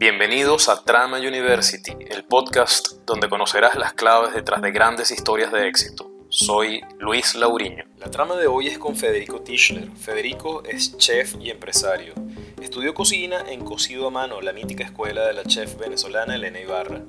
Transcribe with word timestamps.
Bienvenidos 0.00 0.70
a 0.70 0.82
Trama 0.82 1.18
University, 1.18 1.92
el 2.08 2.24
podcast 2.24 2.92
donde 3.04 3.28
conocerás 3.28 3.74
las 3.74 3.92
claves 3.92 4.32
detrás 4.32 4.62
de 4.62 4.70
grandes 4.70 5.10
historias 5.10 5.52
de 5.52 5.68
éxito. 5.68 6.10
Soy 6.30 6.80
Luis 6.98 7.34
Lauriño. 7.34 7.84
La 7.98 8.10
trama 8.10 8.36
de 8.36 8.46
hoy 8.46 8.68
es 8.68 8.78
con 8.78 8.96
Federico 8.96 9.42
Tischler. 9.42 9.90
Federico 9.90 10.64
es 10.64 10.96
chef 10.96 11.34
y 11.38 11.50
empresario. 11.50 12.14
Estudió 12.62 12.94
cocina 12.94 13.44
en 13.46 13.62
Cocido 13.62 14.06
a 14.06 14.10
Mano, 14.10 14.40
la 14.40 14.54
mítica 14.54 14.84
escuela 14.84 15.26
de 15.26 15.34
la 15.34 15.44
chef 15.44 15.76
venezolana 15.76 16.34
Elena 16.34 16.60
Ibarra. 16.60 17.02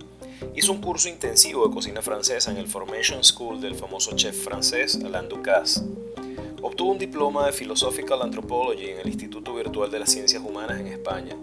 Hizo 0.53 0.73
un 0.73 0.81
curso 0.81 1.07
intensivo 1.07 1.65
de 1.65 1.73
cocina 1.73 2.01
francesa 2.01 2.51
en 2.51 2.57
el 2.57 2.67
Formation 2.67 3.23
School 3.23 3.61
del 3.61 3.75
famoso 3.75 4.17
chef 4.17 4.35
francés 4.43 4.99
Alain 5.01 5.29
Ducasse. 5.29 5.81
Obtuvo 6.61 6.91
un 6.91 6.97
diploma 6.97 7.45
de 7.45 7.53
Philosophical 7.53 8.21
Anthropology 8.21 8.89
en 8.89 8.99
el 8.99 9.07
Instituto 9.07 9.55
Virtual 9.55 9.89
de 9.89 9.99
las 9.99 10.11
Ciencias 10.11 10.43
Humanas 10.43 10.81
en 10.81 10.87
España 10.87 11.37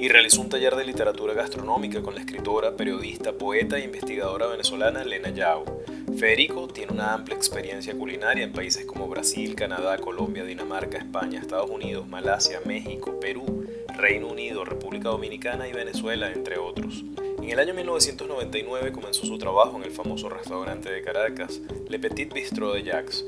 y 0.00 0.08
realizó 0.08 0.40
un 0.40 0.48
taller 0.48 0.76
de 0.76 0.86
literatura 0.86 1.34
gastronómica 1.34 2.00
con 2.00 2.14
la 2.14 2.22
escritora, 2.22 2.74
periodista, 2.74 3.34
poeta 3.34 3.76
e 3.76 3.84
investigadora 3.84 4.46
venezolana 4.46 5.02
Elena 5.02 5.28
Yao. 5.28 5.82
Federico 6.16 6.68
tiene 6.68 6.94
una 6.94 7.12
amplia 7.12 7.36
experiencia 7.36 7.92
culinaria 7.92 8.44
en 8.44 8.52
países 8.52 8.86
como 8.86 9.08
Brasil, 9.08 9.54
Canadá, 9.54 9.98
Colombia, 9.98 10.42
Dinamarca, 10.42 10.96
España, 10.96 11.38
Estados 11.38 11.68
Unidos, 11.68 12.08
Malasia, 12.08 12.62
México, 12.64 13.20
Perú, 13.20 13.66
Reino 13.94 14.28
Unido, 14.28 14.64
República 14.64 15.10
Dominicana 15.10 15.68
y 15.68 15.74
Venezuela, 15.74 16.32
entre 16.32 16.56
otros. 16.56 17.04
En 17.42 17.50
el 17.50 17.58
año 17.58 17.74
1999 17.74 18.92
comenzó 18.92 19.26
su 19.26 19.36
trabajo 19.36 19.76
en 19.76 19.82
el 19.82 19.90
famoso 19.90 20.30
restaurante 20.30 20.90
de 20.90 21.02
Caracas, 21.02 21.60
Le 21.90 21.98
Petit 21.98 22.32
Bistrot 22.32 22.72
de 22.72 22.84
Jacques. 22.84 23.26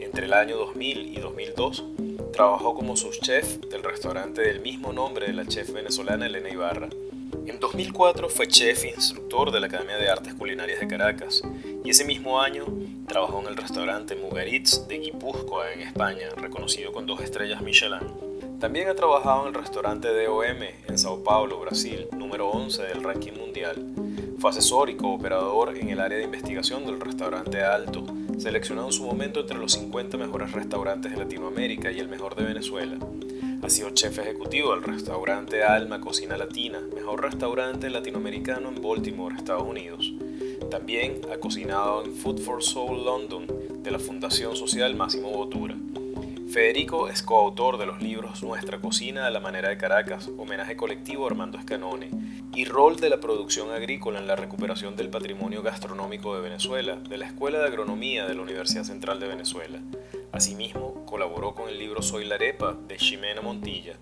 Entre 0.00 0.26
el 0.26 0.32
año 0.32 0.56
2000 0.56 1.16
y 1.16 1.20
2002 1.20 1.84
Trabajó 2.38 2.72
como 2.72 2.96
subchef 2.96 3.56
del 3.68 3.82
restaurante 3.82 4.42
del 4.42 4.60
mismo 4.60 4.92
nombre 4.92 5.26
de 5.26 5.32
la 5.32 5.44
chef 5.44 5.72
venezolana 5.72 6.26
Elena 6.26 6.48
Ibarra. 6.48 6.88
En 7.46 7.58
2004 7.58 8.28
fue 8.28 8.46
chef 8.46 8.84
e 8.84 8.90
instructor 8.90 9.50
de 9.50 9.58
la 9.58 9.66
Academia 9.66 9.96
de 9.96 10.08
Artes 10.08 10.34
Culinarias 10.34 10.78
de 10.78 10.86
Caracas 10.86 11.42
y 11.84 11.90
ese 11.90 12.04
mismo 12.04 12.40
año 12.40 12.64
trabajó 13.08 13.40
en 13.40 13.48
el 13.48 13.56
restaurante 13.56 14.14
Mugaritz 14.14 14.86
de 14.86 14.98
Guipúzcoa 14.98 15.72
en 15.72 15.80
España, 15.80 16.28
reconocido 16.36 16.92
con 16.92 17.06
dos 17.06 17.20
estrellas 17.22 17.60
Michelin. 17.60 18.06
También 18.60 18.86
ha 18.86 18.94
trabajado 18.94 19.42
en 19.42 19.48
el 19.48 19.54
restaurante 19.54 20.06
DOM 20.06 20.62
en 20.86 20.96
Sao 20.96 21.24
Paulo, 21.24 21.58
Brasil, 21.58 22.06
número 22.12 22.50
11 22.50 22.84
del 22.84 23.02
ranking 23.02 23.32
mundial. 23.32 23.84
Fue 24.38 24.50
asesor 24.50 24.90
y 24.90 24.96
cooperador 24.96 25.76
en 25.76 25.88
el 25.88 25.98
área 25.98 26.18
de 26.18 26.24
investigación 26.24 26.86
del 26.86 27.00
restaurante 27.00 27.64
Alto, 27.64 28.06
seleccionado 28.38 28.88
en 28.88 28.92
su 28.92 29.04
momento 29.04 29.40
entre 29.40 29.58
los 29.58 29.72
50 29.72 30.16
mejores 30.16 30.52
restaurantes 30.52 31.12
de 31.12 31.18
Latinoamérica 31.18 31.90
y 31.90 31.98
el 31.98 32.08
mejor 32.08 32.36
de 32.36 32.44
Venezuela. 32.44 32.96
Ha 33.62 33.70
sido 33.70 33.90
chef 33.90 34.18
ejecutivo 34.18 34.72
del 34.72 34.84
restaurante 34.84 35.64
Alma 35.64 36.00
Cocina 36.00 36.36
Latina, 36.36 36.80
mejor 36.94 37.22
restaurante 37.22 37.90
latinoamericano 37.90 38.68
en 38.68 38.80
Baltimore, 38.80 39.34
Estados 39.36 39.64
Unidos. 39.64 40.12
También 40.70 41.20
ha 41.32 41.38
cocinado 41.38 42.04
en 42.04 42.14
Food 42.14 42.40
for 42.40 42.62
Soul 42.62 43.04
London 43.04 43.46
de 43.82 43.90
la 43.90 43.98
Fundación 43.98 44.54
Social 44.56 44.94
Máximo 44.94 45.30
Botura. 45.30 45.76
Federico 46.50 47.10
es 47.10 47.22
coautor 47.22 47.76
de 47.76 47.84
los 47.84 48.00
libros 48.00 48.42
Nuestra 48.42 48.80
cocina 48.80 49.26
a 49.26 49.30
la 49.30 49.38
manera 49.38 49.68
de 49.68 49.76
Caracas, 49.76 50.30
homenaje 50.38 50.76
colectivo 50.76 51.26
Armando 51.26 51.58
Escanone, 51.58 52.08
y 52.54 52.64
Rol 52.64 52.96
de 52.96 53.10
la 53.10 53.20
producción 53.20 53.70
agrícola 53.70 54.18
en 54.18 54.26
la 54.26 54.34
recuperación 54.34 54.96
del 54.96 55.10
patrimonio 55.10 55.62
gastronómico 55.62 56.34
de 56.34 56.40
Venezuela, 56.40 56.96
de 56.96 57.18
la 57.18 57.26
Escuela 57.26 57.58
de 57.58 57.66
Agronomía 57.66 58.24
de 58.24 58.34
la 58.34 58.40
Universidad 58.40 58.84
Central 58.84 59.20
de 59.20 59.28
Venezuela. 59.28 59.82
Asimismo, 60.32 61.04
colaboró 61.04 61.54
con 61.54 61.68
el 61.68 61.78
libro 61.78 62.00
Soy 62.00 62.24
la 62.24 62.36
arepa 62.36 62.74
de 62.88 62.98
Ximena 62.98 63.42
Montilla. 63.42 63.98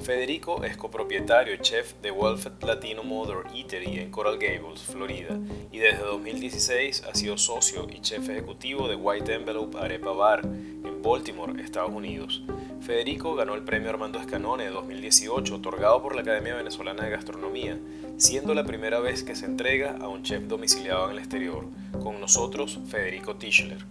Federico 0.00 0.64
es 0.64 0.76
copropietario 0.76 1.54
y 1.54 1.58
chef 1.58 1.94
de 2.00 2.10
Welfed 2.10 2.62
Latino 2.62 3.02
Mother 3.02 3.38
Eatery 3.54 3.98
en 3.98 4.10
Coral 4.10 4.38
Gables, 4.38 4.82
Florida, 4.82 5.38
y 5.72 5.78
desde 5.78 6.02
2016 6.04 7.04
ha 7.04 7.14
sido 7.14 7.36
socio 7.36 7.86
y 7.90 8.00
chef 8.00 8.28
ejecutivo 8.28 8.88
de 8.88 8.94
White 8.94 9.34
Envelope 9.34 9.78
Arepa 9.78 10.12
Bar 10.12 10.44
en 10.44 11.02
Baltimore, 11.02 11.60
Estados 11.62 11.90
Unidos. 11.90 12.42
Federico 12.80 13.34
ganó 13.34 13.54
el 13.54 13.64
premio 13.64 13.90
Armando 13.90 14.20
Escanone 14.20 14.64
de 14.64 14.70
2018, 14.70 15.56
otorgado 15.56 16.00
por 16.00 16.14
la 16.14 16.22
Academia 16.22 16.54
Venezolana 16.54 17.04
de 17.04 17.10
Gastronomía, 17.10 17.78
siendo 18.16 18.54
la 18.54 18.64
primera 18.64 19.00
vez 19.00 19.24
que 19.24 19.34
se 19.34 19.46
entrega 19.46 19.96
a 20.00 20.08
un 20.08 20.22
chef 20.22 20.44
domiciliado 20.44 21.06
en 21.06 21.12
el 21.12 21.18
exterior. 21.18 21.66
Con 22.02 22.20
nosotros, 22.20 22.78
Federico 22.88 23.36
Tischler. 23.36 23.84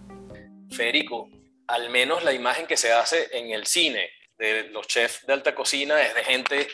Federico, 0.70 1.28
al 1.66 1.90
menos 1.90 2.24
la 2.24 2.32
imagen 2.32 2.66
que 2.66 2.76
se 2.76 2.92
hace 2.92 3.28
en 3.32 3.50
el 3.50 3.66
cine 3.66 4.17
de 4.38 4.64
los 4.70 4.86
chefs 4.86 5.26
de 5.26 5.32
alta 5.32 5.54
cocina 5.54 6.00
es 6.02 6.14
de 6.14 6.24
gente 6.24 6.68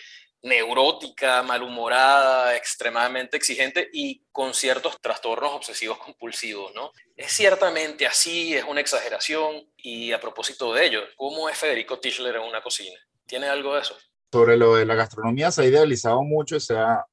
neurótica, 0.45 1.43
malhumorada, 1.43 2.55
extremadamente 2.55 3.39
exigente 3.39 3.89
y 3.93 4.23
con 4.31 4.53
ciertos 4.53 5.01
trastornos 5.01 5.53
obsesivos 5.53 5.97
compulsivos, 5.99 6.71
¿no? 6.75 6.93
Es 7.17 7.33
ciertamente 7.33 8.07
así, 8.07 8.55
es 8.55 8.65
una 8.65 8.83
exageración 8.83 9.67
y 9.79 10.13
a 10.13 10.21
propósito 10.21 10.75
de 10.75 10.87
ello, 10.87 11.01
¿cómo 11.17 11.49
es 11.49 11.57
Federico 11.57 11.99
Tischler 11.99 12.37
en 12.37 12.43
una 12.43 12.63
cocina? 12.63 12.99
¿Tiene 13.27 13.49
algo 13.49 13.75
de 13.75 13.81
eso? 13.81 13.97
Sobre 14.31 14.59
lo 14.59 14.77
de 14.77 14.85
la 14.85 14.95
gastronomía 14.95 15.51
se 15.51 15.63
ha 15.63 15.67
idealizado 15.67 16.23
mucho 16.23 16.57
y 16.57 16.61
se 16.61 16.77
ha 16.77 17.07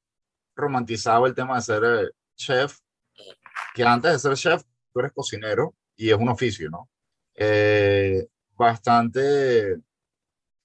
romantizado 0.54 1.26
el 1.26 1.34
tema 1.34 1.56
de 1.56 1.62
ser 1.62 1.84
eh, 1.86 2.10
chef, 2.36 2.80
que 3.74 3.84
antes 3.84 4.12
de 4.12 4.20
ser 4.20 4.34
chef 4.36 4.64
tú 4.92 5.00
eres 5.00 5.14
cocinero 5.14 5.74
y 5.96 6.10
es 6.10 6.18
un 6.18 6.28
oficio, 6.28 6.70
¿no? 6.70 6.90
Eh, 7.34 8.28
bastante 8.58 9.78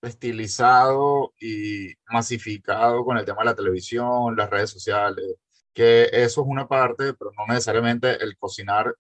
estilizado 0.07 1.35
y 1.41 1.95
masificado 2.11 3.05
con 3.05 3.19
el 3.19 3.25
tema 3.25 3.41
de 3.41 3.47
la 3.47 3.55
televisión, 3.57 4.37
las 4.37 4.51
redes 4.51 4.71
sociales, 4.71 5.37
que 5.75 6.05
eso 6.13 6.43
es 6.43 6.47
una 6.47 6.69
parte, 6.69 7.15
pero 7.15 7.31
no 7.37 7.47
necesariamente 7.49 8.23
el 8.23 8.37
cocinar 8.39 8.95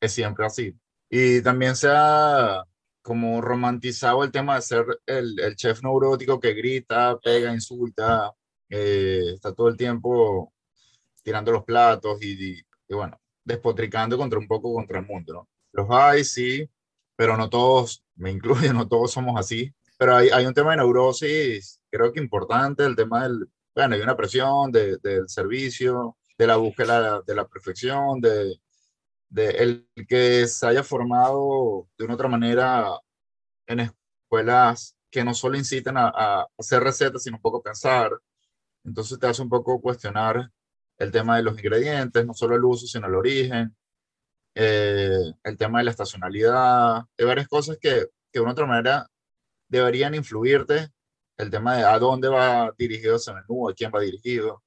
es 0.00 0.12
siempre 0.12 0.46
así. 0.46 0.74
Y 1.10 1.42
también 1.42 1.76
se 1.76 1.88
ha 1.90 2.64
como 3.02 3.40
romantizado 3.40 4.24
el 4.24 4.32
tema 4.32 4.56
de 4.56 4.62
ser 4.62 4.84
el, 5.06 5.38
el 5.40 5.56
chef 5.56 5.82
neurótico 5.82 6.40
que 6.40 6.54
grita, 6.54 7.18
pega, 7.22 7.52
insulta, 7.54 8.32
eh, 8.68 9.32
está 9.34 9.54
todo 9.54 9.68
el 9.68 9.76
tiempo 9.76 10.52
tirando 11.22 11.52
los 11.52 11.64
platos 11.64 12.20
y, 12.22 12.58
y, 12.88 12.94
bueno, 12.94 13.20
despotricando 13.44 14.18
contra 14.18 14.38
un 14.38 14.48
poco 14.48 14.74
contra 14.74 14.98
el 14.98 15.06
mundo, 15.06 15.32
¿no? 15.32 15.48
Los 15.72 15.86
hay, 15.90 16.24
sí, 16.24 16.68
pero 17.16 17.36
no 17.36 17.48
todos, 17.48 18.04
me 18.16 18.30
incluyo, 18.30 18.72
no 18.74 18.88
todos 18.88 19.12
somos 19.12 19.38
así. 19.38 19.72
Pero 19.98 20.16
hay, 20.16 20.28
hay 20.30 20.46
un 20.46 20.54
tema 20.54 20.72
de 20.72 20.78
neurosis, 20.78 21.80
creo 21.90 22.12
que 22.12 22.20
importante, 22.20 22.84
el 22.84 22.96
tema 22.96 23.24
del, 23.24 23.48
bueno, 23.74 23.94
hay 23.94 24.02
una 24.02 24.16
presión 24.16 24.70
de, 24.70 24.98
del 24.98 25.28
servicio, 25.28 26.16
de 26.38 26.46
la 26.46 26.56
búsqueda 26.56 27.22
de 27.22 27.34
la 27.34 27.46
perfección, 27.46 28.20
de, 28.20 28.60
de 29.28 29.50
el 29.50 29.88
que 30.08 30.46
se 30.46 30.66
haya 30.66 30.82
formado 30.82 31.88
de 31.96 32.04
una 32.04 32.14
otra 32.14 32.28
manera 32.28 32.88
en 33.66 33.80
escuelas 33.80 34.96
que 35.10 35.24
no 35.24 35.34
solo 35.34 35.56
incitan 35.56 35.96
a, 35.96 36.08
a 36.08 36.46
hacer 36.58 36.82
recetas, 36.82 37.22
sino 37.22 37.36
un 37.36 37.42
poco 37.42 37.62
pensar. 37.62 38.10
Entonces 38.84 39.18
te 39.18 39.26
hace 39.26 39.42
un 39.42 39.48
poco 39.48 39.80
cuestionar 39.80 40.50
el 40.98 41.10
tema 41.10 41.36
de 41.36 41.42
los 41.42 41.58
ingredientes, 41.58 42.24
no 42.26 42.34
solo 42.34 42.56
el 42.56 42.64
uso, 42.64 42.86
sino 42.86 43.06
el 43.06 43.14
origen, 43.14 43.76
eh, 44.54 45.32
el 45.42 45.56
tema 45.56 45.78
de 45.78 45.84
la 45.84 45.90
estacionalidad, 45.90 47.02
de 47.16 47.24
varias 47.24 47.48
cosas 47.48 47.78
que, 47.80 48.08
que 48.32 48.38
de 48.38 48.40
una 48.40 48.52
otra 48.52 48.66
manera 48.66 49.06
deberían 49.68 50.14
influirte 50.14 50.88
el 51.36 51.50
tema 51.50 51.76
de 51.76 51.84
a 51.84 51.98
dónde 51.98 52.28
va 52.28 52.72
dirigido 52.78 53.16
ese 53.16 53.32
menú, 53.32 53.68
a 53.68 53.74
quién 53.74 53.92
va 53.94 54.00
dirigido. 54.00 54.62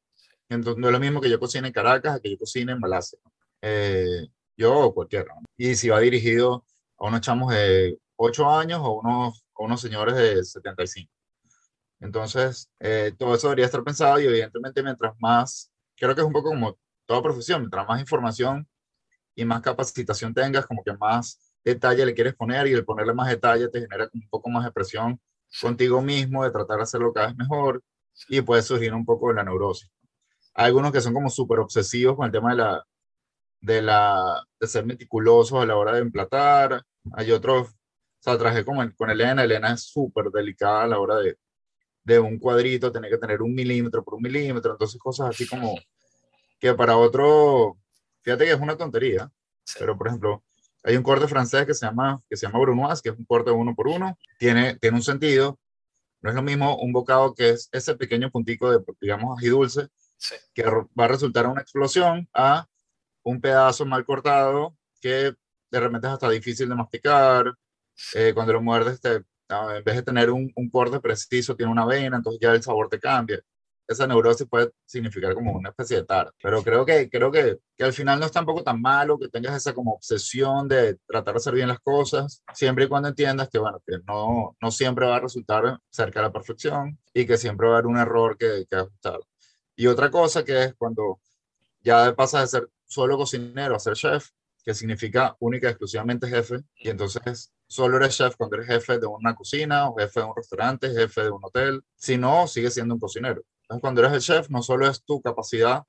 Entonces, 0.49 0.79
no 0.79 0.87
es 0.87 0.93
lo 0.93 0.99
mismo 0.99 1.21
que 1.21 1.29
yo 1.29 1.39
cocine 1.39 1.67
en 1.67 1.73
Caracas 1.73 2.15
a 2.15 2.19
que 2.19 2.31
yo 2.31 2.37
cocine 2.37 2.71
en 2.73 2.79
Malasia. 2.79 3.19
Eh, 3.61 4.27
yo 4.57 4.77
o 4.77 4.93
cualquiera. 4.93 5.33
Y 5.57 5.75
si 5.75 5.89
va 5.89 5.99
dirigido 5.99 6.65
a 6.97 7.07
unos 7.07 7.21
chamos 7.21 7.53
de 7.53 7.97
8 8.17 8.49
años 8.49 8.81
o 8.83 8.99
unos, 8.99 9.45
o 9.53 9.65
unos 9.65 9.81
señores 9.81 10.15
de 10.15 10.44
75. 10.44 11.12
Entonces, 12.01 12.69
eh, 12.79 13.13
todo 13.18 13.35
eso 13.35 13.47
debería 13.47 13.65
estar 13.65 13.83
pensado 13.83 14.19
y 14.19 14.25
evidentemente 14.25 14.83
mientras 14.83 15.13
más, 15.19 15.71
creo 15.97 16.15
que 16.15 16.21
es 16.21 16.27
un 16.27 16.33
poco 16.33 16.50
como 16.50 16.77
toda 17.06 17.21
profesión, 17.21 17.62
mientras 17.62 17.88
más 17.88 18.00
información 18.00 18.68
y 19.35 19.45
más 19.45 19.62
capacitación 19.62 20.33
tengas, 20.33 20.65
como 20.65 20.83
que 20.83 20.94
más 20.94 21.49
detalle 21.63 22.06
le 22.06 22.13
quieres 22.13 22.35
poner 22.35 22.67
y 22.67 22.73
el 22.73 22.85
ponerle 22.85 23.13
más 23.13 23.29
detalle 23.29 23.67
te 23.69 23.81
genera 23.81 24.09
un 24.13 24.27
poco 24.29 24.50
más 24.50 24.65
de 24.65 24.71
presión 24.71 25.19
contigo 25.61 26.01
mismo, 26.01 26.44
de 26.44 26.51
tratar 26.51 26.77
de 26.77 26.83
hacerlo 26.83 27.13
cada 27.13 27.27
vez 27.27 27.35
mejor 27.35 27.83
y 28.27 28.41
puede 28.41 28.61
surgir 28.61 28.94
un 28.94 29.06
poco 29.06 29.29
de 29.29 29.35
la 29.35 29.44
neurosis. 29.44 29.89
Hay 30.53 30.67
algunos 30.67 30.91
que 30.91 31.01
son 31.01 31.13
como 31.13 31.29
súper 31.29 31.59
obsesivos 31.59 32.15
con 32.15 32.25
el 32.25 32.31
tema 32.31 32.51
de 32.51 32.57
la, 32.57 32.85
de 33.61 33.81
la, 33.81 34.44
de 34.59 34.67
ser 34.67 34.85
meticulosos 34.85 35.61
a 35.61 35.65
la 35.65 35.75
hora 35.75 35.94
de 35.94 36.00
emplatar. 36.00 36.83
Hay 37.13 37.31
otros, 37.31 37.69
o 37.69 37.73
sea, 38.19 38.38
trabajé 38.38 38.65
con, 38.65 38.91
con 38.91 39.09
Elena, 39.09 39.44
Elena 39.44 39.73
es 39.73 39.83
súper 39.83 40.31
delicada 40.31 40.83
a 40.83 40.88
la 40.88 41.00
hora 41.00 41.17
de, 41.17 41.38
de 42.03 42.19
un 42.19 42.39
cuadrito, 42.39 42.91
tener 42.91 43.12
que 43.12 43.17
tener 43.17 43.41
un 43.41 43.53
milímetro 43.53 44.03
por 44.03 44.15
un 44.15 44.23
milímetro, 44.23 44.71
entonces 44.71 45.00
cosas 45.00 45.29
así 45.29 45.47
como 45.47 45.75
que 46.59 46.73
para 46.73 46.97
otro, 46.97 47.77
fíjate 48.21 48.45
que 48.45 48.51
es 48.51 48.59
una 48.59 48.75
tontería, 48.75 49.31
sí. 49.63 49.75
pero 49.79 49.97
por 49.97 50.07
ejemplo, 50.07 50.44
hay 50.83 50.95
un 50.95 51.03
corte 51.03 51.27
francés 51.27 51.65
que 51.65 51.73
se 51.73 51.85
llama, 51.85 52.21
que 52.29 52.37
se 52.37 52.45
llama 52.45 52.59
Brunoise, 52.59 53.01
que 53.01 53.09
es 53.09 53.17
un 53.17 53.25
corte 53.25 53.51
uno 53.51 53.75
por 53.75 53.87
uno. 53.87 54.17
Tiene, 54.37 54.77
tiene 54.77 54.97
un 54.97 55.03
sentido, 55.03 55.59
No 56.21 56.29
es 56.29 56.35
lo 56.35 56.41
mismo 56.41 56.77
un 56.77 56.91
bocado 56.93 57.33
que 57.33 57.51
es 57.51 57.69
ese 57.71 57.95
pequeño 57.95 58.31
puntico 58.31 58.71
de, 58.71 58.83
digamos, 59.01 59.37
ají 59.37 59.49
dulce, 59.49 59.87
que 60.53 60.63
va 60.63 61.05
a 61.05 61.07
resultar 61.07 61.47
una 61.47 61.61
explosión, 61.61 62.27
a 62.33 62.67
un 63.23 63.41
pedazo 63.41 63.85
mal 63.85 64.05
cortado 64.05 64.75
que 65.01 65.33
de 65.71 65.79
repente 65.79 66.07
es 66.07 66.13
hasta 66.13 66.29
difícil 66.29 66.69
de 66.69 66.75
masticar. 66.75 67.53
Eh, 68.15 68.31
cuando 68.33 68.53
lo 68.53 68.61
muerdes, 68.61 69.01
te, 69.01 69.15
en 69.15 69.83
vez 69.83 69.95
de 69.95 70.03
tener 70.03 70.31
un, 70.31 70.51
un, 70.55 70.69
corte 70.69 70.99
preciso, 70.99 71.55
tiene 71.55 71.71
una 71.71 71.85
vena, 71.85 72.17
entonces 72.17 72.39
ya 72.41 72.53
el 72.53 72.63
sabor 72.63 72.89
te 72.89 72.99
cambia. 72.99 73.41
Esa 73.89 74.06
neurosis 74.06 74.47
puede 74.47 74.71
significar 74.86 75.33
como 75.33 75.51
una 75.53 75.69
especie 75.69 75.97
de 75.97 76.03
tar. 76.03 76.31
Pero 76.44 76.62
creo 76.62 76.86
que, 76.86 77.09
creo 77.09 77.31
que, 77.31 77.57
que 77.75 77.83
al 77.83 77.91
final 77.91 78.19
no 78.19 78.27
es 78.27 78.31
tampoco 78.31 78.62
tan 78.62 78.80
malo 78.80 79.18
que 79.18 79.30
tengas 79.30 79.56
esa 79.56 79.74
como 79.74 79.94
obsesión 79.94 80.68
de 80.68 81.00
tratar 81.07 81.33
de 81.33 81.38
hacer 81.39 81.56
bien 81.56 81.68
las 81.68 81.80
cosas, 81.80 82.44
siempre 82.53 82.86
y 82.86 82.88
cuando 82.88 83.09
entiendas 83.09 83.50
que, 83.50 83.57
bueno, 83.57 83.81
que 83.88 83.97
no, 84.07 84.56
no 84.62 84.69
siempre 84.71 85.07
va 85.07 85.15
a 85.15 85.21
resultar 85.21 85.80
cerca 85.89 86.19
de 86.19 86.27
la 86.27 86.31
perfección 86.31 87.00
y 87.15 87.25
que 87.25 87.36
siempre 87.36 87.68
va 87.68 87.74
a 87.74 87.77
haber 87.80 87.88
un 87.88 87.97
error 87.97 88.38
que, 88.38 88.65
que 88.69 88.75
ajustar. 88.75 89.19
Y 89.75 89.88
otra 89.88 90.12
cosa 90.12 90.45
que 90.45 90.65
es 90.65 90.75
cuando 90.75 91.19
ya 91.81 92.13
pasas 92.15 92.41
de 92.41 92.59
ser 92.59 92.69
solo 92.86 93.18
cocinero 93.18 93.75
a 93.75 93.80
ser 93.80 93.94
chef, 93.94 94.30
que 94.63 94.75
significa 94.75 95.36
única 95.39 95.68
y 95.68 95.71
exclusivamente 95.71 96.27
jefe, 96.27 96.59
y 96.75 96.89
entonces 96.89 97.51
solo 97.65 97.97
eres 97.97 98.15
chef 98.15 98.36
cuando 98.36 98.57
eres 98.57 98.68
jefe 98.68 99.00
de 99.00 99.07
una 99.07 99.33
cocina 99.33 99.89
o 99.89 99.95
jefe 99.95 100.19
de 100.19 100.25
un 100.27 100.36
restaurante, 100.36 100.94
jefe 100.94 101.24
de 101.24 101.31
un 101.31 101.39
hotel, 101.44 101.81
si 101.95 102.18
no, 102.18 102.45
sigues 102.45 102.75
siendo 102.75 102.94
un 102.94 103.00
cocinero. 103.00 103.41
Entonces, 103.69 103.81
cuando 103.81 104.01
eres 104.01 104.13
el 104.13 104.21
chef, 104.21 104.50
no 104.50 104.63
solo 104.63 104.88
es 104.88 105.04
tu 105.04 105.21
capacidad 105.21 105.83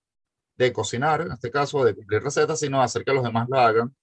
de 0.56 0.72
cocinar, 0.72 1.22
en 1.22 1.32
este 1.32 1.50
caso, 1.50 1.82
de 1.84 1.94
cumplir 1.94 2.22
recetas, 2.22 2.60
sino 2.60 2.82
hacer 2.82 3.04
que 3.04 3.14
los 3.14 3.24
demás 3.24 3.48
lo 3.48 3.58
hagan 3.58 3.96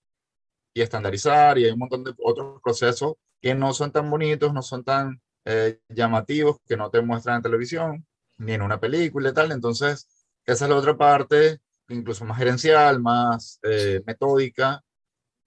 y 0.74 0.82
estandarizar, 0.82 1.60
y 1.60 1.66
hay 1.66 1.72
un 1.72 1.80
montón 1.80 2.04
de 2.04 2.14
otros 2.18 2.62
procesos 2.64 3.14
que 3.42 3.54
no 3.54 3.74
son 3.74 3.92
tan 3.92 4.10
bonitos, 4.10 4.54
no 4.54 4.64
son 4.64 4.84
tan 4.84 5.22
eh, 5.46 5.80
llamativos, 5.90 6.58
que 6.68 6.76
no 6.78 6.90
te 6.90 7.02
muestran 7.02 7.38
en 7.38 7.44
televisión, 7.44 8.08
ni 8.38 8.54
en 8.54 8.64
una 8.64 8.80
película 8.80 9.30
y 9.30 9.34
tal. 9.34 9.52
Entonces, 9.52 10.08
esa 10.46 10.66
es 10.66 10.70
la 10.72 10.78
otra 10.78 10.98
parte 10.98 11.60
incluso 11.90 12.26
más 12.26 12.38
gerencial, 12.38 13.00
más 13.00 13.60
eh, 13.64 14.02
metódica, 14.06 14.84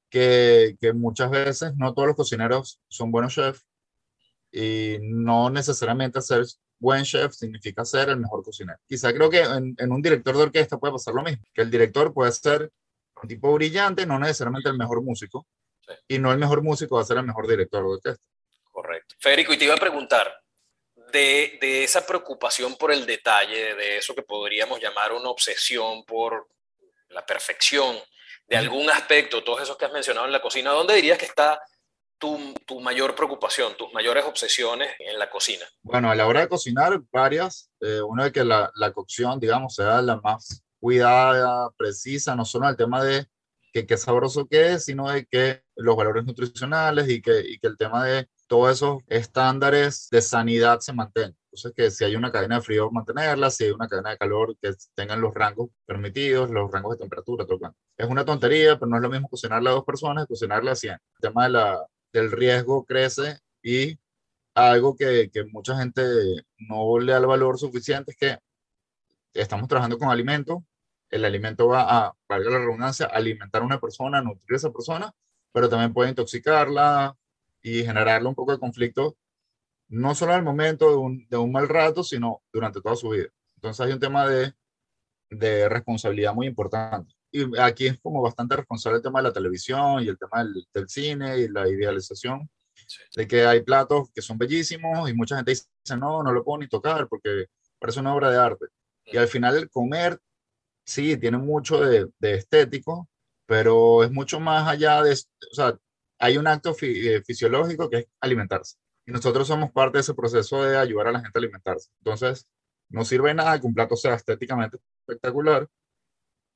que, 0.08 0.76
que, 0.80 0.92
muchas 0.92 1.30
veces 1.30 1.74
no 1.76 1.94
todos 1.94 2.08
los 2.08 2.16
cocineros 2.16 2.80
son 2.88 3.12
buenos 3.12 3.34
chefs 3.34 3.66
y 4.52 4.98
no 5.02 5.50
necesariamente 5.50 6.20
ser 6.20 6.44
buen 6.80 7.04
chef 7.04 7.32
significa 7.32 7.84
ser 7.84 8.08
el 8.08 8.16
mejor 8.16 8.42
cocinero. 8.42 8.78
Quizá 8.88 9.12
creo 9.12 9.30
que 9.30 9.40
en, 9.40 9.76
en, 9.78 9.92
un 9.92 10.02
director 10.02 10.36
de 10.36 10.42
orquesta 10.42 10.78
puede 10.78 10.94
pasar 10.94 11.14
lo 11.14 11.22
mismo, 11.22 11.44
que 11.54 11.62
el 11.62 11.70
director 11.70 12.12
puede 12.12 12.32
ser 12.32 12.70
un 13.22 13.28
tipo 13.28 13.52
brillante, 13.52 14.06
no 14.06 14.18
necesariamente 14.18 14.70
el 14.70 14.78
mejor 14.78 15.02
músico, 15.02 15.46
sí. 15.86 15.92
y 16.08 16.18
no 16.18 16.32
el 16.32 16.38
mejor 16.38 16.62
músico 16.62 16.96
va 16.96 17.02
a 17.02 17.04
ser 17.04 17.18
el 17.18 17.24
mejor 17.24 17.46
director 17.46 17.82
de 17.82 17.88
orquesta. 17.88 18.24
Correcto. 18.72 19.14
Federico, 19.18 19.52
y 19.52 19.58
te 19.58 19.66
iba 19.66 19.74
a 19.74 19.78
preguntar, 19.78 20.34
de, 21.12 21.58
de, 21.60 21.84
esa 21.84 22.06
preocupación 22.06 22.76
por 22.76 22.92
el 22.92 23.04
detalle, 23.04 23.74
de 23.74 23.98
eso 23.98 24.14
que 24.14 24.22
podríamos 24.22 24.80
llamar 24.80 25.12
una 25.12 25.28
obsesión 25.28 26.04
por 26.04 26.48
la 27.08 27.26
perfección 27.26 27.98
de 28.46 28.56
algún 28.56 28.88
aspecto, 28.90 29.44
todos 29.44 29.62
esos 29.62 29.76
que 29.76 29.84
has 29.84 29.92
mencionado 29.92 30.26
en 30.26 30.32
la 30.32 30.40
cocina, 30.40 30.70
¿dónde 30.70 30.94
dirías 30.94 31.18
que 31.18 31.26
está 31.26 31.60
tu, 32.20 32.38
tu 32.66 32.80
mayor 32.80 33.16
preocupación, 33.16 33.72
tus 33.76 33.92
mayores 33.92 34.24
obsesiones 34.24 34.90
en 34.98 35.18
la 35.18 35.28
cocina? 35.28 35.64
Bueno, 35.82 36.10
a 36.10 36.14
la 36.14 36.26
hora 36.26 36.40
de 36.40 36.48
cocinar, 36.48 37.00
varias. 37.10 37.70
Eh, 37.80 38.00
uno 38.02 38.22
de 38.22 38.30
que 38.30 38.44
la, 38.44 38.70
la, 38.76 38.92
cocción, 38.92 39.40
digamos, 39.40 39.74
sea 39.74 40.00
la 40.02 40.20
más 40.20 40.62
cuidada, 40.78 41.70
precisa, 41.76 42.36
no 42.36 42.44
solo 42.44 42.68
el 42.68 42.76
tema 42.76 43.02
de 43.02 43.26
que 43.72 43.86
qué 43.86 43.96
sabroso 43.96 44.46
que 44.46 44.74
es, 44.74 44.84
sino 44.84 45.08
de 45.10 45.24
que 45.26 45.62
los 45.76 45.96
valores 45.96 46.24
nutricionales 46.24 47.08
y 47.08 47.22
que, 47.22 47.40
y 47.40 47.58
que 47.58 47.68
el 47.68 47.76
tema 47.76 48.04
de 48.04 48.28
todos 48.46 48.72
esos 48.72 49.02
estándares 49.06 50.08
de 50.10 50.20
sanidad 50.20 50.80
se 50.80 50.92
mantengan. 50.92 51.36
Entonces, 51.44 51.72
que 51.74 51.90
si 51.90 52.04
hay 52.04 52.16
una 52.16 52.30
cadena 52.30 52.56
de 52.56 52.62
frío, 52.62 52.90
mantenerla, 52.90 53.50
si 53.50 53.64
hay 53.64 53.70
una 53.70 53.88
cadena 53.88 54.10
de 54.10 54.18
calor, 54.18 54.56
que 54.60 54.72
tengan 54.94 55.20
los 55.20 55.34
rangos 55.34 55.70
permitidos, 55.86 56.50
los 56.50 56.70
rangos 56.70 56.96
de 56.96 56.98
temperatura, 56.98 57.46
todo. 57.46 57.74
Es 57.96 58.08
una 58.08 58.24
tontería, 58.24 58.78
pero 58.78 58.88
no 58.88 58.96
es 58.96 59.02
lo 59.02 59.08
mismo 59.08 59.28
cocinarle 59.28 59.70
a 59.70 59.72
dos 59.72 59.84
personas 59.84 60.24
que 60.24 60.34
cocinarle 60.34 60.70
a 60.70 60.76
100. 60.76 60.92
El 60.92 61.00
tema 61.20 61.44
de 61.44 61.50
la, 61.50 61.86
del 62.12 62.30
riesgo 62.30 62.84
crece 62.84 63.38
y 63.62 63.98
algo 64.54 64.96
que, 64.96 65.30
que 65.32 65.44
mucha 65.44 65.76
gente 65.76 66.02
no 66.58 66.98
le 66.98 67.12
da 67.12 67.18
el 67.18 67.26
valor 67.26 67.58
suficiente 67.58 68.12
es 68.12 68.16
que 68.16 68.38
estamos 69.34 69.68
trabajando 69.68 69.98
con 69.98 70.08
alimentos, 70.08 70.58
el 71.10 71.24
alimento 71.24 71.68
va 71.68 72.06
a, 72.06 72.16
valga 72.28 72.50
la 72.50 72.58
redundancia, 72.58 73.06
alimentar 73.06 73.62
a 73.62 73.64
una 73.64 73.80
persona, 73.80 74.22
nutrir 74.22 74.54
a 74.54 74.56
esa 74.56 74.70
persona, 74.70 75.12
pero 75.52 75.68
también 75.68 75.92
puede 75.92 76.10
intoxicarla, 76.10 77.16
y 77.62 77.84
generarle 77.84 78.28
un 78.28 78.34
poco 78.34 78.52
de 78.52 78.58
conflicto, 78.58 79.16
no 79.88 80.14
solo 80.14 80.32
al 80.34 80.42
momento 80.42 80.90
de 80.90 80.96
un, 80.96 81.28
de 81.28 81.36
un 81.36 81.52
mal 81.52 81.68
rato, 81.68 82.02
sino 82.02 82.42
durante 82.52 82.80
toda 82.80 82.96
su 82.96 83.10
vida. 83.10 83.28
Entonces 83.56 83.86
hay 83.86 83.92
un 83.92 84.00
tema 84.00 84.26
de, 84.26 84.54
de 85.30 85.68
responsabilidad 85.68 86.34
muy 86.34 86.46
importante. 86.46 87.14
Y 87.32 87.58
aquí 87.58 87.86
es 87.86 88.00
como 88.00 88.20
bastante 88.22 88.56
responsable 88.56 88.96
el 88.98 89.02
tema 89.02 89.20
de 89.20 89.28
la 89.28 89.32
televisión 89.32 90.02
y 90.02 90.08
el 90.08 90.18
tema 90.18 90.42
del, 90.42 90.66
del 90.72 90.88
cine 90.88 91.38
y 91.38 91.48
la 91.48 91.68
idealización, 91.68 92.48
sí. 92.74 93.02
de 93.16 93.28
que 93.28 93.44
hay 93.44 93.62
platos 93.62 94.10
que 94.12 94.22
son 94.22 94.36
bellísimos 94.38 95.08
y 95.08 95.14
mucha 95.14 95.36
gente 95.36 95.52
dice, 95.52 95.66
no, 95.96 96.22
no 96.22 96.32
lo 96.32 96.44
puedo 96.44 96.58
ni 96.58 96.68
tocar 96.68 97.08
porque 97.08 97.46
parece 97.78 98.00
una 98.00 98.14
obra 98.14 98.30
de 98.30 98.38
arte. 98.38 98.66
Y 99.06 99.16
al 99.16 99.28
final 99.28 99.56
el 99.56 99.70
comer, 99.70 100.18
sí, 100.84 101.16
tiene 101.16 101.38
mucho 101.38 101.80
de, 101.80 102.08
de 102.18 102.34
estético, 102.34 103.08
pero 103.46 104.04
es 104.04 104.10
mucho 104.10 104.40
más 104.40 104.68
allá 104.68 105.02
de, 105.02 105.12
o 105.12 105.54
sea, 105.54 105.76
hay 106.18 106.36
un 106.36 106.46
acto 106.46 106.74
fi 106.74 107.20
fisiológico 107.24 107.88
que 107.88 107.96
es 107.98 108.06
alimentarse. 108.20 108.76
Y 109.06 109.12
nosotros 109.12 109.48
somos 109.48 109.72
parte 109.72 109.98
de 109.98 110.02
ese 110.02 110.14
proceso 110.14 110.62
de 110.62 110.76
ayudar 110.76 111.08
a 111.08 111.12
la 111.12 111.20
gente 111.20 111.36
a 111.36 111.40
alimentarse. 111.40 111.90
Entonces, 111.98 112.46
no 112.90 113.04
sirve 113.04 113.32
nada 113.34 113.58
que 113.60 113.66
un 113.66 113.74
plato 113.74 113.96
sea 113.96 114.14
estéticamente 114.14 114.78
espectacular 115.00 115.66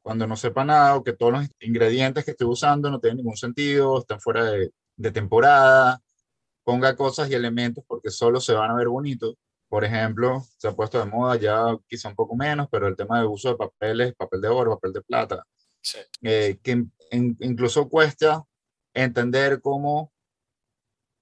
cuando 0.04 0.26
no 0.26 0.36
sepa 0.36 0.66
nada 0.66 0.96
o 0.96 1.02
que 1.02 1.14
todos 1.14 1.32
los 1.32 1.48
ingredientes 1.60 2.26
que 2.26 2.32
estoy 2.32 2.46
usando 2.46 2.90
no 2.90 3.00
tienen 3.00 3.16
ningún 3.16 3.38
sentido, 3.38 4.00
están 4.00 4.20
fuera 4.20 4.44
de, 4.44 4.70
de 4.96 5.10
temporada, 5.10 5.98
ponga 6.62 6.94
cosas 6.94 7.30
y 7.30 7.34
elementos 7.34 7.82
porque 7.88 8.10
solo 8.10 8.38
se 8.38 8.52
van 8.52 8.70
a 8.70 8.74
ver 8.74 8.88
bonitos. 8.88 9.34
Por 9.66 9.82
ejemplo, 9.82 10.44
se 10.58 10.68
ha 10.68 10.72
puesto 10.72 10.98
de 10.98 11.06
moda 11.06 11.36
ya 11.36 11.74
quizá 11.88 12.10
un 12.10 12.16
poco 12.16 12.36
menos, 12.36 12.68
pero 12.70 12.86
el 12.86 12.96
tema 12.96 13.18
de 13.18 13.26
uso 13.26 13.48
de 13.48 13.56
papeles, 13.56 14.14
papel 14.14 14.42
de 14.42 14.48
oro, 14.48 14.74
papel 14.74 14.92
de 14.92 15.00
plata, 15.00 15.42
sí. 15.80 15.98
eh, 16.20 16.58
que 16.62 16.72
in, 16.72 17.36
incluso 17.40 17.88
cuesta 17.88 18.44
entender 18.92 19.62
cómo 19.62 20.12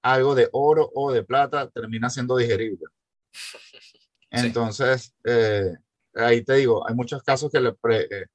algo 0.03 0.35
de 0.35 0.49
oro 0.51 0.91
o 0.93 1.13
de 1.13 1.23
plata 1.23 1.69
termina 1.69 2.09
siendo 2.09 2.35
digerible. 2.35 2.85
Entonces, 4.29 5.03
sí. 5.03 5.13
eh, 5.23 5.73
ahí 6.15 6.43
te 6.43 6.55
digo, 6.55 6.85
hay 6.85 6.95
muchos 6.95 7.23
casos 7.23 7.49
que 7.49 7.61
le 7.61 7.71
pre, 7.71 8.01
eh, 8.01 8.25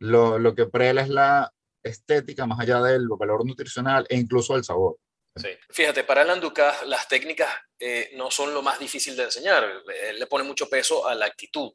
lo, 0.00 0.38
lo, 0.38 0.54
que 0.54 0.66
prela 0.66 1.02
es 1.02 1.08
la 1.08 1.52
estética 1.82 2.46
más 2.46 2.60
allá 2.60 2.80
del 2.82 3.08
valor 3.08 3.46
nutricional 3.46 4.06
e 4.08 4.16
incluso 4.16 4.56
el 4.56 4.64
sabor. 4.64 4.98
Sí. 5.36 5.48
Fíjate, 5.70 6.04
para 6.04 6.22
Alan 6.22 6.40
Dukas 6.40 6.86
las 6.86 7.08
técnicas 7.08 7.48
eh, 7.78 8.10
no 8.16 8.30
son 8.30 8.54
lo 8.54 8.62
más 8.62 8.78
difícil 8.78 9.16
de 9.16 9.24
enseñar. 9.24 9.64
Él 10.08 10.18
le 10.18 10.26
pone 10.26 10.44
mucho 10.44 10.68
peso 10.68 11.06
a 11.06 11.14
la 11.14 11.26
actitud 11.26 11.72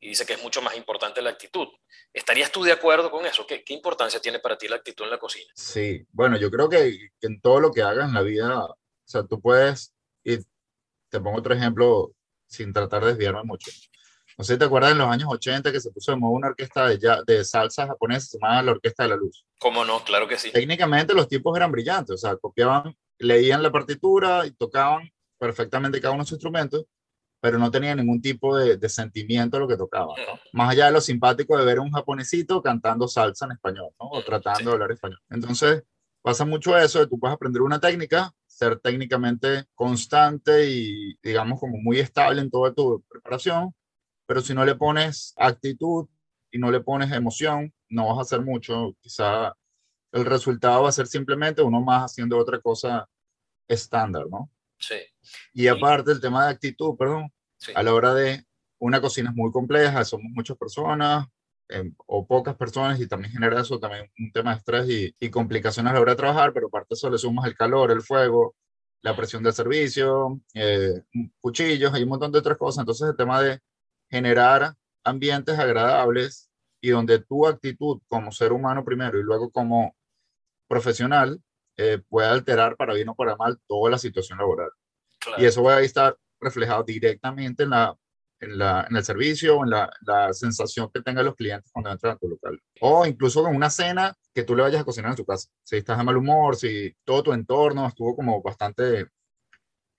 y 0.00 0.10
dice 0.10 0.26
que 0.26 0.34
es 0.34 0.42
mucho 0.42 0.60
más 0.62 0.76
importante 0.76 1.22
la 1.22 1.30
actitud. 1.30 1.68
¿Estarías 2.12 2.52
tú 2.52 2.62
de 2.62 2.72
acuerdo 2.72 3.10
con 3.10 3.24
eso? 3.26 3.46
¿Qué, 3.46 3.64
¿Qué, 3.64 3.74
importancia 3.74 4.20
tiene 4.20 4.38
para 4.38 4.56
ti 4.56 4.68
la 4.68 4.76
actitud 4.76 5.04
en 5.04 5.10
la 5.10 5.18
cocina? 5.18 5.50
Sí, 5.54 6.06
bueno, 6.10 6.36
yo 6.38 6.50
creo 6.50 6.68
que, 6.68 7.10
que, 7.18 7.26
en 7.26 7.40
todo 7.40 7.60
lo 7.60 7.72
que 7.72 7.82
hagas 7.82 8.08
en 8.08 8.14
la 8.14 8.22
vida, 8.22 8.64
o 8.64 8.76
sea, 9.04 9.24
tú 9.24 9.40
puedes, 9.40 9.94
y 10.22 10.38
te 11.08 11.20
pongo 11.20 11.38
otro 11.38 11.54
ejemplo 11.54 12.12
sin 12.46 12.72
tratar 12.72 13.04
de 13.04 13.08
desviarme 13.08 13.42
mucho. 13.44 13.70
No 14.38 14.44
sé 14.44 14.52
si 14.52 14.58
te 14.60 14.66
acuerdas 14.66 14.92
en 14.92 14.98
los 14.98 15.08
años 15.08 15.28
80 15.28 15.72
que 15.72 15.80
se 15.80 15.90
puso 15.90 16.12
de 16.12 16.16
moda 16.16 16.32
una 16.32 16.48
orquesta 16.48 16.86
de, 16.86 16.98
de 17.26 17.44
salsa 17.44 17.88
japonesa 17.88 18.38
llamada 18.38 18.62
la 18.62 18.70
Orquesta 18.70 19.02
de 19.02 19.08
la 19.08 19.16
Luz. 19.16 19.44
¿Cómo 19.58 19.84
no? 19.84 20.04
Claro 20.04 20.28
que 20.28 20.38
sí. 20.38 20.52
Técnicamente 20.52 21.12
los 21.12 21.26
tipos 21.26 21.56
eran 21.56 21.72
brillantes, 21.72 22.14
o 22.14 22.18
sea, 22.18 22.36
copiaban, 22.36 22.94
leían 23.18 23.64
la 23.64 23.72
partitura 23.72 24.46
y 24.46 24.52
tocaban 24.52 25.10
perfectamente 25.38 26.00
cada 26.00 26.14
uno 26.14 26.22
de 26.22 26.28
sus 26.28 26.36
instrumentos, 26.36 26.84
pero 27.40 27.58
no 27.58 27.68
tenía 27.72 27.96
ningún 27.96 28.22
tipo 28.22 28.56
de, 28.56 28.76
de 28.76 28.88
sentimiento 28.88 29.56
a 29.56 29.60
lo 29.60 29.66
que 29.66 29.76
tocaba, 29.76 30.14
¿no? 30.16 30.38
Más 30.52 30.70
allá 30.70 30.86
de 30.86 30.92
lo 30.92 31.00
simpático 31.00 31.58
de 31.58 31.64
ver 31.64 31.78
a 31.78 31.82
un 31.82 31.90
japonesito 31.90 32.62
cantando 32.62 33.08
salsa 33.08 33.46
en 33.46 33.52
español, 33.52 33.90
¿no? 33.98 34.08
O 34.08 34.22
tratando 34.22 34.60
sí. 34.60 34.64
de 34.66 34.72
hablar 34.72 34.92
español. 34.92 35.18
Entonces, 35.30 35.82
pasa 36.22 36.44
mucho 36.44 36.78
eso 36.78 37.00
de 37.00 37.08
tú 37.08 37.18
puedes 37.18 37.34
aprender 37.34 37.62
una 37.62 37.80
técnica, 37.80 38.32
ser 38.46 38.78
técnicamente 38.78 39.64
constante 39.74 40.70
y, 40.70 41.16
digamos, 41.24 41.58
como 41.58 41.78
muy 41.78 41.98
estable 41.98 42.40
en 42.40 42.50
toda 42.50 42.72
tu 42.72 43.04
preparación, 43.08 43.74
pero 44.28 44.42
si 44.42 44.52
no 44.52 44.62
le 44.62 44.74
pones 44.74 45.32
actitud 45.38 46.06
y 46.50 46.58
no 46.58 46.70
le 46.70 46.80
pones 46.80 47.10
emoción, 47.12 47.72
no 47.88 48.08
vas 48.08 48.18
a 48.18 48.20
hacer 48.20 48.42
mucho. 48.42 48.94
Quizá 49.00 49.54
el 50.12 50.26
resultado 50.26 50.82
va 50.82 50.90
a 50.90 50.92
ser 50.92 51.06
simplemente 51.06 51.62
uno 51.62 51.80
más 51.80 52.12
haciendo 52.12 52.36
otra 52.36 52.60
cosa 52.60 53.08
estándar, 53.66 54.26
¿no? 54.30 54.50
Sí. 54.78 54.96
Y 55.54 55.66
aparte 55.66 56.12
el 56.12 56.20
tema 56.20 56.44
de 56.44 56.50
actitud, 56.52 56.94
perdón, 56.98 57.32
sí. 57.56 57.72
a 57.74 57.82
la 57.82 57.94
hora 57.94 58.12
de 58.12 58.44
una 58.78 59.00
cocina 59.00 59.30
es 59.30 59.34
muy 59.34 59.50
compleja, 59.50 60.04
somos 60.04 60.30
muchas 60.34 60.58
personas 60.58 61.26
eh, 61.70 61.90
o 62.06 62.26
pocas 62.26 62.54
personas 62.54 63.00
y 63.00 63.08
también 63.08 63.32
genera 63.32 63.62
eso 63.62 63.80
también 63.80 64.10
un 64.18 64.30
tema 64.30 64.50
de 64.52 64.58
estrés 64.58 64.90
y, 64.90 65.14
y, 65.18 65.30
complicaciones 65.30 65.90
a 65.90 65.94
la 65.94 66.00
hora 66.02 66.12
de 66.12 66.16
trabajar, 66.16 66.52
pero 66.52 66.66
aparte 66.66 66.88
de 66.90 66.96
eso 66.96 67.08
le 67.08 67.16
sumas 67.16 67.46
el 67.46 67.56
calor, 67.56 67.90
el 67.92 68.02
fuego, 68.02 68.54
la 69.00 69.16
presión 69.16 69.42
del 69.42 69.54
servicio, 69.54 70.38
eh, 70.52 71.02
cuchillos, 71.40 71.94
hay 71.94 72.02
un 72.02 72.10
montón 72.10 72.30
de 72.30 72.40
otras 72.40 72.58
cosas. 72.58 72.82
Entonces 72.82 73.08
el 73.08 73.16
tema 73.16 73.40
de 73.40 73.60
generar 74.10 74.74
ambientes 75.04 75.58
agradables 75.58 76.50
y 76.80 76.90
donde 76.90 77.18
tu 77.20 77.46
actitud 77.46 78.00
como 78.06 78.32
ser 78.32 78.52
humano 78.52 78.84
primero 78.84 79.18
y 79.18 79.22
luego 79.22 79.50
como 79.50 79.96
profesional 80.68 81.40
eh, 81.76 82.00
puede 82.08 82.28
alterar 82.28 82.76
para 82.76 82.94
bien 82.94 83.08
o 83.08 83.14
para 83.14 83.36
mal 83.36 83.58
toda 83.66 83.90
la 83.90 83.98
situación 83.98 84.38
laboral. 84.38 84.70
Y 85.36 85.44
eso 85.44 85.62
va 85.62 85.76
a 85.76 85.80
estar 85.80 86.16
reflejado 86.40 86.82
directamente 86.84 87.64
en, 87.64 87.70
la, 87.70 87.96
en, 88.40 88.58
la, 88.58 88.86
en 88.88 88.96
el 88.96 89.04
servicio 89.04 89.58
o 89.58 89.64
en 89.64 89.70
la, 89.70 89.90
la, 90.02 90.32
sensación 90.32 90.90
que 90.92 91.02
tengan 91.02 91.24
los 91.24 91.34
clientes 91.34 91.70
cuando 91.72 91.90
entran 91.90 92.14
a 92.14 92.18
tu 92.18 92.28
local. 92.28 92.60
O 92.80 93.06
incluso 93.06 93.42
con 93.42 93.54
una 93.54 93.70
cena 93.70 94.14
que 94.34 94.44
tú 94.44 94.54
le 94.54 94.62
vayas 94.62 94.82
a 94.82 94.84
cocinar 94.84 95.10
en 95.10 95.16
tu 95.16 95.24
casa. 95.24 95.48
Si 95.62 95.76
estás 95.76 95.98
de 95.98 96.04
mal 96.04 96.16
humor, 96.16 96.56
si 96.56 96.94
todo 97.04 97.22
tu 97.22 97.32
entorno 97.32 97.86
estuvo 97.86 98.14
como 98.14 98.40
bastante 98.42 99.08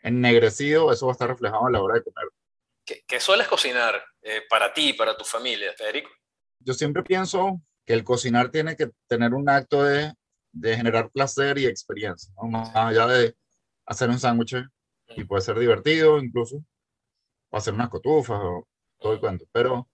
ennegrecido, 0.02 0.92
eso 0.92 1.08
va 1.08 1.12
a 1.12 1.14
estar 1.14 1.30
reflejado 1.30 1.68
a 1.68 1.72
la 1.72 1.82
hora 1.82 1.96
de 1.96 2.04
comer. 2.04 2.26
¿Qué, 3.08 3.20
sueles 3.20 3.48
cocinar 3.48 4.02
eh, 4.22 4.42
para 4.50 4.74
ti, 4.74 4.94
para 4.94 5.16
tu 5.16 5.24
familia, 5.24 5.74
Federico? 5.78 6.10
Yo 6.60 6.74
siempre 6.74 7.04
pienso 7.04 7.62
que 7.86 7.94
el 7.94 8.04
cocinar 8.04 8.50
tiene 8.50 8.76
que 8.76 8.92
tener 9.08 9.34
un 9.34 9.50
acto 9.50 9.84
de, 9.84 10.14
de 10.52 10.76
generar 10.76 11.10
placer 11.12 11.58
y 11.58 11.66
experiencia, 11.66 12.34
¿no? 12.36 12.50
más 12.50 12.76
allá 12.76 13.08
de 13.08 13.36
hacer 13.86 14.10
un 14.10 14.20
sándwich 14.20 14.56
y 15.16 15.24
puede 15.24 15.42
ser 15.42 15.58
divertido 15.58 16.20
incluso, 16.20 16.64
o 17.50 17.58
hacer 17.58 17.74
unas 17.74 17.90
cotufas 17.90 18.40
o 18.42 18.68
todo 19.00 19.14
el 19.14 19.20
cuento, 19.20 19.46
pero, 19.52 19.90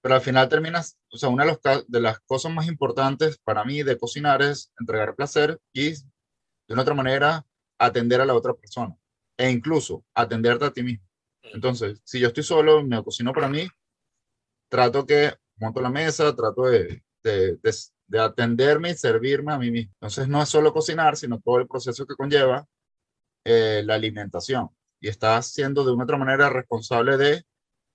pero 0.00 0.16
al 0.16 0.20
final 0.20 0.48
terminas, 0.48 0.98
o 1.10 1.18
sea, 1.18 1.28
una 1.28 1.44
de, 1.44 1.50
los, 1.52 1.86
de 1.86 2.00
las 2.00 2.20
cosas 2.20 2.52
más 2.52 2.66
importantes 2.66 3.38
para 3.38 3.64
mí 3.64 3.82
de 3.82 3.98
cocinar 3.98 4.42
es 4.42 4.72
entregar 4.80 5.14
placer 5.14 5.60
y 5.72 5.90
de 5.90 6.72
una 6.74 6.82
otra 6.82 6.94
manera 6.94 7.46
atender 7.78 8.20
a 8.20 8.26
la 8.26 8.34
otra 8.34 8.54
persona 8.54 8.96
e 9.36 9.50
incluso 9.50 10.04
atenderte 10.14 10.64
a 10.64 10.72
ti 10.72 10.82
mismo. 10.82 11.06
Entonces, 11.52 12.00
si 12.04 12.20
yo 12.20 12.28
estoy 12.28 12.42
solo, 12.42 12.82
me 12.82 13.02
cocino 13.02 13.32
para 13.32 13.48
mí, 13.48 13.66
trato 14.68 15.06
que 15.06 15.34
monto 15.56 15.80
la 15.80 15.90
mesa, 15.90 16.34
trato 16.34 16.64
de, 16.64 17.02
de, 17.22 17.58
de, 18.06 18.20
atenderme 18.20 18.90
y 18.90 18.94
servirme 18.94 19.52
a 19.52 19.58
mí 19.58 19.70
mismo. 19.70 19.92
Entonces, 19.94 20.28
no 20.28 20.42
es 20.42 20.48
solo 20.48 20.72
cocinar, 20.72 21.16
sino 21.16 21.40
todo 21.40 21.58
el 21.58 21.66
proceso 21.66 22.06
que 22.06 22.14
conlleva 22.14 22.66
eh, 23.44 23.82
la 23.84 23.94
alimentación. 23.94 24.70
Y 25.00 25.08
estás 25.08 25.52
siendo 25.52 25.84
de 25.84 25.92
una 25.92 26.04
otra 26.04 26.16
manera 26.16 26.48
responsable 26.50 27.16
de 27.16 27.44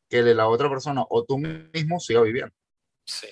que 0.09 0.21
la 0.21 0.47
otra 0.47 0.69
persona 0.69 1.03
o 1.09 1.23
tú 1.23 1.37
mismo 1.37 1.99
siga 1.99 2.21
viviendo. 2.21 2.53
Sí. 3.05 3.27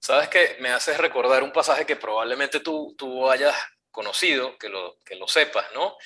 Sabes 0.00 0.28
que 0.28 0.56
me 0.60 0.70
haces 0.70 0.96
recordar 0.98 1.42
un 1.42 1.52
pasaje 1.52 1.84
que 1.84 1.96
probablemente 1.96 2.60
tú, 2.60 2.94
tú 2.96 3.28
hayas 3.28 3.54
conocido, 3.90 4.56
que 4.58 4.68
lo, 4.68 4.98
que 5.04 5.16
lo 5.16 5.26
sepas, 5.26 5.66
¿no? 5.74 5.96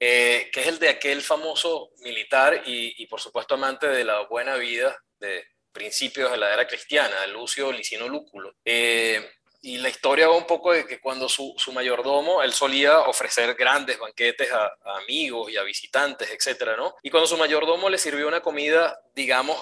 Eh, 0.00 0.48
que 0.52 0.60
es 0.60 0.66
el 0.68 0.78
de 0.78 0.90
aquel 0.90 1.22
famoso 1.22 1.90
militar 2.02 2.62
y, 2.66 3.04
por 3.06 3.20
supuesto 3.20 3.54
amante 3.54 3.88
de 3.88 4.04
la 4.04 4.20
buena 4.26 4.54
vida 4.54 4.96
de 5.18 5.44
principios 5.72 6.30
de 6.30 6.36
la 6.36 6.52
era 6.52 6.68
cristiana, 6.68 7.26
Lucio 7.26 7.72
Licino 7.72 8.08
Lúculo. 8.08 8.54
Eh, 8.64 9.28
y 9.60 9.78
la 9.78 9.88
historia 9.88 10.28
va 10.28 10.36
un 10.36 10.46
poco 10.46 10.72
de 10.72 10.86
que 10.86 11.00
cuando 11.00 11.28
su, 11.28 11.54
mayordomo, 11.72 12.44
él 12.44 12.52
solía 12.52 13.00
ofrecer 13.00 13.54
grandes 13.54 13.98
banquetes 13.98 14.52
a, 14.52 14.72
amigos 14.98 15.50
y 15.50 15.56
a 15.56 15.64
visitantes, 15.64 16.30
etcétera, 16.30 16.76
¿no? 16.76 16.94
Y 17.02 17.10
cuando 17.10 17.26
su 17.26 17.36
mayordomo 17.36 17.90
le 17.90 17.98
sirvió 17.98 18.28
una 18.28 18.40
comida, 18.40 19.00
digamos, 19.14 19.60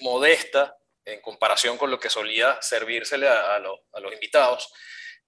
modesta 0.00 0.76
en 1.02 1.22
comparación 1.22 1.78
con 1.78 1.90
lo 1.90 1.98
que 1.98 2.10
solía 2.10 2.60
servírsele 2.60 3.26
a 3.26 3.58
los 3.58 4.12
invitados, 4.12 4.70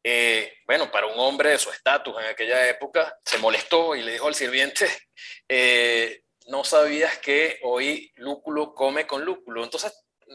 eh, 0.02 0.52
bueno, 0.66 0.90
para 0.90 1.07
un 1.07 1.19
hombre 1.19 1.50
de 1.50 1.59
su 1.59 1.71
estatus 1.71 2.14
en 2.21 2.26
aquella 2.26 2.69
época, 2.69 3.14
se 3.25 3.38
molestó 3.38 3.95
y 3.95 4.02
le 4.02 4.12
dijo 4.12 4.28
al 4.28 4.35
sirviente, 4.35 4.87
eh, 5.49 6.23
no 6.47 6.64
sabías 6.64 7.19
que 7.19 7.59
hoy 7.62 8.11
lúculo 8.16 8.75
come 8.75 9.07
con 9.07 9.25
lúculo. 9.25 9.62
Entonces, 9.62 9.92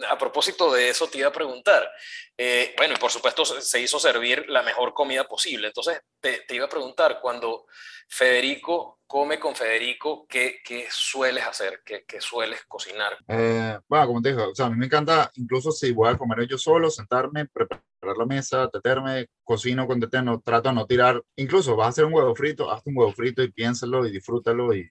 a 0.09 0.17
propósito 0.17 0.73
de 0.73 0.89
eso, 0.89 1.07
te 1.07 1.19
iba 1.19 1.29
a 1.29 1.33
preguntar, 1.33 1.89
eh, 2.37 2.73
bueno, 2.77 2.95
y 2.95 2.97
por 2.97 3.11
supuesto 3.11 3.45
se 3.45 3.79
hizo 3.79 3.99
servir 3.99 4.45
la 4.49 4.61
mejor 4.61 4.93
comida 4.93 5.25
posible. 5.25 5.67
Entonces, 5.67 6.01
te, 6.19 6.41
te 6.41 6.55
iba 6.55 6.65
a 6.65 6.69
preguntar, 6.69 7.19
cuando 7.21 7.65
Federico 8.07 8.99
come 9.07 9.39
con 9.39 9.55
Federico, 9.55 10.25
¿qué, 10.27 10.59
qué 10.63 10.87
sueles 10.89 11.45
hacer? 11.45 11.81
¿Qué, 11.85 12.03
qué 12.05 12.19
sueles 12.19 12.65
cocinar? 12.67 13.17
Eh, 13.27 13.79
bueno, 13.87 14.07
como 14.07 14.21
te 14.21 14.29
digo, 14.29 14.49
o 14.49 14.55
sea, 14.55 14.65
a 14.65 14.69
mí 14.69 14.77
me 14.77 14.87
encanta, 14.87 15.31
incluso 15.35 15.71
si 15.71 15.91
voy 15.91 16.09
a 16.09 16.17
comer 16.17 16.45
yo 16.47 16.57
solo, 16.57 16.89
sentarme, 16.89 17.45
preparar 17.45 17.83
la 18.13 18.25
mesa, 18.25 18.69
teterme, 18.69 19.27
cocino 19.43 19.87
con 19.87 19.99
teteno, 19.99 20.41
trato 20.41 20.69
de 20.69 20.75
no 20.75 20.85
tirar, 20.85 21.21
incluso 21.35 21.75
vas 21.75 21.87
a 21.87 21.89
hacer 21.89 22.05
un 22.05 22.13
huevo 22.13 22.35
frito, 22.35 22.71
hazte 22.71 22.89
un 22.89 22.97
huevo 22.97 23.11
frito 23.13 23.43
y 23.43 23.51
piénsalo 23.51 24.05
y 24.05 24.11
disfrútalo 24.11 24.73
y, 24.75 24.89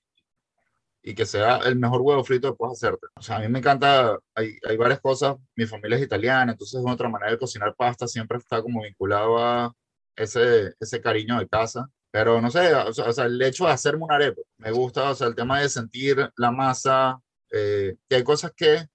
y 1.02 1.14
que 1.14 1.26
sea 1.26 1.58
el 1.58 1.76
mejor 1.76 2.00
huevo 2.00 2.24
frito 2.24 2.50
que 2.50 2.56
puedas 2.56 2.78
hacerte. 2.78 3.06
O 3.16 3.22
sea, 3.22 3.36
a 3.36 3.40
mí 3.40 3.48
me 3.48 3.58
encanta, 3.58 4.18
hay, 4.34 4.56
hay 4.66 4.76
varias 4.76 5.00
cosas, 5.00 5.36
mi 5.54 5.66
familia 5.66 5.98
es 5.98 6.04
italiana, 6.04 6.52
entonces 6.52 6.80
es 6.80 6.86
otra 6.90 7.08
manera 7.08 7.32
de 7.32 7.38
cocinar 7.38 7.74
pasta, 7.76 8.08
siempre 8.08 8.38
está 8.38 8.62
como 8.62 8.82
vinculado 8.82 9.38
a 9.38 9.72
ese, 10.16 10.74
ese 10.80 11.00
cariño 11.00 11.38
de 11.38 11.48
casa. 11.48 11.88
Pero 12.10 12.40
no 12.40 12.48
sé, 12.48 12.72
o 12.72 12.92
sea, 12.92 13.24
el 13.24 13.42
hecho 13.42 13.66
de 13.66 13.72
hacerme 13.72 14.04
una 14.04 14.14
arepa, 14.14 14.40
me 14.58 14.70
gusta, 14.70 15.10
o 15.10 15.14
sea, 15.16 15.26
el 15.26 15.34
tema 15.34 15.60
de 15.60 15.68
sentir 15.68 16.30
la 16.36 16.52
masa, 16.52 17.18
eh, 17.50 17.96
que 18.08 18.16
hay 18.16 18.22
cosas 18.22 18.52
que 18.56 18.86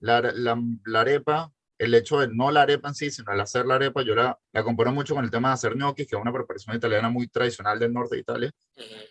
la, 0.00 0.20
la, 0.20 0.60
la, 0.84 1.00
arepa, 1.00 1.50
el 1.78 1.94
hecho 1.94 2.20
de 2.20 2.28
no 2.28 2.50
la 2.50 2.62
arepa 2.62 2.88
en 2.88 2.94
sí, 2.94 3.10
sino 3.10 3.32
el 3.32 3.40
hacer 3.40 3.66
la 3.66 3.76
arepa, 3.76 4.02
yo 4.02 4.14
la, 4.14 4.38
la 4.52 4.64
comparo 4.64 4.92
mucho 4.92 5.14
con 5.14 5.24
el 5.24 5.30
tema 5.30 5.48
de 5.48 5.54
hacer 5.54 5.74
gnocchi, 5.74 6.06
que 6.06 6.16
es 6.16 6.22
una 6.22 6.32
preparación 6.32 6.76
italiana 6.76 7.10
muy 7.10 7.28
tradicional 7.28 7.78
del 7.78 7.92
norte 7.92 8.16
de 8.16 8.20
Italia, 8.22 8.50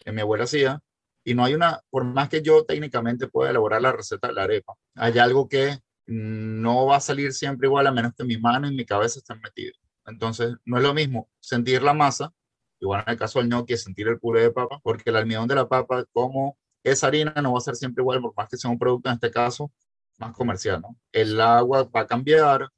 que 0.03 0.11
mi 0.11 0.21
abuela 0.21 0.45
hacía, 0.45 0.79
y 1.23 1.33
no 1.33 1.43
hay 1.45 1.53
una, 1.53 1.81
por 1.89 2.03
más 2.03 2.29
que 2.29 2.41
yo 2.41 2.65
técnicamente 2.65 3.27
pueda 3.27 3.49
elaborar 3.49 3.81
la 3.81 3.91
receta 3.91 4.27
de 4.27 4.33
la 4.33 4.43
arepa, 4.43 4.73
hay 4.95 5.17
algo 5.19 5.47
que 5.47 5.77
no 6.07 6.85
va 6.85 6.97
a 6.97 7.01
salir 7.01 7.33
siempre 7.33 7.67
igual 7.67 7.87
a 7.87 7.91
menos 7.91 8.13
que 8.15 8.23
mi 8.23 8.37
mano 8.37 8.67
y 8.67 8.75
mi 8.75 8.85
cabeza 8.85 9.19
estén 9.19 9.41
metidos. 9.41 9.79
Entonces, 10.05 10.55
no 10.65 10.77
es 10.77 10.83
lo 10.83 10.93
mismo 10.93 11.29
sentir 11.39 11.81
la 11.81 11.95
masa 11.95 12.31
Igual 12.79 13.03
en 13.07 13.13
el 13.13 13.17
caso 13.17 13.39
del 13.39 13.47
gnocchi, 13.47 13.77
sentir 13.77 14.07
el 14.07 14.19
puré 14.19 14.41
de 14.41 14.51
papa, 14.51 14.79
porque 14.83 15.09
el 15.09 15.15
almidón 15.15 15.47
de 15.47 15.55
la 15.55 15.67
papa, 15.67 16.05
como 16.11 16.57
esa 16.83 17.07
harina, 17.07 17.33
no 17.41 17.53
va 17.53 17.57
a 17.57 17.61
ser 17.61 17.75
siempre 17.75 18.01
igual, 18.01 18.21
por 18.21 18.33
más 18.35 18.49
que 18.49 18.57
sea 18.57 18.69
un 18.69 18.77
producto, 18.77 19.09
en 19.09 19.15
este 19.15 19.31
caso, 19.31 19.71
más 20.17 20.33
comercial, 20.33 20.81
¿no? 20.81 20.97
El 21.11 21.39
agua 21.39 21.83
va 21.83 22.01
a 22.01 22.07
cambiar, 22.07 22.69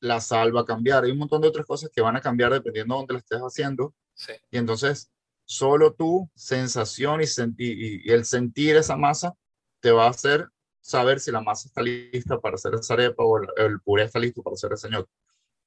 la 0.00 0.20
sal 0.20 0.54
va 0.54 0.62
a 0.62 0.64
cambiar, 0.64 1.04
hay 1.04 1.12
un 1.12 1.18
montón 1.18 1.40
de 1.40 1.48
otras 1.48 1.66
cosas 1.66 1.90
que 1.94 2.00
van 2.00 2.16
a 2.16 2.20
cambiar 2.20 2.52
dependiendo 2.52 2.94
de 2.94 2.98
dónde 2.98 3.12
lo 3.14 3.18
estés 3.18 3.40
haciendo. 3.40 3.94
Sí. 4.14 4.32
Y 4.50 4.58
entonces, 4.58 5.10
solo 5.44 5.94
tu 5.94 6.30
sensación 6.34 7.20
y, 7.20 7.24
y, 7.58 8.10
el 8.10 8.24
sentir 8.24 8.76
esa 8.76 8.96
masa 8.96 9.34
te 9.80 9.90
va 9.90 10.06
a 10.06 10.10
hacer 10.10 10.48
saber 10.80 11.20
si 11.20 11.30
la 11.30 11.40
masa 11.40 11.68
está 11.68 11.82
lista 11.82 12.40
para 12.40 12.56
hacer 12.56 12.74
esa 12.74 12.94
arepa 12.94 13.22
o 13.22 13.38
el, 13.38 13.48
el 13.56 13.80
puré 13.80 14.04
está 14.04 14.18
listo 14.18 14.42
para 14.42 14.54
hacer 14.54 14.72
ese 14.72 14.88
gnocchi. 14.88 15.12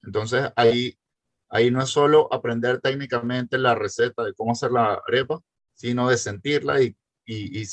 Entonces, 0.04 0.52
ahí 0.56 0.98
Ahí 1.50 1.72
no 1.72 1.82
es 1.82 1.90
solo 1.90 2.28
aprender 2.34 2.82
técnicamente 2.82 3.58
la 3.58 3.76
receta 3.76 4.24
de 4.24 4.34
cómo 4.34 4.52
hacer 4.52 4.72
la 4.72 5.02
arepa, 5.08 5.40
sino 5.74 6.10
de 6.10 6.18
sentirla 6.18 6.82
y, 6.82 6.98
y, 7.26 7.62
y 7.62 7.66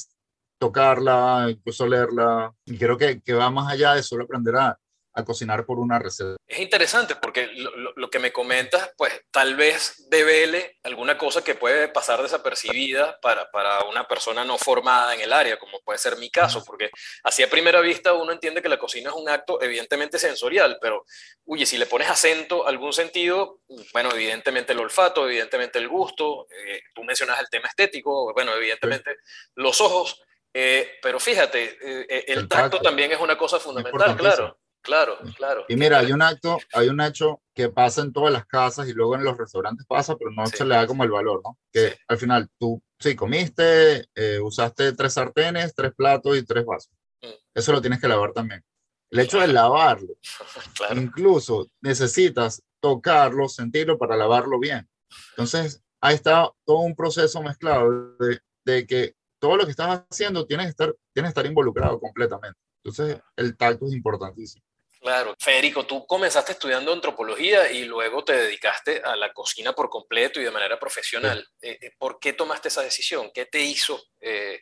tocarla, 0.63 1.49
incluso 1.51 1.89
leerla. 1.89 2.55
Y 2.67 2.79
creo 2.79 2.97
que, 2.97 3.21
que 3.21 3.33
va 3.35 3.51
más 3.51 3.73
allá 3.73 3.95
de 3.95 4.03
solo 4.05 4.23
aprender 4.23 4.55
a, 4.55 4.79
a 5.15 5.25
cocinar 5.25 5.67
por 5.67 5.79
una 5.79 5.99
receta. 5.99 6.37
Es 6.47 6.61
interesante 6.61 7.17
porque 7.17 7.49
lo, 7.49 7.93
lo, 7.97 8.11
que 8.11 8.19
me 8.19 8.33
comentas, 8.33 8.93
pues 8.97 9.13
tal 9.31 9.57
vez 9.57 10.07
devele 10.09 10.79
alguna 10.83 11.19
cosa 11.19 11.43
que 11.43 11.55
puede 11.55 11.89
pasar 11.89 12.23
desapercibida 12.23 13.19
para, 13.21 13.51
para, 13.51 13.85
una 13.85 14.07
persona 14.07 14.45
no 14.45 14.57
formada 14.57 15.15
en 15.15 15.21
el 15.21 15.33
área, 15.33 15.59
como 15.59 15.81
puede 15.81 15.99
ser 15.99 16.17
mi 16.17 16.31
caso, 16.31 16.65
porque 16.65 16.91
así 17.25 17.43
a 17.43 17.51
primera 17.51 17.81
vista 17.81 18.13
uno 18.13 18.33
entiende 18.33 18.63
que 18.63 18.69
la 18.69 18.79
cocina 18.79 19.11
es 19.11 19.17
un 19.17 19.29
acto 19.29 19.61
evidentemente 19.61 20.19
sensorial, 20.19 20.79
pero, 20.81 21.05
oye, 21.47 21.67
si 21.67 21.77
le 21.77 21.87
pones 21.87 22.09
acento 22.09 22.67
a 22.67 22.71
algún 22.71 22.93
sentido, 22.93 23.61
bueno, 23.93 24.11
evidentemente 24.13 24.73
el 24.73 24.81
olfato, 24.81 25.27
evidentemente 25.27 25.79
el 25.79 25.89
gusto, 25.89 26.47
eh, 26.51 26.83
tú 26.95 27.05
mencionas 27.05 27.41
el 27.41 27.51
tema 27.51 27.69
estético, 27.69 28.33
bueno, 28.33 28.55
evidentemente 28.55 29.17
los 29.55 29.81
ojos, 29.81 30.23
eh, 30.55 30.99
pero 31.03 31.19
fíjate, 31.19 31.79
eh, 31.83 32.25
el, 32.29 32.39
el 32.41 32.49
tacto, 32.49 32.71
tacto 32.71 32.83
también 32.83 33.13
es 33.13 33.21
una 33.21 33.37
cosa 33.37 33.59
fundamental, 33.59 34.17
claro. 34.17 34.59
Claro, 34.83 35.17
claro. 35.37 35.65
Y 35.69 35.77
mira, 35.77 36.01
hay 36.01 36.11
un 36.11 36.23
acto, 36.23 36.59
hay 36.73 36.89
un 36.89 37.01
hecho 37.01 37.41
que 37.55 37.69
pasa 37.69 38.03
en 38.03 38.13
todas 38.13 38.33
las 38.33 38.47
casas 38.47 38.89
y 38.89 38.93
luego 38.93 39.15
en 39.15 39.23
los 39.23 39.39
restaurantes 39.39 39.87
pasa, 39.87 40.17
pero 40.17 40.33
no 40.33 40.45
se 40.47 40.65
le 40.65 40.75
da 40.75 40.89
como 40.89 41.05
el 41.05 41.11
valor, 41.11 41.41
¿no? 41.45 41.57
Que 41.73 41.97
al 42.09 42.19
final 42.19 42.49
tú, 42.59 42.83
sí, 42.99 43.15
comiste, 43.15 44.09
eh, 44.15 44.41
usaste 44.41 44.93
tres 44.93 45.13
sartenes, 45.13 45.73
tres 45.75 45.93
platos 45.95 46.37
y 46.37 46.45
tres 46.45 46.65
vasos. 46.65 46.93
Mm. 47.23 47.29
Eso 47.55 47.73
lo 47.73 47.81
tienes 47.81 48.01
que 48.01 48.09
lavar 48.09 48.33
también. 48.33 48.65
El 49.11 49.21
hecho 49.21 49.39
de 49.39 49.47
lavarlo, 49.47 50.15
claro. 50.77 51.01
incluso 51.01 51.69
necesitas 51.81 52.61
tocarlo, 52.81 53.49
sentirlo 53.49 53.99
para 53.99 54.17
lavarlo 54.17 54.59
bien. 54.59 54.89
Entonces, 55.31 55.81
ahí 56.01 56.17
está 56.17 56.51
todo 56.67 56.79
un 56.79 56.97
proceso 56.97 57.41
mezclado 57.41 58.17
de, 58.17 58.41
de 58.65 58.87
que 58.87 59.15
todo 59.43 59.57
lo 59.57 59.65
que 59.65 59.73
estás 59.73 60.05
haciendo 60.09 60.47
tiene 60.47 60.63
que 60.63 60.69
estar, 60.69 60.95
tiene 61.13 61.27
que 61.27 61.31
estar 61.31 61.45
involucrado 61.45 61.99
completamente. 61.99 62.61
Entonces, 62.85 63.21
el 63.35 63.57
tacto 63.57 63.87
es 63.87 63.93
importantísimo. 63.93 64.65
Claro. 65.01 65.35
Federico, 65.37 65.85
tú 65.85 66.07
comenzaste 66.07 66.53
estudiando 66.53 66.93
antropología 66.93 67.73
y 67.73 67.85
luego 67.85 68.23
te 68.23 68.35
dedicaste 68.35 69.03
a 69.03 69.17
la 69.17 69.33
cocina 69.33 69.73
por 69.73 69.91
completo 69.91 70.41
y 70.41 70.45
de 70.45 70.53
manera 70.53 70.79
profesional. 70.79 71.45
Eh, 71.61 71.77
eh, 71.83 71.91
¿Por 71.99 72.21
qué 72.21 72.35
tomaste 72.35 72.69
esa 72.69 72.83
decisión? 72.83 73.33
¿Qué 73.35 73.47
te 73.47 73.59
hizo 73.59 74.01
eh, 74.21 74.61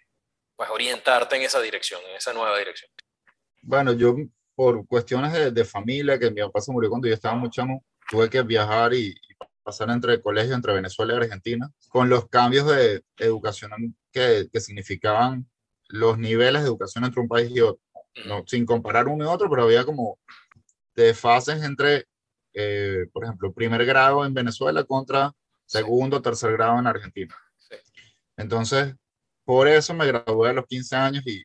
pues, 0.57 0.71
orientarte 0.71 1.37
en 1.37 1.43
esa 1.43 1.61
dirección, 1.61 2.01
en 2.09 2.17
esa 2.17 2.33
nueva 2.33 2.57
dirección? 2.57 2.91
Bueno, 3.61 3.93
yo 3.93 4.17
por 4.55 4.87
cuestiones 4.87 5.55
de, 5.55 5.65
familia, 5.67 6.19
que 6.19 6.31
mi 6.31 6.41
papá 6.41 6.63
se 6.63 6.73
murió 6.73 6.89
cuando 6.89 7.07
yo 7.07 7.13
estaba 7.13 7.35
muy 7.35 7.51
chamo, 7.51 7.85
tuve 8.09 8.31
que 8.31 8.41
viajar 8.41 8.95
y, 8.95 9.15
pasar 9.71 9.91
entre 9.91 10.21
colegios 10.21 10.55
entre 10.55 10.75
Venezuela 10.75 11.15
y 11.15 11.17
Argentina, 11.17 11.71
con 11.89 12.09
los 12.09 12.29
cambios 12.29 12.67
de 12.67 13.03
educación 13.19 13.97
que, 14.13 14.49
que 14.53 14.61
significaban 14.61 15.49
los 15.89 16.19
niveles 16.19 16.63
de 16.63 16.69
educación 16.69 17.05
entre 17.05 17.21
un 17.21 17.29
país 17.29 17.51
y 17.51 17.61
otro 17.61 17.83
no, 18.27 18.45
sin 18.47 18.67
comparar 18.67 19.09
uno 19.09 19.25
y 19.25 19.29
otro, 19.29 19.49
pero 19.49 19.65
había 19.65 19.85
como 19.85 20.19
fases 21.15 21.63
entre, 21.63 22.07
eh, 22.53 23.07
por 23.13 23.25
ejemplo, 23.25 23.53
primer 23.53 23.87
grado 23.87 24.27
en 24.27 24.35
Venezuela 24.35 24.85
contra 24.85 25.33
segundo 25.65 26.19
o 26.19 26.23
tercer 26.23 26.53
grado 26.53 26.79
en 26.79 26.87
Argentina. 26.87 27.35
Entonces, 28.37 28.95
por 29.45 29.67
eso 29.67 29.95
me 29.95 30.07
gradué 30.07 30.51
a 30.51 30.53
los 30.53 30.67
15 30.67 30.97
años 30.97 31.25
y, 31.27 31.43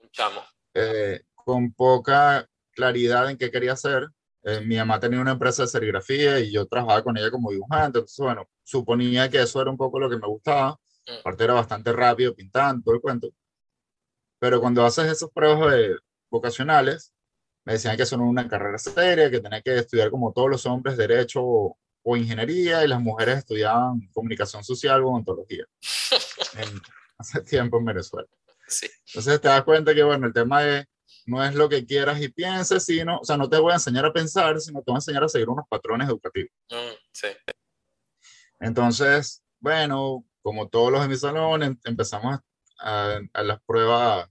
Un 0.00 0.10
chamo. 0.10 0.42
Eh, 0.72 1.22
con 1.34 1.72
poca 1.74 2.48
claridad 2.70 3.30
en 3.30 3.36
qué 3.36 3.50
quería 3.50 3.72
hacer. 3.72 4.08
Eh, 4.44 4.60
mi 4.60 4.76
mamá 4.76 5.00
tenía 5.00 5.20
una 5.20 5.32
empresa 5.32 5.62
de 5.62 5.68
serigrafía 5.68 6.38
y 6.38 6.52
yo 6.52 6.66
trabajaba 6.66 7.02
con 7.02 7.16
ella 7.16 7.30
como 7.30 7.50
dibujante, 7.50 7.98
entonces, 7.98 8.18
bueno, 8.18 8.46
suponía 8.62 9.28
que 9.30 9.40
eso 9.40 9.60
era 9.60 9.70
un 9.70 9.76
poco 9.78 9.98
lo 9.98 10.10
que 10.10 10.18
me 10.18 10.26
gustaba. 10.26 10.78
Aparte 11.20 11.44
era 11.44 11.54
bastante 11.54 11.92
rápido 11.92 12.34
pintando, 12.34 12.82
todo 12.84 12.94
el 12.94 13.00
cuento. 13.00 13.30
Pero 14.38 14.60
cuando 14.60 14.84
haces 14.84 15.10
esos 15.10 15.30
pruebas 15.32 15.74
vocacionales, 16.30 17.14
me 17.64 17.74
decían 17.74 17.96
que 17.96 18.02
eso 18.02 18.16
no 18.18 18.24
una 18.28 18.46
carrera 18.46 18.78
seria, 18.78 19.30
que 19.30 19.40
tenía 19.40 19.62
que 19.62 19.78
estudiar 19.78 20.10
como 20.10 20.32
todos 20.32 20.50
los 20.50 20.66
hombres 20.66 20.96
derecho 20.96 21.40
o, 21.42 21.78
ingeniería 22.16 22.84
y 22.84 22.88
las 22.88 23.00
mujeres 23.00 23.38
estudiaban 23.38 24.10
comunicación 24.12 24.62
social 24.62 25.02
o 25.04 25.08
ontología. 25.08 25.64
hace 27.16 27.40
tiempo 27.48 27.78
en 27.78 27.86
Venezuela. 27.86 28.28
Sí. 28.66 28.86
Entonces 29.06 29.40
te 29.40 29.48
das 29.48 29.64
cuenta 29.64 29.94
que, 29.94 30.02
bueno, 30.02 30.26
el 30.26 30.34
tema 30.34 30.60
de 30.60 30.86
no 31.26 31.44
es 31.44 31.54
lo 31.54 31.68
que 31.68 31.86
quieras 31.86 32.20
y 32.20 32.28
pienses, 32.28 32.84
sino, 32.84 33.18
o 33.18 33.24
sea, 33.24 33.36
no 33.36 33.48
te 33.48 33.58
voy 33.58 33.72
a 33.72 33.76
enseñar 33.76 34.04
a 34.04 34.12
pensar, 34.12 34.60
sino 34.60 34.80
te 34.80 34.90
voy 34.90 34.96
a 34.96 34.98
enseñar 34.98 35.24
a 35.24 35.28
seguir 35.28 35.48
unos 35.48 35.66
patrones 35.68 36.08
educativos. 36.08 36.50
Mm, 36.70 36.96
sí. 37.12 37.28
Entonces, 38.60 39.42
bueno, 39.60 40.24
como 40.42 40.68
todos 40.68 40.92
los 40.92 41.02
de 41.02 41.08
mi 41.08 41.16
salón, 41.16 41.62
em, 41.62 41.78
empezamos 41.84 42.40
a, 42.78 43.18
a 43.32 43.42
las 43.42 43.60
pruebas 43.62 44.28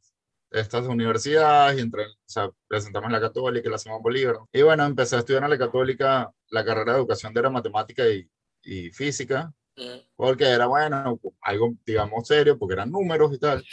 estas 0.53 0.85
universidades 0.85 1.77
y 1.77 1.81
entre, 1.81 2.05
o 2.05 2.15
sea, 2.25 2.49
presentamos 2.67 3.11
la 3.11 3.19
católica 3.19 3.67
y 3.67 3.71
la 3.71 3.77
Simón 3.77 4.03
Bolívar. 4.03 4.37
Y 4.51 4.61
bueno, 4.61 4.85
empecé 4.85 5.15
a 5.15 5.19
estudiar 5.19 5.43
en 5.43 5.49
la 5.49 5.57
católica 5.57 6.31
la 6.49 6.63
carrera 6.63 6.93
de 6.93 6.99
educación 6.99 7.33
de 7.33 7.41
la 7.41 7.49
matemática 7.49 8.07
y, 8.07 8.29
y 8.61 8.91
física, 8.91 9.51
mm. 9.75 10.11
porque 10.15 10.45
era 10.45 10.67
bueno, 10.67 11.19
algo 11.41 11.73
digamos 11.85 12.27
serio, 12.27 12.57
porque 12.57 12.73
eran 12.73 12.91
números 12.91 13.33
y 13.33 13.39
tal. 13.39 13.65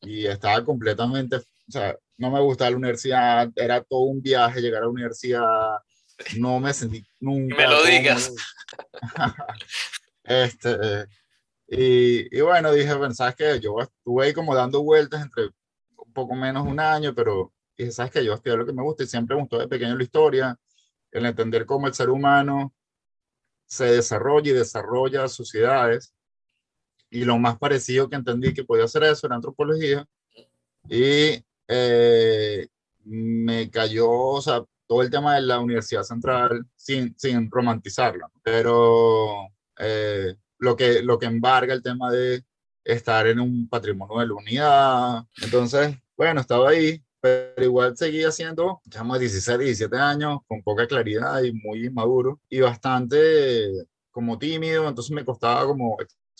Y 0.00 0.26
estaba 0.26 0.64
completamente, 0.64 1.36
o 1.36 1.42
sea, 1.68 1.96
no 2.18 2.30
me 2.30 2.40
gustaba 2.40 2.70
la 2.70 2.76
universidad, 2.76 3.50
era 3.56 3.82
todo 3.82 4.00
un 4.00 4.20
viaje 4.20 4.60
llegar 4.60 4.82
a 4.82 4.86
la 4.86 4.90
universidad, 4.90 5.78
no 6.36 6.60
me 6.60 6.74
sentí 6.74 7.06
nunca. 7.20 7.56
Me 7.56 7.68
lo 7.68 7.84
digas. 7.84 8.32
este, 10.24 11.06
y, 11.68 12.36
y, 12.36 12.40
bueno, 12.40 12.72
dije, 12.72 12.92
bueno, 12.94 13.14
¿sabes 13.14 13.36
qué? 13.36 13.60
Yo 13.60 13.80
estuve 13.80 14.26
ahí 14.26 14.32
como 14.32 14.54
dando 14.54 14.82
vueltas 14.82 15.22
entre 15.22 15.50
poco 16.12 16.34
menos 16.34 16.66
un 16.66 16.80
año, 16.80 17.14
pero 17.14 17.52
dije, 17.76 17.92
sabes 17.92 18.10
que 18.10 18.24
yo 18.24 18.34
estudié 18.34 18.56
lo 18.56 18.66
que 18.66 18.72
me 18.72 18.82
gusta 18.82 19.04
y 19.04 19.06
siempre 19.06 19.36
me 19.36 19.42
gustó 19.42 19.58
de 19.58 19.68
pequeño 19.68 19.96
la 19.96 20.02
historia, 20.02 20.58
el 21.12 21.26
entender 21.26 21.64
cómo 21.64 21.86
el 21.86 21.94
ser 21.94 22.10
humano 22.10 22.74
se 23.66 23.84
desarrolla 23.84 24.50
y 24.50 24.54
desarrolla 24.54 25.28
sociedades. 25.28 26.12
Y 27.10 27.24
lo 27.24 27.38
más 27.38 27.58
parecido 27.58 28.08
que 28.08 28.16
entendí 28.16 28.52
que 28.52 28.64
podía 28.64 28.84
hacer 28.84 29.04
eso 29.04 29.26
era 29.26 29.36
antropología. 29.36 30.04
Y 30.88 31.44
eh, 31.68 32.66
me 33.04 33.70
cayó, 33.70 34.10
o 34.10 34.68
todo 34.86 35.02
el 35.02 35.10
tema 35.10 35.34
de 35.34 35.42
la 35.42 35.60
Universidad 35.60 36.02
Central 36.02 36.66
sin, 36.74 37.14
sin 37.18 37.50
romantizarla. 37.50 38.30
Pero 38.42 39.48
eh, 39.78 40.34
lo, 40.58 40.76
que, 40.76 41.04
embarga 41.22 41.74
el 41.74 41.82
tema 41.82 42.10
de 42.10 42.42
estar 42.84 43.26
en 43.26 43.40
un 43.40 43.68
patrimonio 43.68 44.18
de 44.18 44.26
la 44.26 44.34
unidad. 44.34 45.24
Entonces, 45.42 45.96
bueno, 46.16 46.40
estaba 46.40 46.70
ahí, 46.70 47.02
pero 47.20 47.64
igual 47.64 47.96
seguía 47.96 48.32
siendo, 48.32 48.80
digamos, 48.84 49.20
16, 49.20 49.58
17 49.58 49.96
años, 49.96 50.38
con 50.46 50.62
poca 50.62 50.86
claridad 50.86 51.42
y 51.42 51.52
muy 51.52 51.86
inmaduro 51.86 52.40
y 52.48 52.60
bastante 52.60 53.86
como 54.10 54.38
tímido, 54.38 54.88
entonces 54.88 55.12
me 55.12 55.24
costaba 55.24 55.66
como 55.66 55.96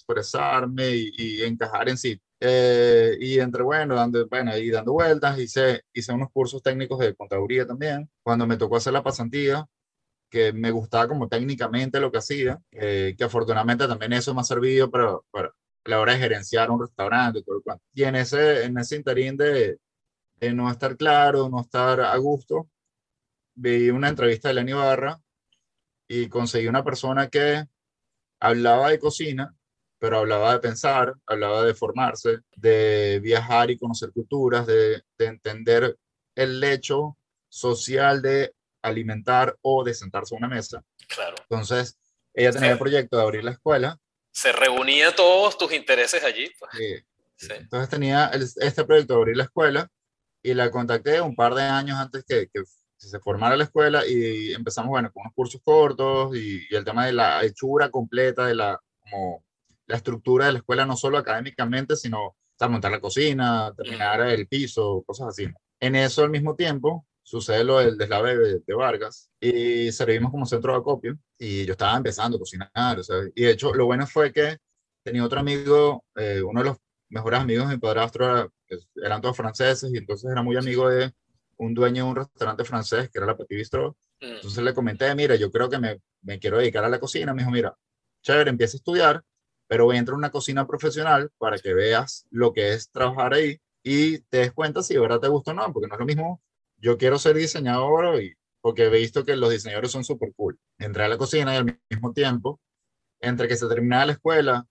expresarme 0.09 0.91
y, 0.91 1.43
encajar 1.43 1.89
en 1.89 1.99
sí. 1.99 2.21
Eh, 2.41 3.17
y 3.21 3.39
entre, 3.41 3.63
bueno, 3.63 3.95
dando, 3.95 4.27
bueno, 4.29 4.57
y 4.57 4.71
dando 4.71 4.93
vueltas, 4.93 5.39
hice, 5.39 5.83
hice 5.93 6.13
unos 6.13 6.31
cursos 6.31 6.63
técnicos 6.63 6.99
de 7.01 7.15
contaduría 7.15 7.67
también. 7.67 8.09
Cuando 8.23 8.47
me 8.47 8.57
tocó 8.57 8.77
hacer 8.77 8.93
la 8.93 9.03
pasantía, 9.03 9.67
que 10.31 10.53
me 10.53 10.71
gustaba 10.71 11.09
como 11.09 11.29
técnicamente 11.29 12.01
lo 12.01 12.13
que 12.13 12.19
hacía, 12.19 12.61
eh, 12.73 13.15
que 13.17 13.25
afortunadamente 13.25 13.89
también 13.89 14.13
eso 14.13 14.35
me 14.35 14.41
ha 14.43 14.45
servido 14.45 14.91
para, 14.91 15.19
para, 15.31 15.53
la 15.85 16.01
hora 16.01 16.13
de 16.13 16.19
gerenciar 16.19 16.71
un 16.71 16.81
restaurante, 16.81 17.43
todo 17.43 17.57
el. 17.65 17.81
Y 17.95 18.05
en 18.05 18.17
ese, 18.17 18.65
en 18.65 18.79
ese 18.79 18.97
interín 18.97 19.37
de, 19.37 19.79
de, 20.37 20.53
no 20.55 20.71
estar 20.71 20.97
claro, 20.97 21.49
no 21.49 21.61
estar 21.63 22.01
a 22.01 22.17
gusto, 22.19 22.69
vi 23.55 23.91
una 23.91 24.09
entrevista 24.09 24.49
de 24.49 24.55
Lenny 24.55 24.73
Barra 24.73 25.21
y 26.09 26.29
conseguí 26.29 26.69
una 26.69 26.85
persona 26.85 27.29
que 27.29 27.65
hablaba 28.41 28.91
de 28.91 28.99
cocina, 28.99 29.58
pero 29.99 30.19
hablaba 30.19 30.53
de 30.53 30.61
pensar, 30.61 31.15
hablaba 31.27 31.65
de 31.65 31.75
formarse, 31.75 32.39
de 32.57 33.21
viajar 33.23 33.71
y 33.71 33.79
conocer 33.79 34.13
culturas, 34.13 34.67
de, 34.67 35.03
de 35.19 35.27
entender 35.27 35.97
el 36.35 36.63
hecho 36.63 37.17
social 37.49 38.23
de 38.23 38.55
alimentar 38.83 39.57
o 39.63 39.83
de 39.83 39.95
sentarse 39.95 40.35
a 40.35 40.39
una 40.39 40.49
mesa. 40.49 40.85
Claro. 41.09 41.37
Entonces, 41.43 41.99
ella 42.35 42.53
tenía 42.53 42.73
el 42.73 42.79
proyecto 42.79 43.17
de 43.17 43.23
abrir 43.23 43.45
la 43.45 43.53
escuela 43.53 43.99
se 44.39 44.53
reunía 44.53 45.15
todos 45.17 45.59
tus 45.59 45.73
intereses 45.73 46.23
allí. 46.23 46.49
Pues. 46.59 46.73
Sí, 47.35 47.49
Entonces 47.57 47.89
tenía 47.89 48.31
este 48.33 48.85
proyecto 48.85 49.15
de 49.15 49.21
abrir 49.21 49.37
la 49.37 49.45
escuela 49.45 49.91
y 50.43 50.55
la 50.55 50.71
contacté 50.71 51.21
un 51.21 51.35
par 51.35 51.55
de 51.55 51.63
años 51.63 51.99
antes 51.99 52.25
que, 52.25 52.47
que 52.47 52.63
se 52.97 53.19
formara 53.19 53.57
la 53.57 53.65
escuela 53.65 54.07
y 54.07 54.53
empezamos, 54.55 54.91
bueno, 54.91 55.11
con 55.13 55.23
unos 55.23 55.35
cursos 55.35 55.61
cortos 55.65 56.37
y, 56.37 56.67
el 56.71 56.85
tema 56.85 57.07
de 57.07 57.13
la 57.13 57.45
hechura 57.45 57.91
completa 57.91 58.47
de 58.47 58.55
la, 58.55 58.81
como 59.01 59.45
la 59.89 59.97
estructura 59.97 60.47
de 60.47 60.53
la 60.53 60.59
escuela, 60.59 60.87
no 60.87 60.97
solo 60.97 61.19
académicamente, 61.19 61.97
sino 61.97 62.37
o 62.61 62.69
montar 62.69 62.91
la 62.91 63.01
cocina, 63.01 63.73
terminar 63.77 64.21
el 64.23 64.47
piso, 64.47 65.03
cosas 65.07 65.29
así. 65.29 65.47
En 65.81 65.95
eso 65.95 66.23
al 66.23 66.31
mismo 66.31 66.55
tiempo 66.57 67.07
sucede 67.23 67.63
lo 67.63 67.79
del 67.79 67.97
deslave 67.97 68.61
de, 68.65 68.75
Vargas 68.75 69.31
y 69.41 69.93
servimos 69.93 70.31
como 70.31 70.47
centro 70.47 70.73
de 70.73 70.79
acopio 70.79 71.19
y 71.39 71.65
yo 71.67 71.73
estaba 71.73 71.97
empezando 71.97 72.37
a 72.37 72.41
cocinar, 72.41 72.99
o 72.99 73.03
sea, 73.03 73.17
y 73.35 73.43
de 73.43 73.51
hecho 73.51 73.75
lo 73.75 73.87
bueno 73.87 74.07
fue 74.07 74.33
que 74.33 74.57
tenía 75.05 75.25
otro 75.25 75.41
amigo, 75.41 76.05
eh, 76.17 76.43
uno 76.43 76.63
de 76.63 76.71
los 76.71 76.79
mejores 77.11 77.41
amigos 77.41 77.69
de 77.69 77.75
mi 77.75 77.81
padrastro 77.81 78.51
eran 78.97 79.21
todos 79.21 79.37
franceses 79.37 79.93
y 79.93 79.99
entonces 79.99 80.31
era 80.31 80.43
muy 80.43 80.57
amigo 80.57 80.89
de 80.89 81.13
un 81.59 81.75
dueño 81.75 82.05
de 82.05 82.11
un 82.11 82.17
restaurante 82.17 82.65
francés 82.65 83.11
que 83.11 83.19
era 83.19 83.27
la 83.27 83.37
Petit 83.37 83.57
Bistro. 83.57 83.97
Mm. 84.21 84.27
Entonces 84.27 84.63
le 84.65 84.75
comenté, 84.75 85.15
mira, 85.15 85.37
yo 85.37 85.51
creo 85.51 85.69
que 85.69 85.79
me, 85.79 86.01
me 86.23 86.39
quiero 86.39 86.59
dedicar 86.59 86.85
a 86.85 86.89
la 86.89 87.01
cocina. 87.01 87.35
Me 87.35 87.43
dijo, 87.43 87.51
mira, 87.51 87.77
chévere, 88.23 88.51
empieza 88.51 88.77
a 88.77 88.79
estudiar, 88.79 89.23
pero 89.69 89.93
entra 89.93 90.15
a 90.15 90.19
una 90.19 90.31
cocina 90.31 90.67
profesional 90.67 91.31
para 91.39 91.59
que 91.59 91.75
veas 91.75 92.27
lo 92.31 92.53
que 92.53 92.73
es 92.73 92.91
trabajar 92.91 93.35
ahí 93.35 93.59
y 93.83 94.19
te 94.23 94.39
des 94.39 94.53
cuenta 94.53 94.83
si 94.83 94.95
de 94.95 95.01
verdad 95.01 95.21
te 95.21 95.29
gusta 95.29 95.53
o 95.53 95.55
no, 95.55 95.73
porque 95.73 95.87
no 95.87 95.95
es 95.95 96.01
lo 96.01 96.07
mismo 96.07 96.43
yo 96.81 96.97
quiero 96.97 97.19
ser 97.19 97.37
diseñador 97.37 98.23
y, 98.23 98.35
porque 98.61 98.85
he 98.85 98.91
visto 98.91 99.25
que 99.25 99.37
los 99.37 99.51
diseñadores 99.51 99.91
son 99.91 100.05
súper 100.05 100.33
cool. 100.35 100.59
Entré 100.79 101.05
a 101.05 101.09
la 101.09 101.19
cocina 101.19 101.55
y 101.55 101.57
al 101.59 101.81
mismo 101.91 102.13
tiempo, 102.13 102.61
entre 103.21 103.49
que 103.49 103.57
se 103.57 103.69
terminaba 103.69 104.07
la 104.07 104.13
escuela 104.13 104.67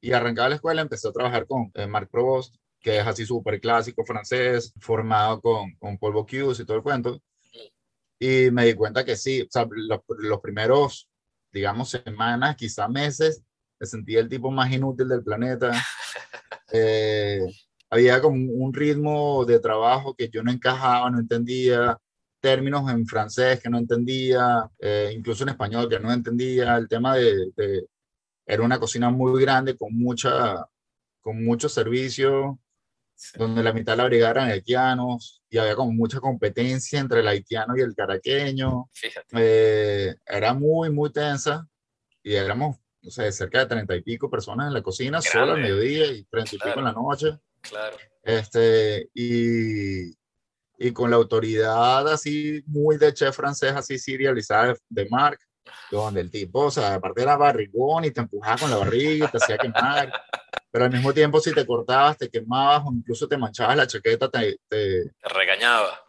y 0.00 0.12
arrancaba 0.12 0.48
la 0.50 0.54
escuela, 0.56 0.82
empecé 0.82 1.08
a 1.08 1.12
trabajar 1.12 1.46
con 1.46 1.70
eh, 1.74 1.86
Marc 1.86 2.10
Provost, 2.10 2.54
que 2.80 2.98
es 2.98 3.06
así 3.06 3.24
súper 3.24 3.60
clásico 3.60 4.04
francés, 4.04 4.72
formado 4.80 5.40
con, 5.40 5.74
con 5.76 5.98
Paul 5.98 6.12
Bocuse 6.12 6.62
y 6.62 6.66
todo 6.66 6.76
el 6.76 6.82
cuento. 6.82 7.20
Y 8.18 8.50
me 8.50 8.66
di 8.66 8.74
cuenta 8.74 9.04
que 9.04 9.16
sí, 9.16 9.46
los 10.08 10.40
primeros, 10.40 11.08
digamos, 11.52 11.90
semanas, 11.90 12.56
quizá 12.56 12.88
meses, 12.88 13.42
me 13.84 13.86
sentía 13.86 14.20
el 14.20 14.30
tipo 14.30 14.50
más 14.50 14.72
inútil 14.72 15.08
del 15.08 15.22
planeta. 15.22 15.70
Eh, 16.72 17.40
había 17.90 18.20
como 18.20 18.36
un 18.36 18.72
ritmo 18.72 19.44
de 19.44 19.60
trabajo 19.60 20.14
que 20.14 20.28
yo 20.28 20.42
no 20.42 20.50
encajaba, 20.50 21.08
no 21.10 21.20
entendía, 21.20 21.96
términos 22.40 22.90
en 22.90 23.06
francés 23.06 23.60
que 23.60 23.68
no 23.68 23.78
entendía, 23.78 24.68
eh, 24.80 25.12
incluso 25.14 25.44
en 25.44 25.50
español 25.50 25.88
que 25.88 26.00
no 26.00 26.10
entendía, 26.10 26.76
el 26.76 26.88
tema 26.88 27.16
de, 27.16 27.86
era 28.46 28.62
una 28.62 28.80
cocina 28.80 29.10
muy 29.10 29.40
grande 29.42 29.76
con 29.76 29.94
mucha, 29.94 30.66
con 31.20 31.44
mucho 31.44 31.68
servicio 31.68 32.58
donde 33.36 33.62
la 33.62 33.72
mitad 33.72 33.92
de 33.92 33.98
la 33.98 34.06
brigada 34.06 34.30
eran 34.32 34.50
haitianos 34.50 35.42
y 35.48 35.58
había 35.58 35.76
como 35.76 35.92
mucha 35.92 36.18
competencia 36.18 36.98
entre 36.98 37.20
el 37.20 37.28
haitiano 37.28 37.76
y 37.76 37.82
el 37.82 37.94
caraqueño. 37.94 38.88
Fíjate. 38.92 39.36
Eh, 39.38 40.14
era 40.26 40.54
muy, 40.54 40.90
muy 40.90 41.12
tensa 41.12 41.68
y 42.22 42.34
éramos, 42.34 42.78
no 43.04 43.10
sé, 43.10 43.30
cerca 43.32 43.60
de 43.60 43.66
treinta 43.66 43.94
y 43.94 44.02
pico 44.02 44.30
personas 44.30 44.66
en 44.68 44.74
la 44.74 44.82
cocina, 44.82 45.20
solo 45.20 45.52
al 45.52 45.60
mediodía 45.60 46.06
y 46.06 46.24
treinta 46.24 46.54
y 46.54 46.58
Claro. 46.58 46.72
pico 46.72 46.78
en 46.80 46.84
la 46.86 46.92
noche. 46.92 47.38
Claro. 47.60 47.96
Este, 48.22 49.10
y, 49.14 50.10
y 50.78 50.92
con 50.92 51.10
la 51.10 51.16
autoridad 51.16 52.08
así, 52.08 52.62
muy 52.66 52.96
de 52.96 53.12
chef 53.12 53.36
francés, 53.36 53.72
así 53.72 53.98
serializada 53.98 54.68
de, 54.68 54.78
de 54.88 55.08
Marc, 55.10 55.40
donde 55.90 56.20
el 56.22 56.30
tipo, 56.30 56.60
o 56.66 56.70
sea, 56.70 56.94
aparte 56.94 57.22
era 57.22 57.36
barrigón 57.36 58.04
y 58.04 58.10
te 58.10 58.20
empujaba 58.20 58.58
con 58.58 58.70
la 58.70 58.76
barriga 58.78 59.26
y 59.26 59.30
te 59.30 59.36
hacía 59.36 59.58
quemar, 59.58 60.10
pero 60.70 60.84
al 60.86 60.90
mismo 60.90 61.12
tiempo 61.12 61.40
si 61.40 61.52
te 61.54 61.66
cortabas, 61.66 62.16
te 62.18 62.28
quemabas 62.30 62.82
o 62.86 62.92
incluso 62.92 63.28
te 63.28 63.36
manchabas 63.36 63.76
la 63.76 63.86
chaqueta, 63.86 64.28
te, 64.30 64.58
te, 64.68 65.04
Te 65.04 65.28
regañaba. 65.28 66.00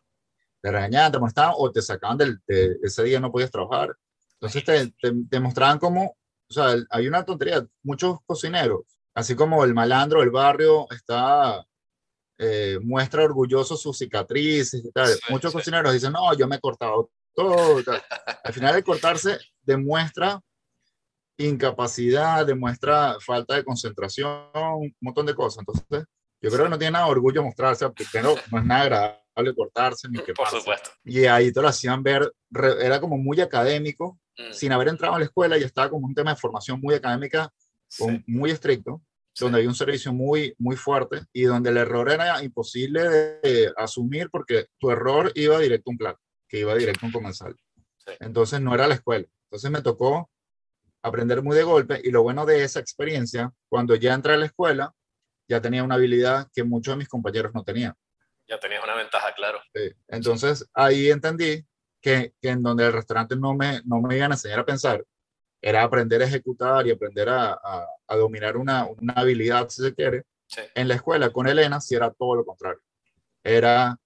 te 0.62 0.71
regañaban, 0.71 1.12
te 1.12 1.19
molestaban 1.19 1.53
o 1.58 1.71
te 1.71 1.81
sacaban 1.81 2.17
del, 2.17 2.39
de, 2.47 2.77
ese 2.84 3.03
día 3.03 3.19
no 3.19 3.31
podías 3.31 3.51
trabajar. 3.51 3.95
Entonces 4.39 4.63
te, 4.65 5.13
te, 5.29 5.39
mostraban 5.39 5.79
como, 5.79 6.17
o 6.49 6.53
sea, 6.53 6.75
hay 6.89 7.08
una 7.08 7.23
tontería, 7.23 7.65
muchos 7.84 8.19
cocineros, 8.25 8.81
así 9.13 9.36
como 9.36 9.63
el 9.63 9.73
malandro 9.73 10.19
del 10.19 10.31
barrio 10.31 10.88
está, 10.91 11.65
eh, 12.38 12.79
muestra 12.81 13.23
orgulloso 13.23 13.77
sus 13.77 13.97
cicatrices 13.97 14.84
y 14.84 14.91
tal. 14.91 15.08
Sí, 15.08 15.19
Muchos 15.29 15.51
sí. 15.51 15.58
cocineros 15.58 15.93
dicen, 15.93 16.12
no, 16.12 16.34
yo 16.36 16.47
me 16.47 16.58
he 16.58 16.60
cortado 16.60 17.10
todo. 17.34 17.81
tal. 17.84 18.03
Al 18.43 18.53
final 18.53 18.75
el 18.75 18.84
cortarse 18.84 19.39
demuestra 19.62 20.41
incapacidad, 21.38 22.45
demuestra 22.45 23.17
falta 23.19 23.55
de 23.55 23.63
concentración, 23.63 24.49
un 24.53 24.95
montón 25.01 25.25
de 25.25 25.36
cosas. 25.36 25.60
Entonces, 25.60 26.05
yo 26.41 26.49
creo 26.49 26.65
que 26.65 26.69
no 26.69 26.77
tiene 26.77 26.91
nada 26.91 27.05
de 27.05 27.12
orgullo 27.12 27.43
mostrarse, 27.43 27.89
primero 27.89 28.36
no 28.51 28.60
es 28.60 28.65
nada 28.65 28.81
agradable 28.81 29.24
cortarse 29.55 30.07
ni 30.09 30.17
Por 30.17 30.25
quemarse. 30.25 30.59
supuesto. 30.59 30.89
Y 31.03 31.25
ahí 31.25 31.51
te 31.51 31.61
lo 31.61 31.67
hacían 31.67 32.01
ver, 32.03 32.31
era 32.79 32.99
como 32.99 33.17
muy 33.17 33.41
académico, 33.41 34.19
Mm, 34.37 34.53
sin 34.53 34.71
haber 34.71 34.89
entrado 34.89 35.15
a 35.15 35.19
la 35.19 35.25
escuela, 35.25 35.57
y 35.57 35.63
estaba 35.63 35.89
como 35.89 36.07
un 36.07 36.13
tema 36.13 36.31
de 36.31 36.39
formación 36.39 36.79
muy 36.81 36.95
académica, 36.95 37.49
sí, 37.87 38.23
muy 38.27 38.51
estricto, 38.51 39.01
sí. 39.33 39.45
donde 39.45 39.59
había 39.59 39.69
un 39.69 39.75
servicio 39.75 40.11
muy, 40.13 40.53
muy 40.57 40.75
fuerte 40.75 41.21
y 41.31 41.43
donde 41.43 41.69
el 41.69 41.77
error 41.77 42.11
era 42.11 42.43
imposible 42.43 43.07
de, 43.07 43.39
de 43.41 43.73
asumir 43.77 44.29
porque 44.29 44.65
tu 44.77 44.91
error 44.91 45.31
iba 45.35 45.57
directo 45.59 45.89
a 45.89 45.91
un 45.91 45.97
plato, 45.97 46.19
que 46.47 46.59
iba 46.59 46.75
directo 46.75 47.05
a 47.05 47.07
un 47.07 47.13
comensal. 47.13 47.55
Sí. 47.97 48.11
Entonces 48.19 48.59
no 48.59 48.73
era 48.75 48.87
la 48.87 48.95
escuela. 48.95 49.25
Entonces 49.45 49.71
me 49.71 49.81
tocó 49.81 50.29
aprender 51.01 51.41
muy 51.41 51.55
de 51.55 51.63
golpe 51.63 52.01
y 52.03 52.11
lo 52.11 52.23
bueno 52.23 52.45
de 52.45 52.63
esa 52.63 52.79
experiencia, 52.79 53.53
cuando 53.69 53.95
ya 53.95 54.13
entré 54.13 54.33
a 54.33 54.37
la 54.37 54.47
escuela, 54.47 54.93
ya 55.47 55.61
tenía 55.61 55.83
una 55.83 55.95
habilidad 55.95 56.47
que 56.53 56.63
muchos 56.63 56.93
de 56.93 56.97
mis 56.97 57.07
compañeros 57.07 57.53
no 57.53 57.63
tenían. 57.63 57.93
Ya 58.47 58.60
tenías 58.60 58.84
una 58.84 58.95
ventaja, 58.95 59.34
claro. 59.34 59.60
Sí. 59.73 59.91
Entonces 60.08 60.69
ahí 60.73 61.10
entendí 61.10 61.65
que, 62.01 62.34
que 62.41 62.49
en 62.49 62.62
donde 62.62 62.86
el 62.86 62.93
restaurante 62.93 63.36
no 63.36 63.53
me, 63.55 63.81
no 63.86 64.01
me 64.01 64.15
iban 64.17 64.31
a 64.31 64.36
enseñar 64.36 64.60
a 64.60 64.65
pensar, 64.65 65.03
era 65.62 65.81
aprender 65.84 66.21
a 66.21 66.25
ejecutar 66.25 66.86
y 66.86 66.91
aprender 66.91 67.27
a, 67.29 67.53
a- 67.53 67.88
a 68.08 68.15
dominar 68.15 68.55
una, 68.58 68.86
una 68.86 69.13
habilidad, 69.13 69.67
si 69.69 69.81
se 69.81 69.95
quiere. 69.95 70.23
Sí. 70.47 70.62
En 70.75 70.88
la 70.88 70.93
escuela 70.95 71.31
con 71.31 71.47
Elena 71.47 71.81
sí 71.81 71.95
era 71.95 72.12
todo 72.12 72.36
lo 72.36 72.45
contrario. 72.45 72.79
Era 73.43 73.97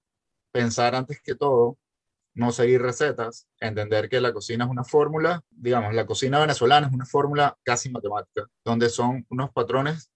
pensar 0.53 0.95
antes 0.95 1.21
que 1.21 1.35
todo, 1.35 1.77
no 2.33 2.53
seguir 2.53 2.81
recetas, 2.81 3.45
entender 3.59 4.07
que 4.07 4.21
la 4.21 4.31
cocina 4.31 4.63
es 4.63 4.71
una 4.71 4.85
fórmula, 4.85 5.41
digamos, 5.49 5.93
la 5.93 6.05
cocina 6.05 6.39
venezolana 6.39 6.87
es 6.87 6.93
una 6.93 7.05
fórmula 7.05 7.57
casi 7.63 7.89
matemática, 7.89 8.47
donde 8.63 8.87
son 8.89 9.25
unos 9.29 9.51
patrones 9.51 10.09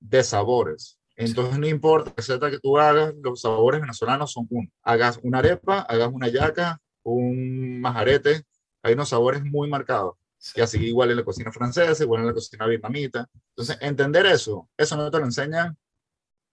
de 0.00 0.22
sabores. 0.24 0.98
Entonces 1.16 1.58
no 1.58 1.66
importa 1.68 2.10
la 2.10 2.14
receta 2.16 2.50
que 2.50 2.58
tú 2.58 2.78
hagas, 2.78 3.14
los 3.22 3.40
sabores 3.42 3.80
venezolanos 3.80 4.32
son 4.32 4.46
uno. 4.50 4.68
Hagas 4.82 5.18
una 5.22 5.38
arepa, 5.38 5.80
hagas 5.80 6.10
una 6.12 6.28
yaca, 6.28 6.80
un 7.04 7.80
majarete, 7.80 8.42
hay 8.82 8.94
unos 8.94 9.08
sabores 9.10 9.44
muy 9.44 9.68
marcados. 9.68 10.16
Sí. 10.38 10.54
Y 10.56 10.60
así 10.62 10.84
igual 10.84 11.10
en 11.10 11.16
la 11.18 11.24
cocina 11.24 11.52
francesa, 11.52 12.02
igual 12.02 12.22
en 12.22 12.26
la 12.28 12.34
cocina 12.34 12.66
vietnamita. 12.66 13.28
Entonces, 13.50 13.78
entender 13.80 14.26
eso, 14.26 14.68
eso 14.76 14.96
no 14.96 15.10
te 15.10 15.18
lo 15.18 15.24
enseñan 15.24 15.76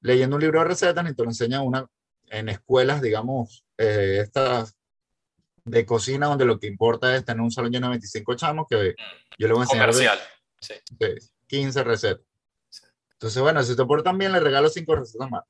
leyendo 0.01 0.35
un 0.37 0.41
libro 0.41 0.59
de 0.59 0.65
recetas, 0.65 1.03
ni 1.03 1.13
te 1.13 1.23
lo 1.23 1.29
enseñan 1.29 1.61
una, 1.61 1.85
en 2.27 2.49
escuelas, 2.49 3.01
digamos, 3.01 3.65
eh, 3.77 4.19
estas 4.21 4.77
de 5.65 5.85
cocina, 5.85 6.27
donde 6.27 6.45
lo 6.45 6.59
que 6.59 6.67
importa 6.67 7.15
es 7.15 7.23
tener 7.25 7.41
un 7.41 7.51
salón 7.51 7.71
lleno 7.71 7.87
de 7.87 7.91
25 7.91 8.35
chamos, 8.35 8.65
que 8.69 8.95
yo 9.37 9.47
le 9.47 9.53
voy 9.53 9.61
a 9.61 9.63
enseñar 9.63 9.87
de- 9.87 9.93
Comercial. 9.93 10.19
Sí. 10.59 10.73
de 10.97 11.21
15 11.47 11.83
recetas. 11.83 12.25
Entonces, 13.21 13.43
bueno, 13.43 13.61
si 13.61 13.75
te 13.75 13.85
portan 13.85 14.17
bien, 14.17 14.31
le 14.31 14.39
regalo 14.39 14.67
5 14.67 14.95
recetas 14.95 15.29
más. 15.29 15.43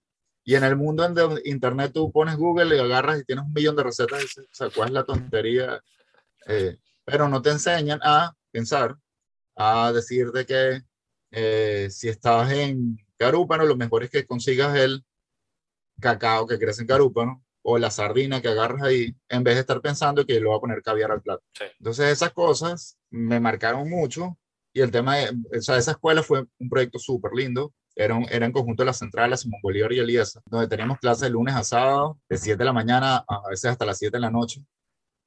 Y 0.44 0.56
en 0.56 0.66
el 0.66 0.76
mundo 0.76 1.06
en 1.06 1.14
donde 1.14 1.42
internet 1.46 1.92
tú 1.94 2.12
pones 2.12 2.36
Google 2.36 2.76
y 2.76 2.80
agarras 2.80 3.22
y 3.22 3.24
tienes 3.24 3.46
un 3.46 3.54
millón 3.54 3.78
de 3.78 3.84
recetas, 3.84 4.20
y 4.20 4.24
dices, 4.24 4.44
o 4.44 4.54
sea, 4.54 4.70
¿cuál 4.76 4.90
es 4.90 4.94
la 4.94 5.06
tontería? 5.06 5.82
Eh, 6.48 6.78
pero 7.06 7.30
no 7.30 7.42
te 7.42 7.52
enseñan 7.52 8.02
a 8.04 8.36
pensar, 8.52 8.98
a 9.56 9.94
decirte 9.94 10.46
que 10.46 10.82
eh, 11.32 11.88
si 11.90 12.10
estás 12.10 12.52
en 12.52 12.98
Carúpano, 13.16 13.64
lo 13.64 13.78
mejor 13.78 14.04
es 14.04 14.10
que 14.10 14.26
consigas 14.26 14.76
el 14.76 15.06
cacao 16.02 16.46
que 16.46 16.60
crece 16.60 16.82
en 16.82 16.88
Carúpano 16.88 17.42
o 17.62 17.78
la 17.78 17.90
sardina 17.90 18.42
que 18.42 18.50
agarras 18.50 18.84
ahí, 18.84 19.16
en 19.30 19.46
vez 19.46 19.56
de 19.56 19.62
estar 19.62 19.80
pensando 19.80 20.26
que 20.26 20.34
le 20.34 20.46
voy 20.46 20.58
a 20.58 20.60
poner 20.60 20.82
caviar 20.82 21.12
al 21.12 21.22
plato. 21.22 21.44
Sí. 21.54 21.64
Entonces 21.80 22.12
esas 22.12 22.34
cosas 22.34 22.98
me 23.12 23.40
marcaron 23.40 23.90
mucho 23.90 24.38
y 24.74 24.82
el 24.82 24.92
tema 24.92 25.18
de, 25.18 25.30
o 25.58 25.62
sea, 25.62 25.78
esa 25.78 25.92
escuela 25.92 26.24
fue 26.24 26.46
un 26.60 26.70
proyecto 26.70 27.00
súper 27.00 27.32
lindo. 27.34 27.74
Era, 27.96 28.16
un- 28.16 28.26
era 28.32 28.46
en 28.46 28.52
conjunto 28.54 28.84
de 28.84 28.88
la 28.88 28.94
central, 28.94 29.30
la 29.32 29.38
Simón 29.38 29.60
Bolívar 29.62 29.92
y 29.94 30.00
Elías, 30.00 30.40
donde 30.46 30.68
teníamos 30.68 30.98
clases 31.00 31.22
de 31.24 31.30
lunes 31.32 31.56
a 31.56 31.64
sábado, 31.64 32.20
de 32.30 32.38
7 32.38 32.58
de 32.60 32.66
la 32.66 32.74
mañana 32.74 33.18
a 33.28 33.50
veces 33.50 33.66
hasta 33.72 33.86
las 33.86 33.98
7 33.98 34.18
de 34.18 34.22
la 34.22 34.32
noche. 34.32 34.64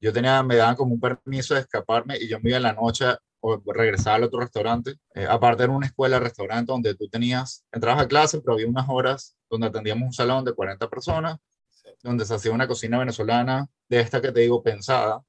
Yo 0.00 0.12
tenía, 0.12 0.42
me 0.42 0.56
daban 0.56 0.76
como 0.76 0.94
un 0.94 1.00
permiso 1.00 1.54
de 1.54 1.60
escaparme 1.60 2.16
y 2.18 2.28
yo 2.28 2.38
me 2.40 2.50
iba 2.50 2.56
en 2.58 2.62
la 2.64 2.72
noche 2.72 3.06
o 3.40 3.60
regresaba 3.72 4.16
al 4.16 4.24
otro 4.24 4.40
restaurante. 4.40 4.94
Eh, 5.14 5.26
aparte 5.28 5.62
era 5.64 5.72
una 5.72 5.86
escuela, 5.86 6.18
restaurante 6.18 6.72
donde 6.72 6.94
tú 6.94 7.08
tenías, 7.08 7.64
entrabas 7.72 8.02
a 8.04 8.08
clase, 8.08 8.40
pero 8.40 8.54
había 8.54 8.66
unas 8.66 8.86
horas 8.88 9.36
donde 9.50 9.66
atendíamos 9.66 10.04
un 10.06 10.12
salón 10.14 10.44
de 10.44 10.54
40 10.54 10.88
personas, 10.88 11.38
Sí. 11.70 11.90
donde 12.02 12.24
se 12.24 12.34
hacía 12.34 12.52
una 12.52 12.66
cocina 12.66 12.98
venezolana 12.98 13.66
de 13.90 14.00
esta 14.00 14.22
que 14.22 14.32
te 14.32 14.40
digo 14.40 14.62
pensada. 14.62 15.20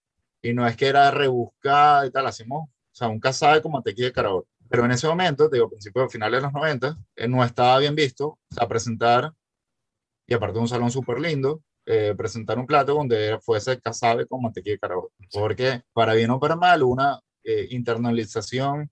Y 0.41 0.54
no 0.54 0.65
es 0.67 0.78
que 0.78 0.88
era 0.88 1.12
rebuscada 1.12 2.06
y 2.08 2.12
tal, 2.12 2.25
hacíamos, 2.28 2.69
sea, 2.97 3.08
un 3.10 3.19
casabe 3.19 3.62
con 3.62 3.71
mantequilla 3.73 4.08
de 4.08 4.13
caraota. 4.13 4.49
Pero 4.69 4.86
en 4.86 4.91
ese 4.91 5.08
momento, 5.08 5.49
te 5.49 5.58
digo, 5.58 5.69
principios, 5.69 6.12
finales 6.12 6.39
de 6.39 6.43
los 6.43 6.53
90, 6.53 6.97
eh, 7.15 7.27
no 7.27 7.43
estaba 7.43 7.79
bien 7.79 7.95
visto, 7.95 8.27
o 8.29 8.39
sea, 8.51 8.67
presentar, 8.67 9.34
y 10.27 10.34
aparte 10.34 10.55
de 10.55 10.62
un 10.62 10.67
salón 10.67 10.91
súper 10.91 11.19
lindo, 11.19 11.62
eh, 11.86 12.13
presentar 12.17 12.58
un 12.60 12.65
plato 12.67 12.93
donde 12.95 13.39
fuese 13.41 13.79
casabe 13.79 14.27
con 14.27 14.41
mantequilla 14.41 14.73
de 14.75 14.79
caraota. 14.79 15.13
Porque, 15.31 15.81
para 15.93 16.13
bien 16.15 16.31
o 16.31 16.39
para 16.39 16.55
mal, 16.55 16.84
una 16.84 17.19
eh, 17.43 17.67
internalización 17.71 18.89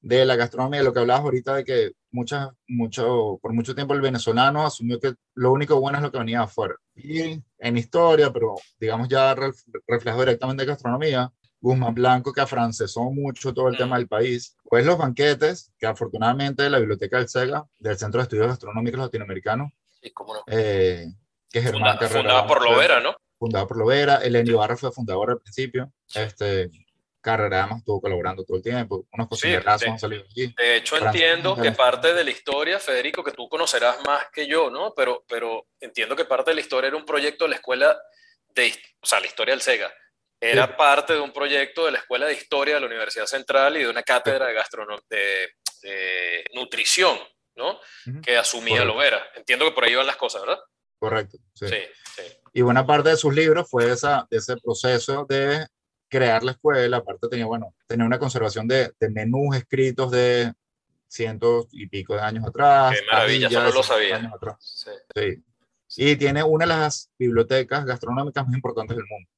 de 0.00 0.24
la 0.24 0.36
gastronomía, 0.36 0.82
lo 0.82 0.92
que 0.92 1.00
hablabas 1.00 1.24
ahorita 1.24 1.54
de 1.56 1.64
que 1.64 1.92
muchas, 2.10 2.50
mucho, 2.68 3.38
por 3.42 3.52
mucho 3.52 3.74
tiempo 3.74 3.94
el 3.94 4.00
venezolano 4.00 4.64
asumió 4.66 4.98
que 4.98 5.14
lo 5.34 5.52
único 5.52 5.78
bueno 5.80 5.98
es 5.98 6.04
lo 6.04 6.10
que 6.12 6.18
venía 6.18 6.38
de 6.38 6.44
afuera. 6.44 6.74
Y 6.94 7.42
en 7.58 7.76
historia, 7.76 8.32
pero 8.32 8.54
digamos 8.78 9.08
ya 9.08 9.34
ref- 9.36 9.64
reflejo 9.86 10.20
directamente 10.20 10.62
de 10.64 10.68
gastronomía, 10.68 11.30
Guzmán 11.60 11.94
Blanco 11.94 12.32
que 12.32 12.40
afrancesó 12.40 13.02
mucho 13.10 13.52
todo 13.52 13.68
el 13.68 13.76
tema 13.76 13.96
del 13.98 14.08
país, 14.08 14.56
pues 14.64 14.84
los 14.86 14.96
banquetes, 14.96 15.72
que 15.78 15.86
afortunadamente 15.86 16.68
la 16.70 16.78
Biblioteca 16.78 17.18
del 17.18 17.28
SEGA, 17.28 17.66
del 17.78 17.98
Centro 17.98 18.18
de 18.18 18.22
Estudios 18.24 18.46
Gastronómicos 18.48 19.00
Latinoamericanos, 19.00 19.72
Sí, 20.02 20.10
cómo 20.12 20.34
no. 20.34 20.42
eh, 20.46 21.06
que 21.50 21.60
Germán 21.60 21.80
Funda- 21.82 21.98
Carrera 21.98 22.20
fundada 22.20 22.46
por 22.46 22.64
Lovera, 22.64 23.00
¿no? 23.00 23.14
fundada 23.38 23.66
por 23.66 23.76
Lovera, 23.76 24.16
Elenio 24.16 24.58
Barra 24.58 24.76
fue 24.76 24.90
fundador 24.92 25.30
al 25.30 25.40
principio, 25.40 25.92
este, 26.14 26.70
Carrera 27.22 27.58
Dama 27.58 27.76
estuvo 27.78 28.00
colaborando 28.00 28.44
todo 28.44 28.56
el 28.56 28.62
tiempo, 28.62 29.04
unos 29.12 29.28
cocinerazos 29.28 29.82
sí. 29.82 29.88
han 29.90 29.98
salido 29.98 30.24
allí. 30.24 30.54
De 30.56 30.76
hecho, 30.76 30.96
entiendo 30.96 31.54
que 31.54 31.72
parte 31.72 32.14
de 32.14 32.24
la 32.24 32.30
historia, 32.30 32.78
Federico, 32.78 33.22
que 33.22 33.32
tú 33.32 33.46
conocerás 33.50 33.96
más 34.06 34.24
que 34.32 34.46
yo, 34.46 34.70
¿no? 34.70 34.94
Pero, 34.94 35.24
pero 35.28 35.66
entiendo 35.80 36.16
que 36.16 36.24
parte 36.24 36.50
de 36.52 36.54
la 36.54 36.60
historia 36.62 36.88
era 36.88 36.96
un 36.96 37.04
proyecto 37.04 37.44
de 37.44 37.50
la 37.50 37.56
escuela 37.56 37.94
de, 38.54 38.72
o 39.02 39.06
sea, 39.06 39.20
la 39.20 39.26
historia 39.26 39.52
del 39.52 39.60
SEGA. 39.60 39.90
Era 40.40 40.66
Sí. 40.66 40.72
parte 40.78 41.12
de 41.12 41.20
un 41.20 41.32
proyecto 41.32 41.84
de 41.84 41.92
la 41.92 41.98
Escuela 41.98 42.26
de 42.26 42.32
Historia 42.34 42.74
de 42.76 42.80
la 42.80 42.86
Universidad 42.86 43.26
Central 43.26 43.76
y 43.76 43.80
de 43.80 43.90
una 43.90 44.02
cátedra 44.02 44.46
de, 44.46 44.54
de, 45.10 45.48
de 45.82 46.44
nutrición, 46.54 47.18
¿no? 47.56 47.72
Ujú. 48.06 48.20
Que 48.22 48.36
asumía 48.38 48.78
Correcto. 48.78 48.94
Lovera. 48.94 49.26
Entiendo 49.36 49.66
que 49.66 49.72
por 49.72 49.84
ahí 49.84 49.94
van 49.94 50.06
las 50.06 50.16
cosas, 50.16 50.42
¿verdad? 50.42 50.60
Correcto. 50.98 51.38
sí. 51.54 51.66
Sí, 51.68 51.76
sí. 52.16 52.22
Y 52.52 52.62
buena 52.62 52.84
parte 52.86 53.10
de 53.10 53.16
sus 53.16 53.34
libros 53.34 53.68
fue 53.70 53.90
esa, 53.92 54.26
de 54.30 54.38
ese 54.38 54.56
proceso 54.56 55.24
de 55.28 55.66
crear 56.08 56.42
la 56.42 56.52
escuela. 56.52 56.96
Aparte 56.96 57.28
tenía, 57.28 57.46
bueno, 57.46 57.74
tenía 57.86 58.04
una 58.06 58.18
conservación 58.18 58.66
de, 58.66 58.92
de 58.98 59.08
menús 59.10 59.56
escritos 59.56 60.10
de 60.10 60.52
cientos 61.06 61.66
y 61.70 61.86
pico 61.88 62.14
de 62.16 62.22
años 62.22 62.44
atrás. 62.46 62.94
Qué 62.98 63.06
maravilla, 63.06 63.48
eso 63.48 63.62
no 63.62 63.72
lo 63.72 63.82
sabía. 63.82 64.16
años 64.16 64.32
atrás. 64.34 64.56
sí. 64.60 64.90
Sí. 65.14 65.42
Y 66.12 66.16
tiene 66.16 66.42
una 66.44 66.64
de 66.66 66.68
las 66.68 67.10
bibliotecas 67.18 67.84
gastronómicas 67.84 68.46
más 68.46 68.54
importantes 68.54 68.96
del 68.96 69.06
mundo. 69.08 69.28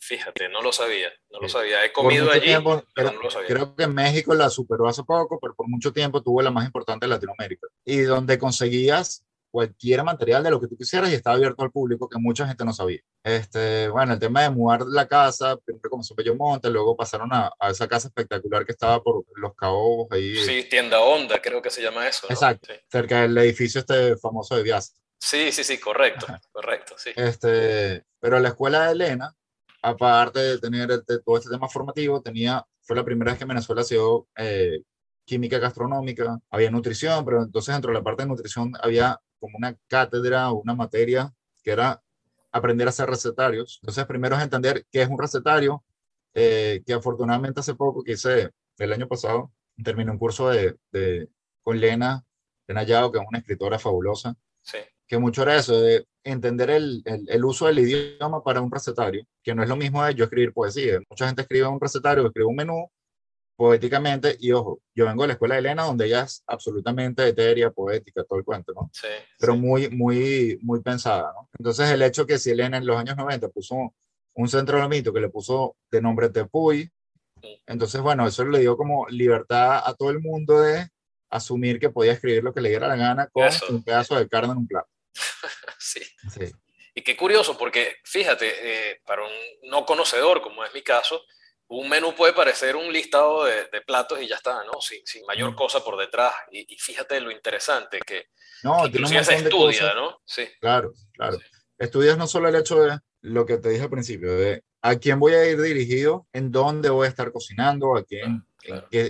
Fíjate, 0.00 0.48
no 0.48 0.62
lo 0.62 0.72
sabía, 0.72 1.10
no 1.30 1.40
lo 1.40 1.48
Sí. 1.48 1.52
sabía. 1.52 1.84
He 1.84 1.92
comido 1.92 2.30
allí, 2.30 2.40
tiempo, 2.40 2.82
pero 2.94 3.08
creo, 3.08 3.18
no 3.18 3.24
lo 3.24 3.30
sabía. 3.30 3.48
creo 3.48 3.76
que 3.76 3.86
México 3.86 4.34
la 4.34 4.48
superó 4.48 4.88
hace 4.88 5.04
poco, 5.04 5.38
pero 5.40 5.54
por 5.54 5.68
mucho 5.68 5.92
tiempo 5.92 6.22
tuvo 6.22 6.40
la 6.40 6.50
más 6.50 6.64
importante 6.64 7.04
de 7.06 7.10
Latinoamérica. 7.10 7.66
Y 7.84 7.98
donde 8.00 8.38
conseguías 8.38 9.24
cualquier 9.50 10.02
material 10.04 10.42
de 10.42 10.50
lo 10.50 10.60
que 10.60 10.68
tú 10.68 10.76
quisieras 10.76 11.10
y 11.10 11.14
estaba 11.14 11.36
abierto 11.36 11.62
al 11.62 11.70
público 11.70 12.08
que 12.08 12.18
mucha 12.18 12.46
gente 12.46 12.64
no 12.64 12.72
sabía. 12.72 13.00
Este, 13.22 13.88
bueno, 13.88 14.14
el 14.14 14.18
tema 14.18 14.42
de 14.42 14.50
mudar 14.50 14.82
la 14.86 15.06
casa, 15.06 15.56
primero 15.56 15.90
comenzó 15.90 16.14
Monte, 16.36 16.70
luego 16.70 16.96
pasaron 16.96 17.32
a, 17.32 17.52
a, 17.58 17.70
esa 17.70 17.88
casa 17.88 18.08
espectacular 18.08 18.64
que 18.64 18.72
estaba 18.72 19.02
por 19.02 19.24
Los 19.36 19.54
Cabos 19.54 20.06
ahí. 20.12 20.36
Sí, 20.36 20.64
tienda 20.70 21.00
Honda, 21.00 21.42
creo 21.42 21.60
que 21.60 21.70
se 21.70 21.82
llama 21.82 22.06
eso. 22.08 22.26
Exacto, 22.30 22.72
cerca 22.90 23.22
del 23.22 23.36
edificio 23.38 23.80
este 23.80 24.16
famoso 24.16 24.56
de 24.56 24.62
Vias. 24.62 24.94
Sí, 25.18 25.52
sí, 25.52 25.64
sí, 25.64 25.78
correcto, 25.78 26.26
correcto, 26.52 26.94
sí. 26.96 27.10
Este, 27.14 28.04
pero 28.20 28.38
la 28.38 28.48
escuela 28.48 28.86
de 28.86 28.92
Elena, 28.92 29.36
aparte 29.82 30.40
de 30.40 30.58
tener 30.58 30.90
este, 30.90 31.20
todo 31.20 31.36
este 31.36 31.50
tema 31.50 31.68
formativo, 31.68 32.20
tenía, 32.22 32.64
fue 32.82 32.96
la 32.96 33.04
primera 33.04 33.32
vez 33.32 33.38
que 33.38 33.44
Venezuela 33.44 33.82
ha 33.82 34.42
eh, 34.42 34.82
química 35.24 35.58
gastronómica, 35.58 36.40
había 36.50 36.70
nutrición, 36.70 37.24
pero 37.24 37.42
entonces 37.42 37.74
dentro 37.74 37.90
de 37.92 37.98
la 37.98 38.04
parte 38.04 38.22
de 38.22 38.28
nutrición 38.28 38.72
había 38.82 39.20
como 39.38 39.56
una 39.58 39.76
cátedra 39.86 40.50
o 40.50 40.60
una 40.60 40.74
materia 40.74 41.32
que 41.62 41.70
era 41.72 42.02
aprender 42.52 42.86
a 42.88 42.90
hacer 42.90 43.08
recetarios. 43.08 43.78
Entonces, 43.82 44.04
primero 44.06 44.36
es 44.36 44.42
entender 44.42 44.86
qué 44.90 45.02
es 45.02 45.08
un 45.08 45.18
recetario, 45.18 45.84
eh, 46.34 46.82
que 46.86 46.92
afortunadamente 46.94 47.60
hace 47.60 47.74
poco, 47.74 48.02
que 48.02 48.12
hice 48.12 48.50
el 48.78 48.92
año 48.92 49.08
pasado, 49.08 49.52
terminé 49.82 50.10
un 50.10 50.18
curso 50.18 50.50
de, 50.50 50.76
de 50.92 51.28
con 51.62 51.80
Lena, 51.80 52.24
Lena 52.66 52.82
Yao, 52.82 53.10
que 53.10 53.18
es 53.18 53.24
una 53.28 53.38
escritora 53.38 53.78
fabulosa, 53.78 54.36
sí. 54.62 54.78
Que 55.10 55.18
mucho 55.18 55.42
era 55.42 55.56
eso, 55.56 55.80
de 55.80 56.06
entender 56.22 56.70
el, 56.70 57.02
el, 57.04 57.28
el, 57.28 57.44
uso 57.44 57.66
del 57.66 57.80
idioma 57.80 58.44
para 58.44 58.60
un 58.60 58.70
recetario, 58.70 59.26
que 59.42 59.56
no 59.56 59.64
es 59.64 59.68
lo 59.68 59.74
mismo 59.74 60.04
de 60.04 60.14
yo 60.14 60.22
escribir 60.22 60.52
poesía. 60.52 61.00
Mucha 61.10 61.26
gente 61.26 61.42
escribe 61.42 61.66
un 61.66 61.80
recetario, 61.80 62.24
escribe 62.24 62.46
un 62.46 62.54
menú, 62.54 62.88
poéticamente, 63.56 64.36
y 64.38 64.52
ojo, 64.52 64.80
yo 64.94 65.06
vengo 65.06 65.24
de 65.24 65.26
la 65.26 65.32
escuela 65.32 65.56
de 65.56 65.62
Elena, 65.62 65.82
donde 65.82 66.06
ella 66.06 66.22
es 66.22 66.44
absolutamente 66.46 67.26
etérea, 67.26 67.72
poética, 67.72 68.22
todo 68.22 68.38
el 68.38 68.44
cuento, 68.44 68.72
¿no? 68.72 68.88
Sí. 68.92 69.08
Pero 69.36 69.56
muy, 69.56 69.90
muy, 69.90 70.60
muy 70.62 70.80
pensada, 70.80 71.32
¿no? 71.34 71.48
Entonces, 71.58 71.90
el 71.90 72.02
hecho 72.02 72.24
que 72.24 72.38
si 72.38 72.50
Elena 72.50 72.76
en 72.76 72.86
los 72.86 72.96
años 72.96 73.16
90 73.16 73.48
puso 73.48 73.92
un 74.34 74.48
centro 74.48 74.80
de 74.80 74.88
mito 74.88 75.12
que 75.12 75.20
le 75.20 75.28
puso 75.28 75.74
de 75.90 76.00
nombre 76.00 76.30
Tepuy, 76.30 76.88
entonces, 77.66 78.00
bueno, 78.00 78.28
eso 78.28 78.44
le 78.44 78.60
dio 78.60 78.76
como 78.76 79.08
libertad 79.08 79.82
a 79.84 79.92
todo 79.92 80.10
el 80.10 80.20
mundo 80.20 80.60
de 80.60 80.86
asumir 81.30 81.80
que 81.80 81.90
podía 81.90 82.12
escribir 82.12 82.44
lo 82.44 82.54
que 82.54 82.60
le 82.60 82.68
diera 82.68 82.86
la 82.86 82.96
gana 82.96 83.26
con 83.26 83.48
un 83.70 83.82
pedazo 83.82 84.14
de 84.14 84.28
carne 84.28 84.52
en 84.52 84.58
un 84.58 84.68
plato. 84.68 84.88
sí. 85.78 86.00
sí. 86.32 86.52
Y 86.94 87.02
qué 87.02 87.16
curioso, 87.16 87.56
porque 87.56 87.96
fíjate, 88.04 88.90
eh, 88.90 89.00
para 89.06 89.22
un 89.22 89.32
no 89.70 89.86
conocedor, 89.86 90.42
como 90.42 90.64
es 90.64 90.74
mi 90.74 90.82
caso, 90.82 91.22
un 91.68 91.88
menú 91.88 92.14
puede 92.16 92.32
parecer 92.32 92.74
un 92.74 92.92
listado 92.92 93.44
de, 93.44 93.80
platos 93.86 94.20
y 94.20 94.26
ya 94.26 94.36
está, 94.36 94.64
¿no? 94.64 94.80
Sin, 94.80 95.06
sin 95.06 95.24
mayor 95.24 95.54
cosa 95.54 95.84
por 95.84 95.96
detrás. 95.96 96.32
Y, 96.50 96.76
fíjate 96.76 97.20
lo 97.20 97.30
interesante 97.30 98.00
que, 98.04 98.26
no, 98.64 98.90
que 98.90 99.24
se 99.24 99.34
estudia, 99.36 99.94
¿no? 99.94 100.20
Sí. 100.24 100.48
Claro, 100.60 100.92
claro. 101.12 101.38
Estudias 101.78 102.18
no 102.18 102.26
solo 102.26 102.48
el 102.48 102.56
hecho 102.56 102.82
de 102.82 102.98
lo 103.22 103.46
que 103.46 103.58
te 103.58 103.68
dije 103.68 103.84
al 103.84 103.90
principio, 103.90 104.32
de 104.34 104.64
a 104.82 104.96
quién 104.96 105.20
voy 105.20 105.34
a 105.34 105.46
ir 105.46 105.60
dirigido, 105.60 106.26
en 106.32 106.50
dónde 106.50 106.90
voy 106.90 107.06
a 107.06 107.10
estar 107.10 107.30
cocinando, 107.30 107.96
a 107.96 108.04
quién. 108.04 108.44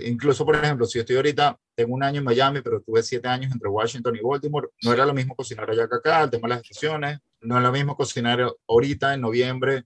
incluso, 0.03 0.45
por 0.45 0.55
ejemplo, 0.55 0.85
si 0.85 0.99
estoy 0.99 1.15
ahorita, 1.15 1.59
tengo 1.75 1.93
un 1.93 2.03
año 2.03 2.19
en 2.19 2.25
Miami, 2.25 2.61
pero 2.61 2.81
tuve 2.81 3.03
siete 3.03 3.27
años 3.27 3.51
entre 3.51 3.69
Washington 3.69 4.15
y 4.15 4.19
Baltimore, 4.21 4.69
no 4.83 4.93
era 4.93 5.05
lo 5.05 5.13
mismo 5.13 5.35
cocinar 5.35 5.69
allá 5.69 5.87
que 5.87 5.95
acá, 5.95 6.23
el 6.23 6.29
tema 6.29 6.47
de 6.47 6.55
las 6.55 6.63
estaciones, 6.63 7.19
no 7.41 7.57
es 7.57 7.63
lo 7.63 7.71
mismo 7.71 7.95
cocinar 7.95 8.53
ahorita 8.67 9.13
en 9.13 9.21
noviembre 9.21 9.83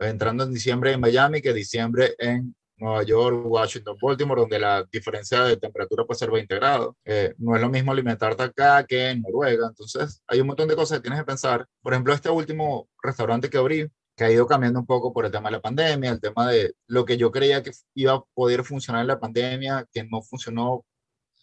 entrando 0.00 0.44
en 0.44 0.52
diciembre 0.52 0.92
en 0.92 1.00
Miami 1.00 1.42
que 1.42 1.52
diciembre 1.52 2.14
en 2.18 2.54
Nueva 2.80 3.02
York, 3.02 3.42
Washington, 3.44 3.96
Baltimore, 4.00 4.40
donde 4.40 4.58
la 4.58 4.84
diferencia 4.90 5.42
de 5.44 5.58
temperatura 5.58 6.04
puede 6.04 6.18
ser 6.18 6.30
20 6.30 6.54
grados. 6.56 6.94
Eh, 7.04 7.34
no 7.36 7.54
es 7.54 7.60
lo 7.60 7.68
mismo 7.68 7.92
alimentarte 7.92 8.42
acá 8.42 8.84
que 8.86 9.10
en 9.10 9.20
Noruega. 9.20 9.68
Entonces, 9.68 10.22
hay 10.26 10.40
un 10.40 10.46
montón 10.46 10.66
de 10.66 10.76
cosas 10.76 10.98
que 10.98 11.02
tienes 11.02 11.20
que 11.20 11.26
pensar. 11.26 11.66
Por 11.82 11.92
ejemplo, 11.92 12.14
este 12.14 12.30
último 12.30 12.88
restaurante 13.02 13.50
que 13.50 13.58
abrí, 13.58 13.86
que 14.16 14.24
ha 14.24 14.30
ido 14.32 14.46
cambiando 14.46 14.80
un 14.80 14.86
poco 14.86 15.12
por 15.12 15.26
el 15.26 15.30
tema 15.30 15.50
de 15.50 15.56
la 15.56 15.60
pandemia, 15.60 16.10
el 16.10 16.20
tema 16.20 16.50
de 16.50 16.72
lo 16.86 17.04
que 17.04 17.18
yo 17.18 17.30
creía 17.30 17.62
que 17.62 17.72
iba 17.94 18.14
a 18.14 18.22
poder 18.32 18.64
funcionar 18.64 19.02
en 19.02 19.08
la 19.08 19.20
pandemia, 19.20 19.86
que 19.92 20.04
no 20.04 20.22
funcionó 20.22 20.84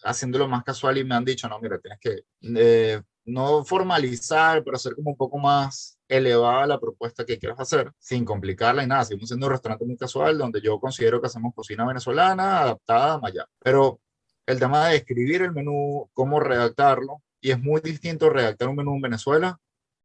haciéndolo 0.08 0.48
más 0.48 0.64
casual 0.64 0.98
y 0.98 1.04
me 1.04 1.16
han 1.16 1.26
dicho, 1.26 1.48
no, 1.48 1.60
mira, 1.60 1.78
tienes 1.80 2.00
que 2.00 2.24
eh, 2.42 3.02
no 3.26 3.64
formalizar, 3.66 4.64
pero 4.64 4.78
hacer 4.78 4.96
como 4.96 5.12
un 5.12 5.18
poco 5.18 5.38
más 5.38 5.98
elevada 6.08 6.66
la 6.66 6.80
propuesta 6.80 7.26
que 7.26 7.38
quieras 7.38 7.60
hacer, 7.60 7.92
sin 8.00 8.24
complicarla 8.24 8.84
y 8.84 8.88
nada. 8.88 9.04
Seguimos 9.04 9.30
siendo 9.30 9.48
un 9.48 9.52
restaurante 9.52 9.86
muy 9.86 9.98
casual, 9.98 10.38
donde 10.38 10.62
yo 10.62 10.80
considero 10.80 11.20
que 11.20 11.28
hacemos 11.28 11.54
cocina 11.54 11.86
venezolana 11.86 12.62
adaptada 12.62 13.14
a 13.14 13.20
Maya. 13.20 13.46
Pero 13.60 14.00
el 14.46 14.60
tema 14.60 14.88
de 14.88 14.98
escribir 14.98 15.42
el 15.42 15.52
menú, 15.52 16.10
cómo 16.14 16.40
redactarlo, 16.40 17.22
y 17.42 17.52
es 17.52 17.60
muy 17.60 17.82
distinto 17.82 18.30
redactar 18.30 18.70
un 18.70 18.78
menú 18.78 18.96
en 18.96 19.02
Venezuela 19.02 19.60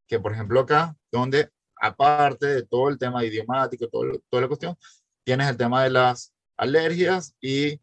que, 0.08 0.18
por 0.18 0.32
ejemplo, 0.32 0.60
acá, 0.60 0.96
donde 1.10 1.48
aparte 1.80 2.46
de 2.46 2.62
todo 2.64 2.88
el 2.88 2.98
tema 2.98 3.24
idiomático, 3.24 3.88
todo, 3.88 4.04
toda 4.28 4.42
la 4.42 4.48
cuestión, 4.48 4.76
tienes 5.24 5.48
el 5.48 5.56
tema 5.56 5.84
de 5.84 5.90
las 5.90 6.32
alergias 6.56 7.34
y 7.40 7.80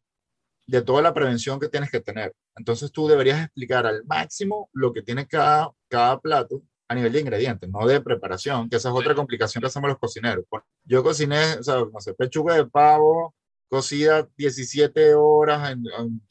de 0.70 0.82
toda 0.84 1.02
la 1.02 1.14
prevención 1.14 1.60
que 1.60 1.68
tienes 1.68 1.90
que 1.90 2.00
tener. 2.00 2.34
Entonces 2.56 2.92
tú 2.92 3.08
deberías 3.08 3.44
explicar 3.44 3.86
al 3.88 4.04
máximo 4.06 4.70
lo 4.74 4.94
que 4.94 5.02
tiene 5.02 5.26
cada, 5.28 5.72
cada 5.88 6.20
plato 6.20 6.62
a 6.88 6.96
nivel 6.96 7.12
de 7.12 7.20
ingredientes, 7.20 7.70
no 7.70 7.86
de 7.88 8.02
preparación, 8.02 8.70
que 8.70 8.78
esa 8.78 8.90
es 8.90 8.96
otra 8.96 9.16
complicación 9.16 9.62
que 9.62 9.68
hacemos 9.68 9.90
los 9.90 10.00
cocineros. 10.00 10.46
Yo 10.84 11.04
cociné, 11.04 11.56
o 11.60 11.64
sea, 11.64 11.76
no 11.92 12.00
sé, 12.00 12.14
pechuga 12.14 12.56
de 12.56 12.66
pavo, 12.66 13.36
cocida 13.68 14.28
17 14.36 15.14
horas 15.14 15.72
en, 15.72 15.84
en 16.00 16.22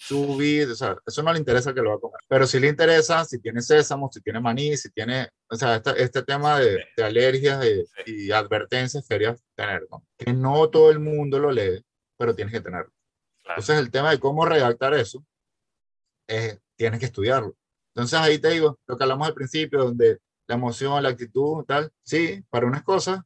o 0.70 0.74
sea, 0.74 0.96
eso 1.06 1.22
no 1.22 1.32
le 1.32 1.38
interesa 1.38 1.72
que 1.72 1.80
lo 1.80 1.90
va 1.90 1.96
a 1.96 2.00
comer. 2.00 2.20
Pero 2.28 2.46
sí 2.46 2.58
le 2.58 2.68
interesa 2.68 3.24
si 3.24 3.40
tiene 3.40 3.62
sésamo, 3.62 4.10
si 4.12 4.20
tiene 4.20 4.40
maní, 4.40 4.76
si 4.76 4.90
tiene, 4.90 5.28
o 5.48 5.54
sea, 5.56 5.76
este, 5.76 6.02
este 6.02 6.22
tema 6.24 6.58
de, 6.58 6.84
de 6.96 7.04
alergias 7.04 7.64
y 8.06 8.32
advertencias 8.32 9.06
que 9.06 9.14
deberías 9.14 9.42
tener, 9.54 9.86
¿no? 9.90 10.04
Que 10.16 10.32
no 10.32 10.68
todo 10.70 10.90
el 10.90 10.98
mundo 10.98 11.38
lo 11.38 11.52
lee, 11.52 11.80
pero 12.16 12.34
tienes 12.34 12.52
que 12.52 12.60
tenerlo. 12.60 12.92
Entonces 13.48 13.78
el 13.78 13.90
tema 13.90 14.10
de 14.10 14.20
cómo 14.20 14.44
redactar 14.44 14.94
eso, 14.94 15.24
tienes 16.76 17.00
que 17.00 17.06
estudiarlo. 17.06 17.56
Entonces 17.94 18.18
ahí 18.18 18.38
te 18.38 18.50
digo, 18.50 18.78
lo 18.86 18.96
que 18.96 19.04
hablamos 19.04 19.28
al 19.28 19.34
principio, 19.34 19.80
donde 19.80 20.18
la 20.46 20.54
emoción, 20.54 21.02
la 21.02 21.08
actitud, 21.10 21.64
tal, 21.64 21.90
sí, 22.02 22.42
para 22.50 22.66
unas 22.66 22.82
cosas, 22.82 23.20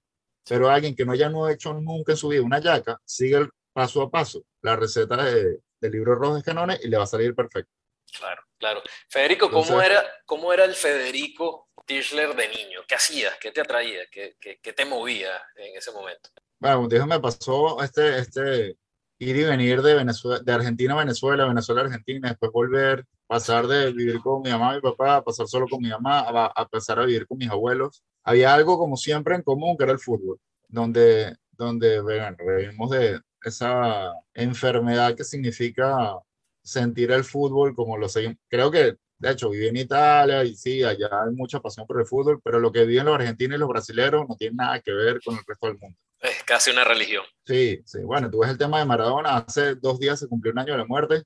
pero 0.48 0.68
alguien 0.68 0.96
que 0.96 1.04
no 1.04 1.12
haya 1.12 1.28
no 1.28 1.48
hecho 1.48 1.72
nunca 1.74 2.12
en 2.12 2.18
su 2.18 2.28
vida 2.28 2.42
una 2.42 2.60
yaca, 2.60 2.98
sigue 3.04 3.36
el 3.36 3.50
paso 3.72 4.02
a 4.02 4.10
paso 4.10 4.44
la 4.62 4.76
receta 4.76 5.22
de, 5.22 5.60
del 5.80 5.92
libro 5.92 6.14
rojo 6.14 6.36
de 6.36 6.42
Canones 6.42 6.80
y 6.84 6.88
le 6.88 6.96
va 6.96 7.04
a 7.04 7.06
salir 7.06 7.34
perfecto. 7.34 7.70
Claro, 8.18 8.42
claro. 8.58 8.82
Federico, 9.08 9.50
¿cómo, 9.50 9.80
era, 9.80 10.02
¿cómo 10.24 10.52
era 10.52 10.64
el 10.64 10.74
Federico 10.74 11.68
Tischler 11.86 12.34
de 12.34 12.48
niño? 12.48 12.80
¿Qué 12.86 12.94
hacías? 12.94 13.36
¿Qué 13.40 13.50
te 13.50 13.60
atraía? 13.60 14.06
¿Qué, 14.10 14.36
qué, 14.40 14.58
qué 14.60 14.72
te 14.72 14.84
movía 14.84 15.30
en 15.56 15.76
ese 15.76 15.92
momento? 15.92 16.30
Bueno, 16.58 17.06
me 17.06 17.20
pasó 17.20 17.82
este, 17.82 18.18
este, 18.18 18.76
ir 19.22 19.36
y 19.36 19.44
venir 19.44 19.82
de, 19.82 19.94
Venezuela, 19.94 20.40
de 20.44 20.52
Argentina 20.52 20.94
a 20.94 20.98
Venezuela, 20.98 21.46
Venezuela 21.46 21.82
a 21.82 21.84
Argentina, 21.84 22.28
después 22.28 22.52
volver, 22.52 23.06
pasar 23.26 23.66
de 23.66 23.92
vivir 23.92 24.20
con 24.20 24.42
mi 24.42 24.50
mamá 24.50 24.72
y 24.72 24.76
mi 24.76 24.82
papá, 24.82 25.16
a 25.16 25.24
pasar 25.24 25.46
solo 25.46 25.66
con 25.68 25.80
mi 25.80 25.88
mamá, 25.88 26.20
a, 26.20 26.46
a 26.46 26.68
pasar 26.68 26.98
a 26.98 27.06
vivir 27.06 27.26
con 27.26 27.38
mis 27.38 27.50
abuelos. 27.50 28.02
Había 28.24 28.52
algo 28.54 28.78
como 28.78 28.96
siempre 28.96 29.34
en 29.34 29.42
común, 29.42 29.76
que 29.76 29.84
era 29.84 29.92
el 29.92 29.98
fútbol, 29.98 30.38
donde, 30.68 31.36
donde 31.52 32.00
bueno, 32.00 32.36
vivimos 32.58 32.90
de 32.90 33.20
esa 33.44 34.12
enfermedad 34.34 35.14
que 35.14 35.24
significa 35.24 36.16
sentir 36.62 37.10
el 37.12 37.24
fútbol 37.24 37.74
como 37.74 37.96
lo 37.96 38.08
sé. 38.08 38.36
Creo 38.48 38.70
que, 38.70 38.96
de 39.18 39.30
hecho, 39.30 39.50
viví 39.50 39.68
en 39.68 39.76
Italia 39.76 40.44
y 40.44 40.54
sí, 40.56 40.82
allá 40.82 41.08
hay 41.24 41.34
mucha 41.34 41.60
pasión 41.60 41.86
por 41.86 42.00
el 42.00 42.06
fútbol, 42.06 42.40
pero 42.42 42.58
lo 42.60 42.72
que 42.72 42.84
viven 42.84 43.06
los 43.06 43.14
argentinos 43.14 43.56
y 43.56 43.60
los 43.60 43.68
brasileños 43.68 44.28
no 44.28 44.36
tiene 44.36 44.56
nada 44.56 44.80
que 44.80 44.92
ver 44.92 45.20
con 45.24 45.36
el 45.36 45.42
resto 45.46 45.66
del 45.68 45.78
mundo. 45.78 45.98
Es 46.22 46.44
casi 46.44 46.70
una 46.70 46.84
religión. 46.84 47.24
Sí, 47.44 47.82
sí. 47.84 47.98
Bueno, 48.04 48.30
tú 48.30 48.38
ves 48.38 48.50
el 48.50 48.58
tema 48.58 48.78
de 48.78 48.84
Maradona, 48.84 49.38
hace 49.38 49.74
dos 49.74 49.98
días 49.98 50.20
se 50.20 50.28
cumplió 50.28 50.52
un 50.52 50.60
año 50.60 50.72
de 50.72 50.78
la 50.78 50.86
muerte 50.86 51.24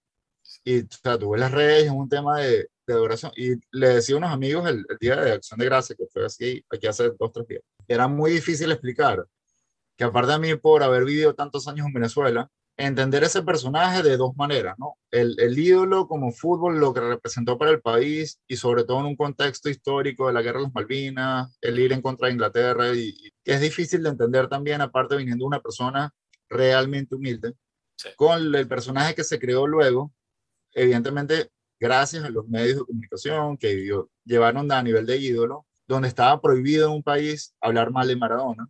y 0.65 0.81
o 0.81 0.87
sea, 1.03 1.19
tú 1.19 1.31
ves 1.31 1.41
las 1.41 1.53
redes, 1.53 1.85
es 1.85 1.91
un 1.91 2.09
tema 2.09 2.41
de, 2.41 2.69
de 2.87 2.95
adoración. 2.95 3.33
Y 3.37 3.55
le 3.73 3.89
decía 3.89 4.15
a 4.15 4.19
unos 4.19 4.33
amigos 4.33 4.69
el, 4.69 4.85
día 4.99 5.17
de 5.17 5.33
Acción 5.33 5.59
de 5.59 5.67
Gracia, 5.67 5.97
que 5.97 6.07
fue 6.07 6.25
así, 6.25 6.65
aquí 6.71 6.87
hace 6.87 7.11
dos, 7.19 7.33
tres 7.33 7.47
días, 7.47 7.63
era 7.87 8.09
muy 8.09 8.31
difícil 8.31 8.73
explicar 8.73 9.25
que 9.97 10.05
aparte 10.05 10.33
de 10.33 10.39
mí, 10.39 10.55
por 10.57 10.83
haber 10.83 11.05
vivido 11.05 11.35
tantos 11.35 11.69
años 11.69 11.87
en 11.87 11.93
Venezuela, 11.93 12.51
entender 12.77 13.25
ese 13.25 13.43
personaje 13.43 14.03
de 14.03 14.17
dos 14.17 14.37
maneras, 14.37 14.77
¿no? 14.79 14.97
El, 15.11 15.35
el, 15.41 15.59
ídolo 15.59 16.07
como 16.07 16.31
fútbol, 16.33 16.79
lo 16.79 16.93
que 16.93 17.01
representó 17.01 17.57
para 17.57 17.71
el 17.71 17.81
país 17.81 18.39
y 18.47 18.57
sobre 18.57 18.85
todo 18.85 19.01
en 19.01 19.07
un 19.07 19.17
contexto 19.17 19.71
histórico 19.71 20.27
de 20.27 20.35
la 20.35 20.43
guerra 20.43 20.59
de 20.59 20.65
las 20.65 20.75
Malvinas, 20.75 21.59
el 21.63 21.79
ir 21.79 21.93
en 21.93 22.03
contra 22.03 22.29
de 22.29 22.35
Inglaterra 22.35 22.95
y, 22.95 23.15
que 23.43 23.55
es 23.55 23.61
difícil 23.61 24.03
de 24.03 24.11
entender 24.11 24.49
también, 24.49 24.83
aparte 24.83 25.17
viniendo 25.17 25.45
de 25.45 25.49
una 25.49 25.61
persona 25.61 26.13
realmente 26.49 27.15
humilde, 27.15 27.55
sí. 27.97 28.11
con 28.17 28.55
el 28.55 28.69
personaje 28.69 29.15
que 29.15 29.25
se 29.25 29.39
creó 29.39 29.67
luego, 29.67 30.13
evidentemente 30.73 31.51
gracias 31.81 32.25
a 32.25 32.31
los 32.31 32.47
medios 32.49 32.79
de 32.79 32.85
comunicación 32.85 33.57
que 33.57 33.91
llevaron 34.25 34.71
a 34.71 34.83
nivel 34.83 35.07
de 35.07 35.17
ídolo, 35.17 35.67
donde 35.89 36.09
estaba 36.09 36.41
prohibido 36.41 36.89
en 36.89 36.95
un 36.97 37.03
país 37.03 37.55
hablar 37.61 37.91
mal 37.91 38.09
de 38.09 38.17
Maradona, 38.17 38.69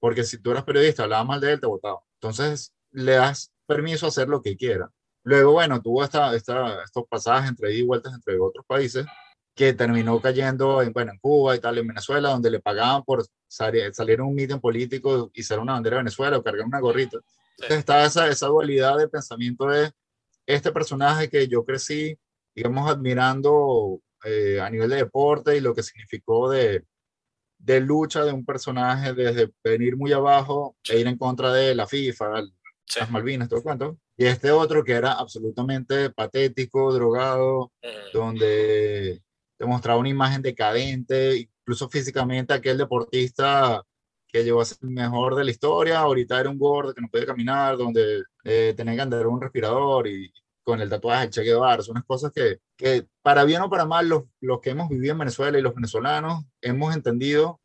porque 0.00 0.22
si 0.22 0.38
tú 0.38 0.52
eras 0.52 0.64
periodista, 0.64 1.04
hablabas 1.04 1.26
mal 1.26 1.40
de 1.40 1.52
él, 1.52 1.60
te 1.60 1.66
votaban. 1.66 2.00
Entonces, 2.20 2.72
le 2.98 3.12
das 3.12 3.52
permiso 3.66 4.06
a 4.06 4.08
hacer 4.08 4.28
lo 4.28 4.42
que 4.42 4.56
quiera. 4.56 4.90
Luego, 5.24 5.52
bueno, 5.52 5.80
tuvo 5.80 6.02
esta, 6.02 6.34
esta, 6.34 6.82
estos 6.82 7.04
pasajes 7.08 7.50
entre 7.50 7.72
ida 7.72 7.80
y 7.80 7.86
vueltas 7.86 8.14
entre 8.14 8.38
otros 8.38 8.64
países 8.66 9.06
que 9.54 9.72
terminó 9.72 10.20
cayendo 10.20 10.82
en, 10.82 10.92
bueno, 10.92 11.12
en 11.12 11.18
Cuba 11.18 11.56
y 11.56 11.60
tal, 11.60 11.78
en 11.78 11.88
Venezuela, 11.88 12.30
donde 12.30 12.50
le 12.50 12.60
pagaban 12.60 13.02
por 13.02 13.24
salir, 13.48 13.92
salir 13.92 14.20
a 14.20 14.24
un 14.24 14.34
meeting 14.34 14.60
político 14.60 15.30
y 15.34 15.42
ser 15.42 15.58
una 15.58 15.72
bandera 15.72 15.96
de 15.96 16.02
Venezuela 16.04 16.38
o 16.38 16.42
cargar 16.42 16.64
una 16.64 16.80
gorrita. 16.80 17.18
Entonces 17.56 17.78
estaba 17.78 18.04
esa, 18.04 18.28
esa 18.28 18.46
dualidad 18.46 18.96
de 18.98 19.08
pensamiento 19.08 19.66
de 19.66 19.90
este 20.46 20.70
personaje 20.70 21.28
que 21.28 21.48
yo 21.48 21.64
crecí, 21.64 22.16
digamos, 22.54 22.88
admirando 22.88 24.00
eh, 24.24 24.60
a 24.60 24.70
nivel 24.70 24.90
de 24.90 24.96
deporte 24.96 25.56
y 25.56 25.60
lo 25.60 25.74
que 25.74 25.82
significó 25.82 26.48
de, 26.50 26.84
de 27.58 27.80
lucha 27.80 28.24
de 28.24 28.32
un 28.32 28.44
personaje 28.44 29.12
desde 29.12 29.52
venir 29.64 29.96
muy 29.96 30.12
abajo 30.12 30.76
e 30.88 31.00
ir 31.00 31.06
en 31.08 31.18
contra 31.18 31.52
de 31.52 31.74
la 31.74 31.86
FIFA, 31.86 32.44
las 32.96 33.10
Malvinas, 33.10 33.48
todo 33.48 33.58
el 33.58 33.64
cuento. 33.64 33.98
Y 34.16 34.26
este 34.26 34.50
otro 34.50 34.82
que 34.84 34.92
era 34.92 35.12
absolutamente 35.12 36.10
patético, 36.10 36.92
drogado, 36.92 37.72
donde 38.12 39.22
demostraba 39.58 39.98
una 39.98 40.08
imagen 40.08 40.42
decadente, 40.42 41.36
incluso 41.36 41.88
físicamente 41.88 42.54
aquel 42.54 42.78
deportista 42.78 43.82
que 44.26 44.44
llegó 44.44 44.60
a 44.60 44.64
ser 44.64 44.78
el 44.82 44.90
mejor 44.90 45.34
de 45.34 45.44
la 45.44 45.50
historia, 45.50 46.00
ahorita 46.00 46.38
era 46.38 46.50
un 46.50 46.58
gordo 46.58 46.94
que 46.94 47.00
no 47.00 47.08
podía 47.08 47.26
caminar, 47.26 47.76
donde 47.76 48.22
eh, 48.44 48.74
tenía 48.76 48.94
que 48.94 49.00
andar 49.00 49.26
un 49.26 49.40
respirador 49.40 50.06
y 50.06 50.30
con 50.62 50.80
el 50.82 50.90
tatuaje 50.90 51.24
de 51.26 51.30
Che 51.30 51.42
Guevara, 51.42 51.82
son 51.82 51.92
unas 51.92 52.04
cosas 52.04 52.30
que, 52.30 52.58
que 52.76 53.06
para 53.22 53.44
bien 53.44 53.62
o 53.62 53.70
para 53.70 53.86
mal, 53.86 54.06
los, 54.06 54.24
los 54.40 54.60
que 54.60 54.70
hemos 54.70 54.90
vivido 54.90 55.12
en 55.12 55.18
Venezuela 55.18 55.58
y 55.58 55.62
los 55.62 55.74
venezolanos 55.74 56.44
hemos 56.60 56.94
entendido 56.94 57.58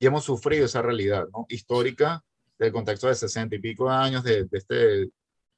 y 0.00 0.06
hemos 0.06 0.24
sufrido 0.24 0.66
esa 0.66 0.82
realidad 0.82 1.28
¿no? 1.32 1.46
histórica 1.48 2.24
del 2.58 2.72
contexto 2.72 3.08
de 3.08 3.14
60 3.14 3.54
y 3.56 3.58
pico 3.60 3.88
de 3.88 3.94
años 3.94 4.24
de, 4.24 4.44
de 4.44 4.58
este 4.58 5.10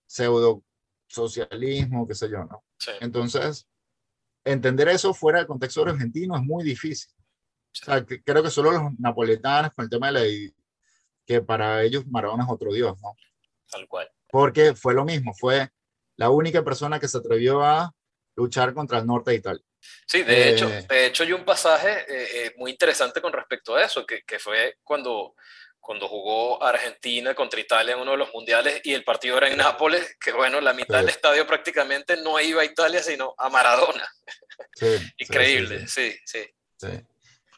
pseudo 0.07 0.63
socialismo, 1.07 2.07
qué 2.07 2.15
sé 2.15 2.29
yo, 2.31 2.45
¿no? 2.45 2.65
Entonces, 3.01 3.67
entender 4.45 4.89
eso 4.89 5.13
fuera 5.13 5.39
del 5.39 5.47
contexto 5.47 5.83
argentino 5.83 6.37
es 6.37 6.43
muy 6.43 6.65
difícil. 6.65 7.13
O 7.73 7.85
sea, 7.85 8.05
creo 8.05 8.43
que 8.43 8.51
solo 8.51 8.73
los 8.73 8.83
napoletanos 8.99 9.73
con 9.75 9.85
el 9.85 9.91
tema 9.91 10.11
de 10.11 10.13
la 10.13 10.53
que 11.25 11.41
para 11.43 11.83
ellos 11.83 12.07
Maradona 12.07 12.45
es 12.45 12.51
otro 12.51 12.73
dios, 12.73 13.01
¿no? 13.01 13.15
Tal 13.71 13.87
cual. 13.87 14.11
Porque 14.29 14.75
fue 14.75 14.95
lo 14.95 15.05
mismo, 15.05 15.33
fue 15.35 15.71
la 16.17 16.31
única 16.31 16.65
persona 16.65 16.99
que 16.99 17.09
se 17.09 17.19
atrevió 17.19 17.63
a 17.63 17.93
luchar 18.37 18.75
contra 18.75 18.99
el 18.99 19.07
norte 19.07 19.31
de 19.31 19.37
Italia. 19.37 19.63
Sí, 20.07 20.23
de 20.23 20.51
hecho, 20.51 20.69
eh, 20.69 20.87
de 20.89 21.07
hecho 21.07 21.23
hay 21.23 21.33
un 21.33 21.45
pasaje 21.45 22.05
eh, 22.09 22.47
eh, 22.47 22.55
muy 22.57 22.73
interesante 22.73 23.21
con 23.21 23.33
respecto 23.33 23.77
a 23.77 23.85
eso, 23.85 24.05
que, 24.05 24.23
que, 24.23 24.39
fue 24.39 24.77
cuando, 24.83 25.35
cuando 25.81 26.09
jugó 26.09 26.62
Argentina 26.62 27.35
contra 27.35 27.61
Italia 27.61 27.95
en 27.95 28.01
uno 28.01 28.12
de 28.12 28.19
los 28.19 28.33
mundiales 28.33 28.81
y 28.85 28.93
el 28.93 29.03
partido 29.03 29.38
era 29.38 29.49
en 29.49 29.57
Nápoles, 29.57 30.16
que 30.21 30.33
bueno, 30.33 30.61
la 30.61 30.73
mitad 30.73 30.99
del 30.99 31.09
estadio 31.09 31.47
prácticamente 31.47 32.16
no 32.19 32.38
iba 32.38 32.62
a 32.62 32.64
Italia, 32.64 33.03
sino 33.03 33.35
a 33.37 33.49
Maradona. 33.49 34.07
Sí, 34.75 34.87
Increíble, 35.19 35.88
sí 35.88 36.12
sí, 36.25 36.45
sí, 36.77 36.88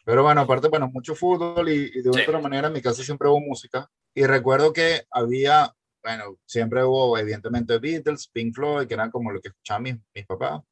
Pero 0.04 0.22
bueno, 0.22 0.42
aparte, 0.42 0.68
bueno, 0.68 0.88
mucho 0.88 1.14
fútbol 1.14 1.68
y, 1.68 1.90
de 2.00 2.10
otra 2.10 2.40
manera 2.40 2.68
en 2.68 2.72
mi 2.72 2.80
casa 2.80 3.02
siempre 3.02 3.28
hubo 3.28 3.40
música. 3.40 3.90
Y 4.14 4.24
recuerdo 4.24 4.72
que 4.72 5.04
había, 5.10 5.74
bueno, 6.02 6.38
siempre 6.46 6.84
hubo 6.84 7.18
evidentemente 7.18 7.78
Beatles, 7.78 8.28
Pink 8.28 8.54
Floyd, 8.54 8.86
que 8.86 8.94
eran 8.94 9.10
como 9.10 9.30
lo 9.30 9.40
que 9.40 9.48
escuchaban 9.48 9.82
mis, 9.82 9.96
mis 10.14 10.26
papás. 10.26 10.62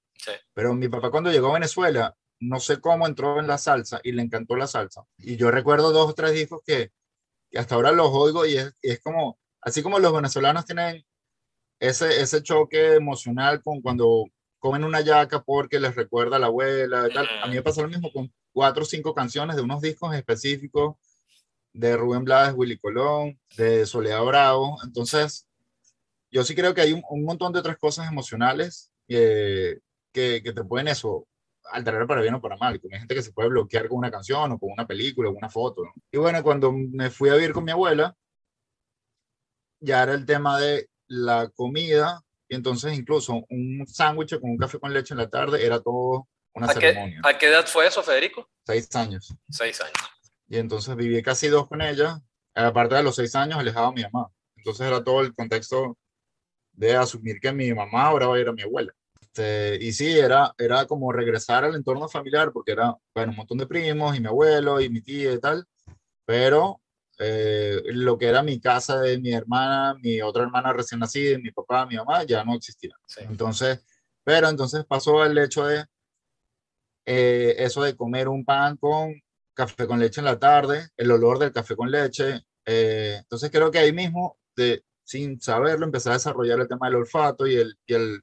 Pero 0.54 0.74
mi 0.74 0.88
papá 0.88 1.10
cuando 1.10 1.32
llegó 1.32 1.50
a 1.50 1.54
Venezuela, 1.54 2.14
no 2.40 2.60
sé 2.60 2.80
cómo 2.80 3.06
entró 3.06 3.38
en 3.38 3.46
la 3.46 3.58
salsa 3.58 4.00
y 4.02 4.12
le 4.12 4.22
encantó 4.22 4.56
la 4.56 4.66
salsa. 4.66 5.04
Y 5.18 5.36
yo 5.36 5.50
recuerdo 5.50 5.92
dos 5.92 6.10
o 6.10 6.14
tres 6.14 6.32
discos 6.32 6.60
que 6.64 6.90
hasta 7.56 7.74
ahora 7.74 7.92
los 7.92 8.08
oigo 8.12 8.46
y 8.46 8.56
es, 8.56 8.74
y 8.82 8.90
es, 8.90 9.00
como, 9.00 9.38
así 9.60 9.82
como 9.82 9.98
los 9.98 10.12
venezolanos 10.12 10.64
tienen 10.64 11.04
ese, 11.78 12.20
ese 12.20 12.42
choque 12.42 12.94
emocional 12.94 13.62
con 13.62 13.80
cuando 13.80 14.26
comen 14.58 14.84
una 14.84 15.00
yaca 15.00 15.42
porque 15.42 15.80
les 15.80 15.96
recuerda 15.96 16.36
a 16.36 16.38
la 16.38 16.46
abuela 16.46 17.08
tal. 17.12 17.26
A 17.42 17.46
mí 17.46 17.54
me 17.54 17.62
pasó 17.62 17.82
lo 17.82 17.88
mismo 17.88 18.12
con 18.12 18.32
cuatro 18.52 18.82
o 18.82 18.86
cinco 18.86 19.14
canciones 19.14 19.56
de 19.56 19.62
unos 19.62 19.80
discos 19.80 20.14
específicos 20.14 20.96
de 21.72 21.96
Rubén 21.96 22.24
Blades, 22.24 22.54
Willy 22.56 22.78
Colón, 22.78 23.38
de 23.56 23.86
Soledad 23.86 24.24
Bravo. 24.24 24.76
Entonces, 24.84 25.46
yo 26.30 26.44
sí 26.44 26.54
creo 26.54 26.74
que 26.74 26.82
hay 26.82 26.92
un, 26.92 27.02
un 27.08 27.24
montón 27.24 27.52
de 27.52 27.60
otras 27.60 27.78
cosas 27.78 28.08
emocionales 28.08 28.92
que, 29.08 29.78
que, 30.12 30.40
te 30.40 30.64
pueden 30.64 30.88
eso 30.88 31.26
alterar 31.70 32.06
para 32.06 32.20
bien 32.20 32.34
o 32.34 32.40
para 32.40 32.56
mal. 32.56 32.80
Hay 32.82 32.98
gente 32.98 33.14
que 33.14 33.22
se 33.22 33.32
puede 33.32 33.48
bloquear 33.48 33.88
con 33.88 33.98
una 33.98 34.10
canción 34.10 34.52
o 34.52 34.58
con 34.58 34.70
una 34.72 34.86
película 34.86 35.28
o 35.28 35.32
una 35.32 35.48
foto. 35.48 35.82
Y 36.10 36.18
bueno, 36.18 36.42
cuando 36.42 36.72
me 36.72 37.10
fui 37.10 37.30
a 37.30 37.34
vivir 37.34 37.52
con 37.52 37.64
mi 37.64 37.72
abuela, 37.72 38.16
ya 39.80 40.02
era 40.02 40.14
el 40.14 40.26
tema 40.26 40.58
de 40.58 40.88
la 41.06 41.48
comida. 41.54 42.22
Y 42.48 42.56
entonces 42.56 42.96
incluso 42.98 43.44
un 43.48 43.86
sándwich 43.86 44.38
con 44.40 44.50
un 44.50 44.58
café 44.58 44.78
con 44.78 44.92
leche 44.92 45.14
en 45.14 45.18
la 45.18 45.30
tarde 45.30 45.64
era 45.64 45.80
todo 45.80 46.28
una 46.54 46.68
ceremonia. 46.68 47.20
¿A 47.22 47.38
qué 47.38 47.46
edad 47.46 47.66
fue 47.66 47.86
eso, 47.86 48.02
Federico? 48.02 48.48
Seis 48.66 48.94
años. 48.96 49.34
Seis 49.48 49.80
años. 49.80 50.10
Y 50.48 50.58
entonces 50.58 50.96
viví 50.96 51.22
casi 51.22 51.48
dos 51.48 51.68
con 51.68 51.80
ella. 51.80 52.20
Aparte 52.54 52.96
de 52.96 53.02
los 53.04 53.14
seis 53.14 53.34
años, 53.36 53.58
alejado 53.58 53.86
a 53.86 53.92
mi 53.92 54.02
mamá. 54.02 54.28
Entonces 54.56 54.86
era 54.86 55.02
todo 55.02 55.20
el 55.20 55.34
contexto 55.34 55.96
de 56.72 56.96
asumir 56.96 57.40
que 57.40 57.52
mi 57.52 57.72
mamá 57.72 58.06
ahora 58.06 58.26
va 58.26 58.36
a 58.36 58.40
ir 58.40 58.48
a 58.48 58.52
mi 58.52 58.62
abuela. 58.62 58.92
Este, 59.32 59.78
y 59.84 59.92
sí, 59.92 60.18
era, 60.18 60.52
era 60.58 60.86
como 60.86 61.12
regresar 61.12 61.64
al 61.64 61.76
entorno 61.76 62.08
familiar, 62.08 62.50
porque 62.52 62.72
era, 62.72 62.96
bueno, 63.14 63.30
un 63.30 63.36
montón 63.36 63.58
de 63.58 63.66
primos 63.66 64.16
y 64.16 64.20
mi 64.20 64.26
abuelo 64.26 64.80
y 64.80 64.88
mi 64.90 65.02
tía 65.02 65.32
y 65.32 65.38
tal, 65.38 65.64
pero 66.24 66.80
eh, 67.18 67.80
lo 67.86 68.18
que 68.18 68.26
era 68.26 68.42
mi 68.42 68.60
casa 68.60 69.00
de 69.00 69.18
mi 69.20 69.32
hermana, 69.32 69.94
mi 70.02 70.20
otra 70.22 70.42
hermana 70.44 70.72
recién 70.72 71.00
nacida, 71.00 71.38
mi 71.38 71.52
papá, 71.52 71.86
mi 71.86 71.96
mamá, 71.96 72.24
ya 72.24 72.44
no 72.44 72.54
existía. 72.54 72.94
Entonces, 73.18 73.84
pero 74.24 74.48
entonces 74.48 74.84
pasó 74.84 75.24
el 75.24 75.38
hecho 75.38 75.64
de 75.66 75.84
eh, 77.06 77.56
eso 77.58 77.82
de 77.82 77.96
comer 77.96 78.28
un 78.28 78.44
pan 78.44 78.76
con 78.76 79.14
café 79.54 79.86
con 79.86 80.00
leche 80.00 80.20
en 80.20 80.26
la 80.26 80.38
tarde, 80.38 80.88
el 80.96 81.10
olor 81.10 81.38
del 81.38 81.52
café 81.52 81.76
con 81.76 81.90
leche. 81.90 82.42
Eh, 82.66 83.16
entonces 83.20 83.50
creo 83.50 83.70
que 83.70 83.78
ahí 83.78 83.92
mismo, 83.92 84.38
de, 84.56 84.84
sin 85.04 85.40
saberlo, 85.40 85.84
empecé 85.86 86.10
a 86.10 86.14
desarrollar 86.14 86.60
el 86.60 86.68
tema 86.68 86.88
del 86.88 86.96
olfato 86.96 87.46
y 87.46 87.56
el, 87.56 87.76
y 87.86 87.94
el 87.94 88.22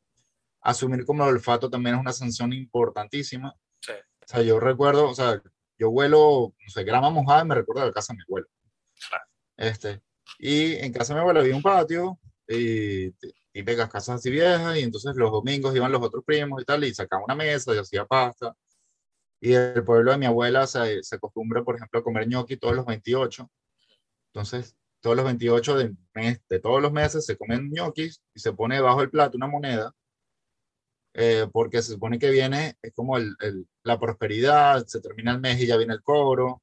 asumir 0.68 1.06
como 1.06 1.24
el 1.24 1.30
olfato 1.30 1.70
también 1.70 1.96
es 1.96 2.02
una 2.02 2.12
sanción 2.12 2.52
importantísima. 2.52 3.56
Sí. 3.80 3.94
O 3.94 4.28
sea, 4.28 4.42
yo 4.42 4.60
recuerdo, 4.60 5.10
o 5.10 5.16
sea, 5.16 5.42
yo 5.80 5.90
vuelo, 5.90 6.54
no 6.60 6.70
sé, 6.70 6.84
grama 6.84 7.10
mojada 7.10 7.44
y 7.44 7.48
me 7.48 7.56
recuerdo 7.56 7.82
de 7.82 7.88
la 7.88 7.94
casa 7.94 8.12
de 8.12 8.18
mi 8.18 8.24
abuelo. 8.24 8.48
Este, 9.56 10.02
y 10.40 10.74
en 10.74 10.92
casa 10.92 11.14
de 11.14 11.20
mi 11.20 11.22
abuelo 11.22 11.40
había 11.40 11.56
un 11.56 11.62
patio 11.62 12.20
y 12.50 13.12
típicas 13.54 13.90
casas 13.90 14.16
así 14.16 14.30
viejas 14.30 14.78
y 14.78 14.82
entonces 14.82 15.16
los 15.16 15.32
domingos 15.32 15.74
iban 15.74 15.92
los 15.92 16.02
otros 16.02 16.24
primos 16.26 16.62
y 16.62 16.66
tal 16.66 16.84
y 16.84 16.94
sacaban 16.94 17.24
una 17.26 17.36
mesa 17.36 17.74
y 17.74 17.78
hacía 17.78 18.06
pasta. 18.06 18.54
Y 19.40 19.54
el 19.54 19.86
pueblo 19.86 20.12
de 20.12 20.18
mi 20.18 20.26
abuela 20.26 20.68
se, 20.68 21.02
se 21.02 21.16
acostumbra, 21.16 21.64
por 21.64 21.76
ejemplo, 21.78 22.02
a 22.02 22.04
comer 22.04 22.28
ñoqui 22.28 22.58
todos 22.58 22.76
los 22.76 22.86
28. 22.86 23.50
Entonces, 24.34 24.76
todos 25.00 25.16
los 25.16 25.26
28 25.26 25.78
de, 25.78 25.96
mes, 26.14 26.42
de 26.50 26.60
todos 26.60 26.82
los 26.82 26.92
meses 26.92 27.26
se 27.26 27.38
comen 27.38 27.70
ñoquis 27.72 28.22
y 28.34 28.40
se 28.42 28.52
pone 28.52 28.76
debajo 28.76 29.00
del 29.00 29.10
plato 29.10 29.38
una 29.38 29.48
moneda 29.48 29.94
eh, 31.20 31.48
porque 31.52 31.82
se 31.82 31.94
supone 31.94 32.20
que 32.20 32.30
viene, 32.30 32.78
es 32.80 32.94
como 32.94 33.18
el, 33.18 33.36
la 33.82 34.00
prosperidad, 34.00 34.86
se 34.86 35.02
termina 35.02 35.32
el 35.32 35.40
mes 35.40 35.60
y 35.60 35.66
ya 35.66 35.76
viene 35.76 35.96
el 35.96 36.04
cobro, 36.04 36.62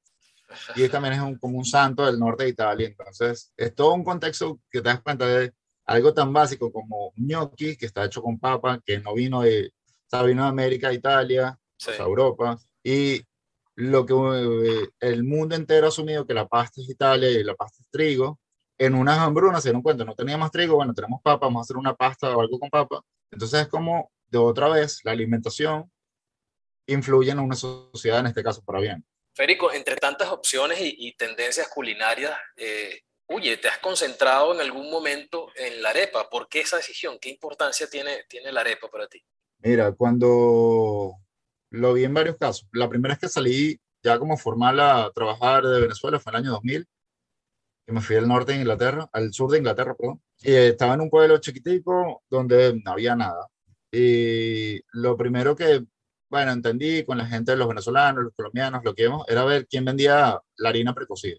y 0.77 0.88
también 0.88 1.14
es 1.14 1.21
un, 1.21 1.37
como 1.38 1.59
un 1.59 1.64
santo 1.64 2.07
del 2.07 2.21
norte 2.21 2.45
de 2.45 2.51
Italia, 2.51 2.87
entonces 2.87 3.53
es 3.57 3.75
todo 3.75 3.95
un 3.95 4.05
contexto 4.05 4.61
que 4.71 4.81
te 4.81 4.90
das 4.90 5.01
cuenta 5.01 5.27
de 5.27 5.53
algo 5.87 6.14
tan 6.14 6.33
básico 6.33 6.71
como 6.73 7.12
gnocchi, 7.17 7.77
que 7.77 7.87
está 7.87 8.05
hecho 8.05 8.23
con 8.23 8.38
papa, 8.38 8.81
que 8.87 9.01
no 9.01 9.14
vino 9.14 9.43
de, 9.43 9.73
o 10.12 10.25
vino 10.25 10.45
de 10.45 10.49
América, 10.49 10.93
Italia, 10.93 11.59
Europa, 11.99 12.57
y 12.85 13.23
lo 13.75 14.07
que 14.07 14.14
eh, 14.14 14.88
el 15.01 15.25
mundo 15.25 15.57
entero 15.57 15.87
ha 15.87 15.88
asumido 15.88 16.29
que 16.29 16.35
la 16.35 16.47
pasta 16.47 16.81
es 16.81 16.88
Italia 16.88 17.29
y 17.29 17.43
la 17.43 17.57
pasta 17.57 17.83
es 17.83 17.90
trigo, 17.90 18.38
en 18.79 18.95
unas 18.95 19.19
hambrunas 19.19 19.64
se 19.64 19.71
dieron 19.71 19.83
cuenta, 19.83 20.05
no 20.05 20.14
teníamos 20.14 20.53
trigo, 20.53 20.77
bueno, 20.77 20.95
tenemos 20.95 21.21
papa, 21.23 21.47
vamos 21.47 21.59
a 21.59 21.62
hacer 21.62 21.77
una 21.77 21.97
pasta 21.97 22.37
o 22.37 22.40
algo 22.40 22.61
con 22.61 22.71
papa, 22.71 23.01
entonces 23.33 23.62
es 23.62 23.67
como 23.67 24.12
de 24.38 24.44
otra 24.44 24.68
vez, 24.68 25.01
la 25.05 25.12
alimentación 25.12 25.90
influye 26.87 27.31
en 27.31 27.38
una 27.38 27.55
sociedad, 27.55 28.20
en 28.20 28.27
este 28.27 28.42
caso, 28.42 28.62
para 28.64 28.81
bien. 28.81 29.05
Federico, 29.35 29.73
entre 29.73 29.97
tantas 29.97 30.29
opciones 30.29 30.79
y, 30.81 31.12
tendencias 31.16 31.68
culinarias, 31.68 32.37
eh, 32.57 33.01
oye, 33.27 33.57
¿te 33.57 33.68
has 33.68 33.79
concentrado 33.79 34.55
en 34.55 34.61
algún 34.61 34.90
momento 34.90 35.49
en 35.57 35.83
la 35.83 35.90
arepa? 35.90 36.29
¿Por 36.29 36.48
qué 36.48 36.61
esa 36.61 36.77
decisión? 36.77 37.19
¿Qué 37.21 37.31
importancia 37.31 37.88
tiene, 37.88 38.25
tiene 38.29 38.52
la 38.52 38.61
arepa 38.61 38.88
para 38.88 39.08
ti? 39.08 39.21
Mira, 39.58 39.92
cuando 39.92 41.17
lo 41.71 41.92
vi 41.94 42.04
en 42.04 42.15
varios 42.15 42.37
casos, 42.37 42.69
la 42.73 42.88
primera 42.88 43.15
vez 43.15 43.21
que 43.21 43.29
salí 43.29 43.81
ya 44.02 44.19
como 44.19 44.37
formal 44.37 44.79
a 44.79 45.11
trabajar 45.15 45.65
de 45.65 45.81
Venezuela 45.81 46.21
fue 46.21 46.31
en 46.31 46.37
el 46.37 46.42
año 46.42 46.50
2000, 46.52 46.87
y 47.87 47.92
me 47.92 48.00
fui 48.00 48.17
al 48.17 48.29
norte 48.29 48.52
de 48.52 48.58
Inglaterra, 48.58 49.08
al 49.13 49.33
sur 49.33 49.50
de 49.50 49.58
Inglaterra, 49.58 49.94
perdón, 49.94 50.23
y 50.40 50.54
estaba 50.54 50.94
en 50.94 51.02
un 51.02 51.11
pueblo 51.11 51.38
chiquitico 51.38 52.23
donde 52.31 52.81
no 52.85 52.92
había 52.92 53.17
nada. 53.17 53.48
Y 53.97 54.81
lo 54.92 55.17
primero 55.17 55.55
que, 55.55 55.85
bueno, 56.29 56.51
entendí 56.51 57.05
con 57.05 57.17
la 57.17 57.27
gente 57.27 57.53
de 57.53 57.59
los 57.59 57.69
venezolanos, 57.69 58.25
los 58.25 58.35
colombianos, 58.35 58.83
lo 58.85 58.92
que 58.92 59.05
vimos, 59.05 59.25
era 59.29 59.45
ver 59.45 59.69
quién 59.69 59.85
vendía 59.85 60.40
la 60.57 60.69
harina 60.69 60.92
precocida. 60.92 61.37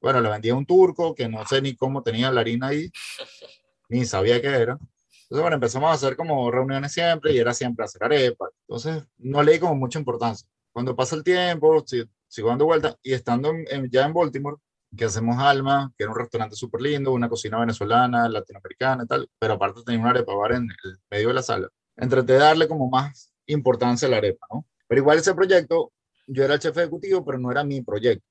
Bueno, 0.00 0.20
le 0.20 0.28
vendía 0.28 0.56
un 0.56 0.66
turco 0.66 1.14
que 1.14 1.28
no 1.28 1.46
sé 1.46 1.62
ni 1.62 1.76
cómo 1.76 2.02
tenía 2.02 2.32
la 2.32 2.40
harina 2.40 2.68
ahí, 2.68 2.90
ni 3.88 4.04
sabía 4.04 4.42
qué 4.42 4.48
era. 4.48 4.72
Entonces, 4.72 5.42
bueno, 5.42 5.54
empezamos 5.54 5.90
a 5.90 5.92
hacer 5.94 6.16
como 6.16 6.50
reuniones 6.50 6.92
siempre 6.92 7.32
y 7.32 7.38
era 7.38 7.54
siempre 7.54 7.84
hacer 7.84 8.02
arepas. 8.02 8.50
Entonces, 8.68 9.04
no 9.18 9.42
leí 9.42 9.60
como 9.60 9.76
mucha 9.76 9.98
importancia. 10.00 10.48
cuando 10.72 10.96
pasa 10.96 11.14
el 11.16 11.22
tiempo, 11.24 11.84
sigo 12.28 12.48
dando 12.48 12.64
vueltas 12.64 12.96
y 13.02 13.12
estando 13.12 13.52
ya 13.90 14.06
en 14.06 14.12
Baltimore, 14.12 14.56
que 14.96 15.04
hacemos 15.04 15.38
Alma, 15.38 15.92
que 15.96 16.04
era 16.04 16.12
un 16.12 16.18
restaurante 16.18 16.56
súper 16.56 16.82
lindo, 16.82 17.12
una 17.12 17.28
cocina 17.28 17.58
venezolana, 17.58 18.28
latinoamericana 18.28 19.04
y 19.04 19.06
tal, 19.06 19.30
pero 19.38 19.54
aparte 19.54 19.82
tenía 19.84 20.00
una 20.00 20.10
arepa 20.10 20.34
bar 20.34 20.52
en 20.52 20.68
el 20.84 20.98
medio 21.10 21.28
de 21.28 21.34
la 21.34 21.42
sala. 21.42 21.68
Entre 21.96 22.22
de 22.22 22.34
darle 22.34 22.68
como 22.68 22.88
más 22.88 23.32
importancia 23.46 24.06
a 24.08 24.10
la 24.10 24.18
arepa, 24.18 24.46
¿no? 24.52 24.66
Pero 24.86 25.00
igual 25.00 25.18
ese 25.18 25.34
proyecto, 25.34 25.92
yo 26.26 26.44
era 26.44 26.54
el 26.54 26.60
jefe 26.60 26.80
ejecutivo, 26.80 27.24
pero 27.24 27.38
no 27.38 27.50
era 27.50 27.64
mi 27.64 27.82
proyecto. 27.82 28.26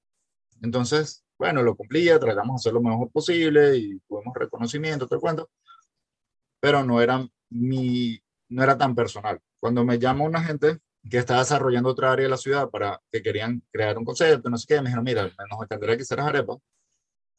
Entonces, 0.62 1.24
bueno, 1.38 1.64
lo 1.64 1.76
cumplía, 1.76 2.20
tratamos 2.20 2.64
de 2.64 2.70
hacer 2.70 2.74
lo 2.74 2.82
mejor 2.82 3.12
posible 3.12 3.78
y 3.78 4.00
tuvimos 4.08 4.34
reconocimiento, 4.36 5.08
te 5.08 5.18
cuento, 5.18 5.50
pero 6.60 6.84
no 6.84 7.02
era 7.02 7.28
mi, 7.50 8.20
no 8.50 8.64
era 8.64 8.78
tan 8.78 8.96
personal. 8.96 9.40
Cuando 9.60 9.84
me 9.84 10.00
llama 10.00 10.24
una 10.24 10.44
gente 10.44 10.80
que 11.10 11.18
está 11.18 11.40
desarrollando 11.40 11.90
otra 11.90 12.12
área 12.12 12.24
de 12.24 12.30
la 12.30 12.38
ciudad 12.38 12.70
para 12.70 13.00
que 13.12 13.22
querían 13.22 13.62
crear 13.72 13.98
un 13.98 14.06
concepto, 14.06 14.50
no 14.50 14.58
sé 14.58 14.66
qué, 14.68 14.82
me 14.82 14.88
dijeron, 14.88 15.04
mira, 15.04 15.24
nos 15.24 15.62
encantaría 15.62 15.96
que 15.96 16.04
hicieras 16.04 16.28
arepa. 16.28 16.58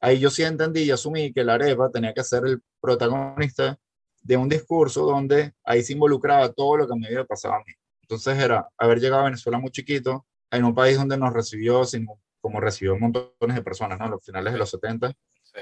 Ahí 0.01 0.19
yo 0.21 0.31
sí 0.31 0.43
entendí 0.43 0.83
y 0.83 0.91
asumí 0.91 1.33
que 1.33 1.43
la 1.43 1.55
arepa 1.55 1.91
tenía 1.91 2.13
que 2.13 2.23
ser 2.23 2.47
el 2.47 2.63
protagonista 2.81 3.77
de 4.23 4.37
un 4.37 4.49
discurso 4.49 5.07
donde 5.07 5.53
ahí 5.65 5.83
se 5.83 5.95
involucraba 5.95 6.53
todo 6.53 6.77
lo 6.79 6.89
que 6.89 6.95
me 6.97 7.07
había 7.07 7.25
pasado 7.25 7.55
a 7.55 7.59
mí. 7.59 7.73
Entonces 8.03 8.39
era 8.39 8.69
haber 8.77 9.01
llegado 9.01 9.23
a 9.23 9.27
Venezuela 9.27 9.59
muy 9.59 9.71
chiquito, 9.71 10.27
en 10.51 10.65
un 10.65 10.75
país 10.75 10.97
donde 10.97 11.17
nos 11.17 11.33
recibió 11.33 11.85
sin, 11.85 12.07
como 12.41 12.61
recibió 12.61 12.97
montones 12.97 13.57
de 13.57 13.63
personas, 13.63 13.99
¿no? 13.99 14.05
A 14.05 14.09
los 14.09 14.25
finales 14.25 14.53
de 14.53 14.59
los 14.59 14.71
70, 14.71 15.13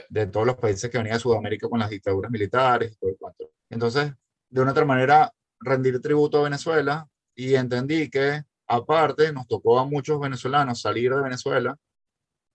de 0.09 0.27
todos 0.27 0.47
los 0.47 0.57
países 0.57 0.91
que 0.91 0.99
venían 0.99 1.15
de 1.15 1.21
Sudamérica 1.21 1.69
con 1.69 1.79
las 1.79 1.89
dictaduras 1.89 2.31
militares 2.31 2.93
y 2.93 2.97
todo 2.97 3.11
el 3.11 3.17
cuento. 3.17 3.51
Entonces, 3.71 4.13
de 4.51 4.61
una 4.61 4.73
otra 4.73 4.85
manera, 4.85 5.33
rendir 5.61 6.01
tributo 6.01 6.41
a 6.41 6.45
Venezuela 6.45 7.09
y 7.35 7.55
entendí 7.55 8.11
que 8.11 8.43
aparte 8.67 9.33
nos 9.33 9.47
tocó 9.47 9.79
a 9.79 9.85
muchos 9.85 10.21
venezolanos 10.21 10.81
salir 10.81 11.15
de 11.15 11.23
Venezuela 11.23 11.77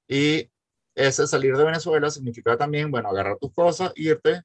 y 0.07 0.49
ese 0.95 1.27
salir 1.27 1.55
de 1.55 1.63
Venezuela 1.63 2.09
significa 2.09 2.57
también, 2.57 2.91
bueno, 2.91 3.09
agarrar 3.09 3.37
tus 3.37 3.53
cosas, 3.53 3.91
irte 3.95 4.41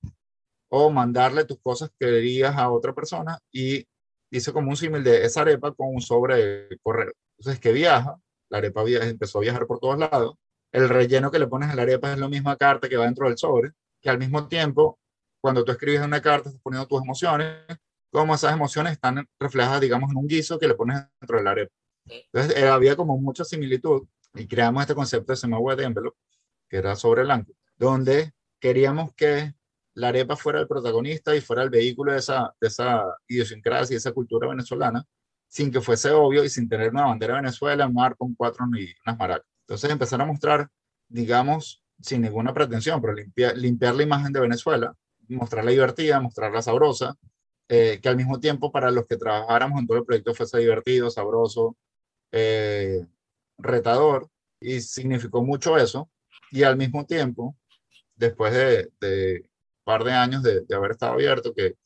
o 0.68 0.90
mandarle 0.90 1.44
tus 1.44 1.58
cosas 1.60 1.90
que 1.98 2.06
querías 2.06 2.56
a 2.56 2.70
otra 2.70 2.94
persona 2.94 3.38
y 3.50 3.86
hice 4.30 4.52
como 4.52 4.70
un 4.70 4.76
símil 4.76 5.02
de 5.02 5.24
esa 5.24 5.40
arepa 5.42 5.72
con 5.72 5.88
un 5.94 6.00
sobre 6.00 6.66
de 6.68 6.78
correo. 6.82 7.12
Entonces, 7.38 7.60
que 7.60 7.72
viaja, 7.72 8.16
la 8.50 8.58
arepa 8.58 8.82
empezó 8.86 9.38
a 9.38 9.42
viajar 9.42 9.66
por 9.66 9.80
todos 9.80 9.98
lados, 9.98 10.36
el 10.72 10.88
relleno 10.88 11.30
que 11.30 11.38
le 11.38 11.46
pones 11.46 11.70
a 11.70 11.74
la 11.74 11.82
arepa 11.82 12.12
es 12.12 12.18
la 12.18 12.28
misma 12.28 12.56
carta 12.56 12.88
que 12.88 12.96
va 12.96 13.04
dentro 13.04 13.28
del 13.28 13.38
sobre, 13.38 13.72
que 14.00 14.10
al 14.10 14.18
mismo 14.18 14.48
tiempo, 14.48 14.98
cuando 15.40 15.64
tú 15.64 15.72
escribes 15.72 16.02
una 16.02 16.20
carta, 16.20 16.48
estás 16.48 16.62
poniendo 16.62 16.86
tus 16.88 17.02
emociones, 17.02 17.56
como 18.14 18.36
esas 18.36 18.52
emociones 18.52 18.92
están 18.92 19.28
reflejadas, 19.40 19.80
digamos, 19.80 20.08
en 20.12 20.16
un 20.16 20.28
guiso 20.28 20.56
que 20.56 20.68
le 20.68 20.74
pones 20.74 21.02
dentro 21.20 21.36
de 21.36 21.42
la 21.42 21.50
arepa. 21.50 21.74
Entonces, 22.06 22.56
eh, 22.56 22.68
había 22.68 22.94
como 22.94 23.18
mucha 23.18 23.44
similitud 23.44 24.06
y 24.34 24.46
creamos 24.46 24.82
este 24.82 24.94
concepto 24.94 25.32
de 25.32 25.36
Semaway 25.36 25.76
de 25.76 25.82
envelope, 25.82 26.16
que 26.68 26.76
era 26.76 26.94
sobre 26.94 27.24
blanco, 27.24 27.52
donde 27.76 28.32
queríamos 28.60 29.12
que 29.14 29.54
la 29.94 30.08
arepa 30.08 30.36
fuera 30.36 30.60
el 30.60 30.68
protagonista 30.68 31.34
y 31.34 31.40
fuera 31.40 31.64
el 31.64 31.70
vehículo 31.70 32.12
de 32.12 32.18
esa, 32.18 32.54
de 32.60 32.68
esa 32.68 33.04
idiosincrasia 33.26 33.94
y 33.94 33.96
esa 33.96 34.12
cultura 34.12 34.48
venezolana, 34.48 35.04
sin 35.48 35.72
que 35.72 35.80
fuese 35.80 36.12
obvio 36.12 36.44
y 36.44 36.48
sin 36.48 36.68
tener 36.68 36.90
una 36.90 37.06
bandera 37.06 37.34
de 37.34 37.40
Venezuela, 37.42 37.88
un 37.88 37.94
mar 37.94 38.16
con 38.16 38.32
cuatro 38.36 38.64
ni 38.68 38.86
unas 39.04 39.18
maracas. 39.18 39.48
Entonces 39.62 39.90
empezar 39.90 40.20
a 40.20 40.24
mostrar, 40.24 40.68
digamos, 41.08 41.82
sin 42.00 42.22
ninguna 42.22 42.54
pretensión, 42.54 43.00
pero 43.00 43.12
limpiar, 43.12 43.56
limpiar 43.56 43.96
la 43.96 44.04
imagen 44.04 44.32
de 44.32 44.38
Venezuela, 44.38 44.94
mostrarla 45.26 45.72
divertida, 45.72 46.20
mostrarla 46.20 46.62
sabrosa, 46.62 47.16
eh, 47.68 48.00
que 48.02 48.08
al 48.08 48.16
mismo 48.16 48.40
tiempo 48.40 48.70
para 48.70 48.90
los 48.90 49.06
que 49.06 49.16
trabajáramos 49.16 49.80
en 49.80 49.86
todo 49.86 49.98
el 49.98 50.04
proyecto 50.04 50.34
fuese 50.34 50.58
divertido, 50.58 51.10
sabroso, 51.10 51.76
eh, 52.32 53.06
retador, 53.58 54.28
y 54.60 54.80
significó 54.80 55.42
mucho 55.42 55.76
eso. 55.76 56.10
Y 56.50 56.62
al 56.62 56.76
mismo 56.76 57.06
tiempo, 57.06 57.56
después 58.16 58.52
de, 58.52 58.90
de 59.00 59.50
par 59.84 60.04
de 60.04 60.12
años 60.12 60.42
de, 60.42 60.62
de, 60.62 60.74
haber 60.74 60.92
estado 60.92 61.14
abierto, 61.14 61.54
que, 61.54 61.76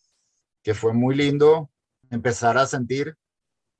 que 0.62 0.74
fue 0.74 0.92
muy 0.92 1.14
lindo 1.14 1.70
empezar 2.10 2.58
a 2.58 2.66
sentir 2.66 3.16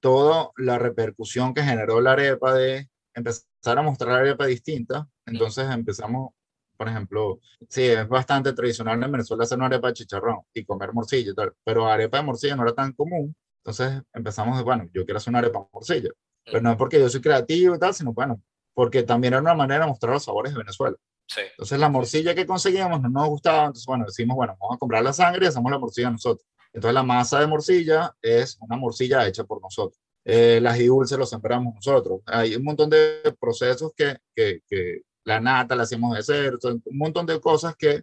toda 0.01 0.51
la 0.57 0.79
repercusión 0.79 1.55
que 1.55 1.63
generó 1.63 2.01
la 2.01 2.13
arepa 2.13 2.55
de 2.55 2.89
empezar 3.15 3.79
a 3.79 3.83
mostrar 3.83 4.13
la 4.13 4.19
arepa 4.21 4.47
distinta. 4.47 5.09
Entonces 5.27 5.69
empezamos 5.71 6.31
por 6.79 6.89
ejemplo, 6.89 7.41
sí, 7.69 7.83
es 7.83 8.09
bastante 8.09 8.53
tradicional 8.53 9.03
en 9.03 9.13
Venezuela 9.13 9.43
hacer 9.43 9.59
una 9.59 9.67
arepa 9.67 9.89
de 9.89 9.95
chicharrón 9.95 10.39
y 10.55 10.65
comer 10.65 10.93
morcilla 10.93 11.33
y 11.33 11.35
tal, 11.35 11.53
pero 11.65 11.89
arepa 11.89 12.19
de 12.19 12.23
morcilla 12.23 12.57
no 12.57 12.63
era 12.63 12.73
tan 12.73 12.93
común. 12.93 13.35
Entonces 13.65 14.01
empezamos, 14.15 14.63
bueno, 14.63 14.89
yo 14.95 15.05
quiero 15.05 15.19
hacer 15.19 15.33
una 15.33 15.41
arepa 15.41 15.59
de 15.59 15.67
morcilla. 15.73 16.11
Pero 16.45 16.63
no 16.63 16.71
es 16.71 16.77
porque 16.77 17.01
yo 17.01 17.09
soy 17.11 17.21
creativo 17.21 17.75
y 17.75 17.79
tal, 17.79 17.93
sino 17.93 18.13
bueno, 18.15 18.41
porque 18.73 19.03
también 19.03 19.35
era 19.35 19.43
una 19.43 19.55
manera 19.55 19.85
de 19.85 19.91
mostrar 19.91 20.15
los 20.15 20.25
sabores 20.25 20.53
de 20.53 20.59
Venezuela. 20.59 20.97
Sí. 21.27 21.43
Entonces 21.51 21.79
la 21.79 21.89
morcilla 21.91 22.35
que 22.35 22.47
conseguíamos 22.47 23.03
no 23.03 23.09
nos 23.11 23.29
gustaba, 23.29 23.67
entonces 23.67 23.85
bueno, 23.85 24.05
decimos, 24.07 24.37
bueno, 24.37 24.57
vamos 24.61 24.77
a 24.77 24.79
comprar 24.79 25.03
la 25.03 25.13
sangre 25.13 25.45
y 25.45 25.49
hacemos 25.49 25.71
la 25.71 25.79
morcilla 25.79 26.11
nosotros. 26.11 26.47
Entonces 26.73 26.95
la 26.95 27.03
masa 27.03 27.41
de 27.41 27.49
morcilla 27.49 28.15
es 28.23 28.57
una 28.61 28.77
morcilla 28.77 29.27
hecha 29.27 29.43
por 29.43 29.61
nosotros. 29.61 30.01
Eh, 30.25 30.61
las 30.61 30.79
dulces 30.79 31.19
lo 31.19 31.27
sembramos 31.27 31.75
nosotros. 31.75 32.21
Hay 32.27 32.55
un 32.55 32.63
montón 32.63 32.89
de 32.89 33.35
procesos 33.41 33.93
que, 33.97 34.19
que, 34.35 34.61
que, 34.69 35.03
la 35.29 35.41
nata 35.41 35.77
la 35.77 35.83
hacemos 35.83 36.17
de 36.17 36.23
cero, 36.23 36.59
un 36.63 36.99
montón 36.99 37.27
de 37.27 37.39
cosas 37.39 37.77
que 37.77 38.03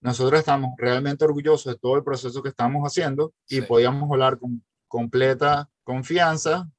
nosotros 0.00 0.38
estamos 0.38 0.70
realmente 0.78 1.24
orgullosos 1.24 1.72
de 1.72 1.78
todo 1.78 1.96
el 1.96 2.04
proceso 2.04 2.42
que 2.42 2.48
estamos 2.48 2.82
haciendo 2.84 3.34
y 3.48 3.60
podíamos 3.62 4.08
hablar 4.10 4.38
con 4.38 4.64
completa 4.86 5.68
confianza 5.82 6.70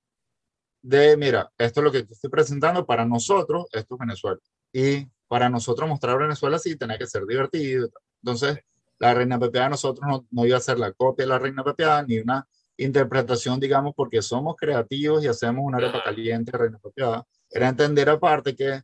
de, 0.82 1.18
mira, 1.18 1.52
esto 1.58 1.82
es 1.82 1.84
lo 1.84 1.92
que 1.92 2.04
te 2.04 2.14
estoy 2.14 2.30
presentando 2.30 2.86
para 2.86 3.06
nosotros, 3.06 3.66
esto 3.74 3.96
es 3.96 4.00
Venezuela. 4.00 4.40
Y 4.72 5.08
para 5.28 5.50
nosotros 5.50 5.90
mostrar 5.90 6.18
Venezuela 6.18 6.58
sí 6.58 6.78
tenía 6.78 6.98
que 6.98 7.08
ser 7.08 7.26
divertido. 7.26 7.90
Entonces, 8.22 8.60
la 9.00 9.14
Reina 9.14 9.40
Pepeada 9.40 9.70
nosotros 9.70 10.08
no, 10.08 10.26
no, 10.32 10.46
iba 10.46 10.58
a 10.58 10.62
ser 10.62 10.80
la 10.80 10.94
copia 10.94 11.26
de 11.26 11.30
la 11.30 11.40
Reina 11.40 11.64
Pepeada 11.64 12.04
ni 12.04 12.20
una 12.20 12.48
interpretación, 12.78 13.60
digamos, 13.60 13.94
porque 13.96 14.22
somos 14.22 14.56
creativos 14.58 15.24
y 15.24 15.28
hacemos 15.28 15.66
una 15.66 15.78
arepa 15.78 16.02
caliente 16.02 16.58
Reina 16.58 16.80
Pepeada. 16.80 17.26
Era 17.50 17.70
entender 17.70 18.10
aparte 18.10 18.56
que 18.56 18.82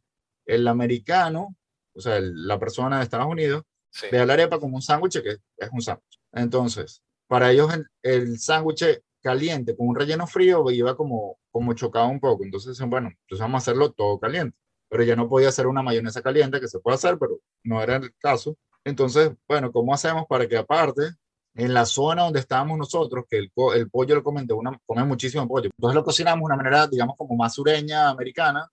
el 0.49 0.67
americano, 0.67 1.55
o 1.93 2.01
sea, 2.01 2.19
la 2.19 2.59
persona 2.59 2.97
de 2.97 3.03
Estados 3.03 3.27
Unidos, 3.27 3.63
ve 4.11 4.19
a 4.19 4.25
la 4.25 4.33
arepa 4.33 4.59
como 4.59 4.75
un 4.75 4.81
sándwich 4.81 5.21
que 5.21 5.37
es 5.57 5.69
un 5.71 5.81
sándwich. 5.81 6.19
Entonces, 6.33 7.03
para 7.27 7.51
ellos 7.51 7.71
el, 8.01 8.39
sándwich 8.39 9.01
caliente 9.21 9.75
con 9.75 9.89
un 9.89 9.95
relleno 9.95 10.25
frío 10.25 10.69
iba 10.71 10.95
como, 10.95 11.37
como 11.51 11.73
chocado 11.73 12.07
un 12.07 12.19
poco. 12.19 12.43
Entonces, 12.43 12.79
bueno, 12.87 13.09
entonces 13.09 13.39
vamos 13.39 13.55
a 13.55 13.63
hacerlo 13.63 13.91
todo 13.91 14.19
caliente. 14.19 14.57
Pero 14.89 15.03
ya 15.03 15.15
no 15.15 15.29
podía 15.29 15.49
hacer 15.49 15.67
una 15.67 15.83
mayonesa 15.83 16.21
caliente, 16.21 16.59
que 16.59 16.67
se 16.67 16.79
puede 16.79 16.95
hacer, 16.95 17.17
pero 17.19 17.39
no 17.63 17.81
era 17.81 17.97
el 17.97 18.11
caso. 18.17 18.57
Entonces, 18.83 19.31
bueno, 19.47 19.71
¿cómo 19.71 19.93
hacemos 19.93 20.25
para 20.27 20.47
que 20.47 20.57
aparte, 20.57 21.11
en 21.53 21.73
la 21.75 21.85
zona 21.85 22.23
donde 22.23 22.39
estábamos 22.39 22.77
nosotros, 22.79 23.25
que 23.29 23.37
el, 23.37 23.51
el 23.75 23.89
pollo 23.91 24.15
lo 24.15 24.23
comen, 24.23 24.47
una, 24.51 24.79
comen 24.87 25.07
muchísimo 25.07 25.47
pollo, 25.47 25.69
entonces 25.77 25.95
lo 25.95 26.03
cocinamos 26.03 26.39
de 26.39 26.45
una 26.45 26.55
manera, 26.55 26.87
digamos, 26.87 27.15
como 27.17 27.35
más 27.35 27.53
sureña, 27.53 28.09
americana, 28.09 28.67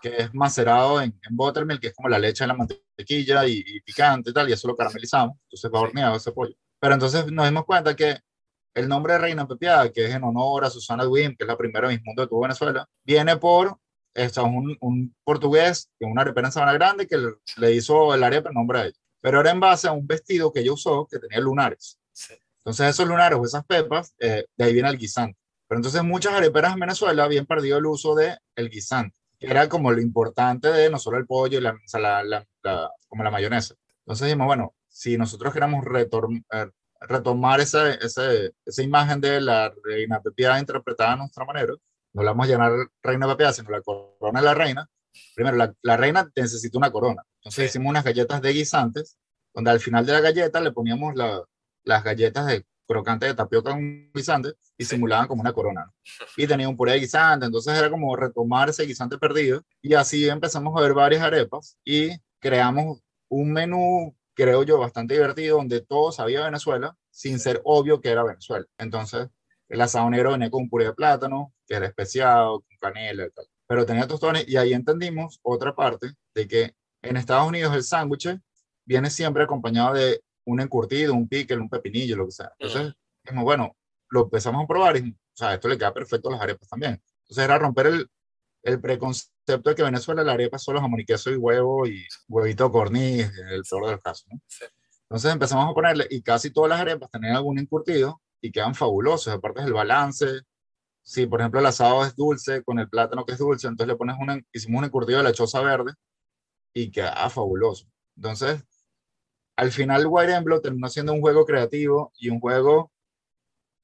que 0.00 0.16
es 0.16 0.34
macerado 0.34 1.00
en, 1.00 1.18
en, 1.28 1.36
buttermilk, 1.36 1.80
que 1.80 1.88
es 1.88 1.94
como 1.94 2.08
la 2.08 2.18
leche 2.18 2.44
de 2.44 2.48
la 2.48 2.54
mantequilla 2.54 3.46
y, 3.46 3.80
picante 3.80 4.30
y 4.30 4.32
tal, 4.32 4.48
y 4.48 4.52
eso 4.52 4.68
lo 4.68 4.76
caramelizamos, 4.76 5.36
entonces 5.44 5.70
va 5.72 5.80
horneado 5.80 6.16
ese 6.16 6.32
pollo. 6.32 6.54
Pero 6.78 6.94
entonces 6.94 7.30
nos 7.30 7.46
dimos 7.46 7.64
cuenta 7.64 7.94
que 7.94 8.18
el 8.74 8.88
nombre 8.88 9.14
de 9.14 9.18
Reina 9.18 9.46
Pepiada, 9.46 9.90
que 9.92 10.06
es 10.06 10.14
en 10.14 10.24
honor 10.24 10.64
a 10.64 10.70
Susana 10.70 11.04
Duim, 11.04 11.36
que 11.36 11.44
es 11.44 11.48
la 11.48 11.56
primera 11.56 11.88
Miss 11.88 12.00
Mundo 12.04 12.22
que 12.22 12.28
tuvo 12.28 12.42
Venezuela, 12.42 12.88
viene 13.04 13.36
por 13.36 13.76
esto, 14.14 14.44
un, 14.44 14.76
un 14.80 15.14
portugués, 15.24 15.90
que 15.98 16.06
una 16.06 16.22
arepera 16.22 16.48
en 16.48 16.52
Sabana 16.52 16.72
Grande, 16.72 17.06
que 17.06 17.16
le, 17.56 17.72
hizo 17.72 18.14
el 18.14 18.24
arepa 18.24 18.48
en 18.48 18.54
nombre 18.54 18.78
a 18.78 18.84
ella. 18.86 18.98
Pero 19.20 19.40
era 19.40 19.50
en 19.50 19.60
base 19.60 19.86
a 19.86 19.92
un 19.92 20.06
vestido 20.06 20.52
que 20.52 20.60
ella 20.60 20.72
usó 20.72 21.06
que 21.06 21.18
tenía 21.18 21.40
lunares. 21.40 21.98
Entonces 22.58 22.88
esos 22.88 23.06
lunares 23.06 23.38
o 23.38 23.44
esas 23.44 23.64
pepas, 23.64 24.14
eh, 24.18 24.44
de 24.56 24.64
ahí 24.64 24.72
viene 24.72 24.88
el 24.88 24.98
guisante. 24.98 25.38
Pero 25.68 25.78
entonces 25.78 26.02
muchas 26.02 26.32
areperas 26.32 26.72
en 26.72 26.80
Venezuela 26.80 27.24
habían 27.24 27.46
perdido 27.46 27.78
el 27.78 27.86
uso 27.86 28.14
de 28.14 28.36
el 28.56 28.70
guisante 28.70 29.19
era 29.40 29.68
como 29.68 29.90
lo 29.90 30.00
importante 30.00 30.68
de 30.68 30.90
no 30.90 30.98
solo 30.98 31.16
el 31.18 31.26
pollo 31.26 31.58
y 31.58 31.62
la, 31.62 31.74
la, 32.62 32.92
como 33.08 33.24
la 33.24 33.30
mayonesa. 33.30 33.74
Entonces 34.00 34.26
dijimos, 34.26 34.46
bueno, 34.46 34.74
si 34.88 35.16
nosotros 35.16 35.52
queramos 35.52 35.84
eh, 35.94 36.70
retomar 37.00 37.60
esa, 37.60 37.90
esa, 37.94 38.30
esa, 38.64 38.82
imagen 38.82 39.20
de 39.20 39.40
la 39.40 39.72
reina 39.82 40.20
pepiada 40.20 40.58
interpretada 40.58 41.12
a 41.12 41.16
nuestra 41.16 41.44
manera, 41.44 41.74
no 42.12 42.22
la 42.22 42.32
vamos 42.32 42.46
a 42.46 42.50
llamar 42.50 42.72
reina 43.02 43.26
pepiada, 43.28 43.52
sino 43.52 43.70
la 43.70 43.80
corona 43.82 44.40
de 44.40 44.46
la 44.46 44.54
reina. 44.54 44.88
Primero, 45.34 45.56
la, 45.56 45.72
la 45.82 45.96
reina 45.96 46.30
necesita 46.36 46.76
una 46.76 46.90
corona. 46.92 47.22
Entonces 47.36 47.70
hicimos 47.70 47.90
unas 47.90 48.04
galletas 48.04 48.42
de 48.42 48.52
guisantes, 48.52 49.16
donde 49.54 49.70
al 49.70 49.80
final 49.80 50.04
de 50.04 50.12
la 50.12 50.20
galleta 50.20 50.60
le 50.60 50.72
poníamos 50.72 51.14
las 51.84 52.04
galletas 52.04 52.46
de 52.46 52.66
crocante 52.90 53.26
de 53.26 53.34
tapioca 53.34 53.70
con 53.70 54.10
guisante 54.12 54.52
y 54.76 54.84
simulaban 54.84 55.28
como 55.28 55.42
una 55.42 55.52
corona. 55.52 55.90
Y 56.36 56.46
tenía 56.46 56.68
un 56.68 56.76
puré 56.76 56.92
de 56.92 57.00
guisante, 57.00 57.46
entonces 57.46 57.78
era 57.78 57.88
como 57.88 58.16
retomar 58.16 58.68
ese 58.68 58.84
guisante 58.84 59.16
perdido. 59.18 59.62
Y 59.80 59.94
así 59.94 60.28
empezamos 60.28 60.76
a 60.76 60.82
ver 60.82 60.94
varias 60.94 61.22
arepas 61.22 61.78
y 61.84 62.10
creamos 62.40 63.00
un 63.28 63.52
menú, 63.52 64.16
creo 64.34 64.64
yo, 64.64 64.78
bastante 64.78 65.14
divertido, 65.14 65.58
donde 65.58 65.80
todo 65.82 66.10
sabía 66.10 66.44
Venezuela, 66.44 66.96
sin 67.10 67.38
ser 67.38 67.60
obvio 67.64 68.00
que 68.00 68.10
era 68.10 68.24
Venezuela. 68.24 68.66
Entonces, 68.78 69.28
el 69.68 69.80
asado 69.80 70.10
negro 70.10 70.32
venía 70.32 70.50
con 70.50 70.62
un 70.62 70.68
puré 70.68 70.86
de 70.86 70.94
plátano, 70.94 71.52
que 71.66 71.74
era 71.76 71.86
especiado, 71.86 72.60
con 72.60 72.78
canela 72.80 73.26
y 73.26 73.30
tal. 73.30 73.46
Pero 73.68 73.86
tenía 73.86 74.08
tostones 74.08 74.48
y 74.48 74.56
ahí 74.56 74.72
entendimos 74.72 75.38
otra 75.42 75.76
parte 75.76 76.08
de 76.34 76.48
que 76.48 76.74
en 77.02 77.16
Estados 77.16 77.46
Unidos 77.46 77.72
el 77.74 77.84
sándwich 77.84 78.36
viene 78.84 79.10
siempre 79.10 79.44
acompañado 79.44 79.94
de 79.94 80.20
un 80.52 80.60
encurtido, 80.60 81.14
un 81.14 81.28
pickle, 81.28 81.58
un 81.58 81.68
pepinillo, 81.68 82.16
lo 82.16 82.26
que 82.26 82.32
sea. 82.32 82.52
Entonces, 82.58 82.94
dijimos, 83.24 83.44
bueno, 83.44 83.76
lo 84.08 84.22
empezamos 84.24 84.64
a 84.64 84.66
probar 84.66 84.96
y, 84.96 85.10
o 85.10 85.16
sea, 85.36 85.54
esto 85.54 85.68
le 85.68 85.78
queda 85.78 85.92
perfecto 85.94 86.28
a 86.28 86.32
las 86.32 86.40
arepas 86.40 86.68
también. 86.68 87.02
Entonces 87.22 87.44
era 87.44 87.58
romper 87.58 87.86
el, 87.86 88.10
el 88.62 88.80
preconcepto 88.80 89.70
de 89.70 89.74
que 89.74 89.82
Venezuela 89.82 90.22
la 90.22 90.32
arepa 90.32 90.58
solo 90.58 90.80
jamón 90.80 91.00
y 91.00 91.04
queso 91.04 91.30
y 91.30 91.36
huevo 91.36 91.86
y 91.86 92.06
huevito 92.28 92.70
corniz, 92.70 93.30
el 93.50 93.62
peor 93.68 93.86
de 93.86 93.92
los 93.92 94.02
casos, 94.02 94.26
¿no? 94.30 94.40
Entonces 95.02 95.32
empezamos 95.32 95.68
a 95.68 95.74
ponerle, 95.74 96.06
y 96.08 96.22
casi 96.22 96.50
todas 96.50 96.70
las 96.70 96.80
arepas 96.80 97.10
tenían 97.10 97.34
algún 97.34 97.58
encurtido 97.58 98.20
y 98.40 98.52
quedan 98.52 98.74
fabulosos. 98.74 99.32
Aparte 99.32 99.62
del 99.62 99.72
balance. 99.72 100.26
Si, 101.02 101.26
por 101.26 101.40
ejemplo, 101.40 101.58
el 101.58 101.66
asado 101.66 102.04
es 102.04 102.14
dulce, 102.14 102.62
con 102.62 102.78
el 102.78 102.88
plátano 102.88 103.24
que 103.24 103.32
es 103.32 103.38
dulce, 103.38 103.66
entonces 103.66 103.88
le 103.88 103.96
pones 103.96 104.16
una, 104.20 104.40
hicimos 104.52 104.78
un 104.78 104.84
encurtido 104.84 105.18
de 105.18 105.24
lechosa 105.24 105.60
verde 105.62 105.94
y 106.72 106.90
queda 106.90 107.28
fabuloso. 107.30 107.86
Entonces, 108.16 108.62
al 109.60 109.72
final, 109.72 110.06
White 110.06 110.34
Emblo 110.34 110.60
terminó 110.60 110.88
siendo 110.88 111.12
un 111.12 111.20
juego 111.20 111.44
creativo 111.44 112.12
y 112.18 112.28
un 112.28 112.40
juego 112.40 112.90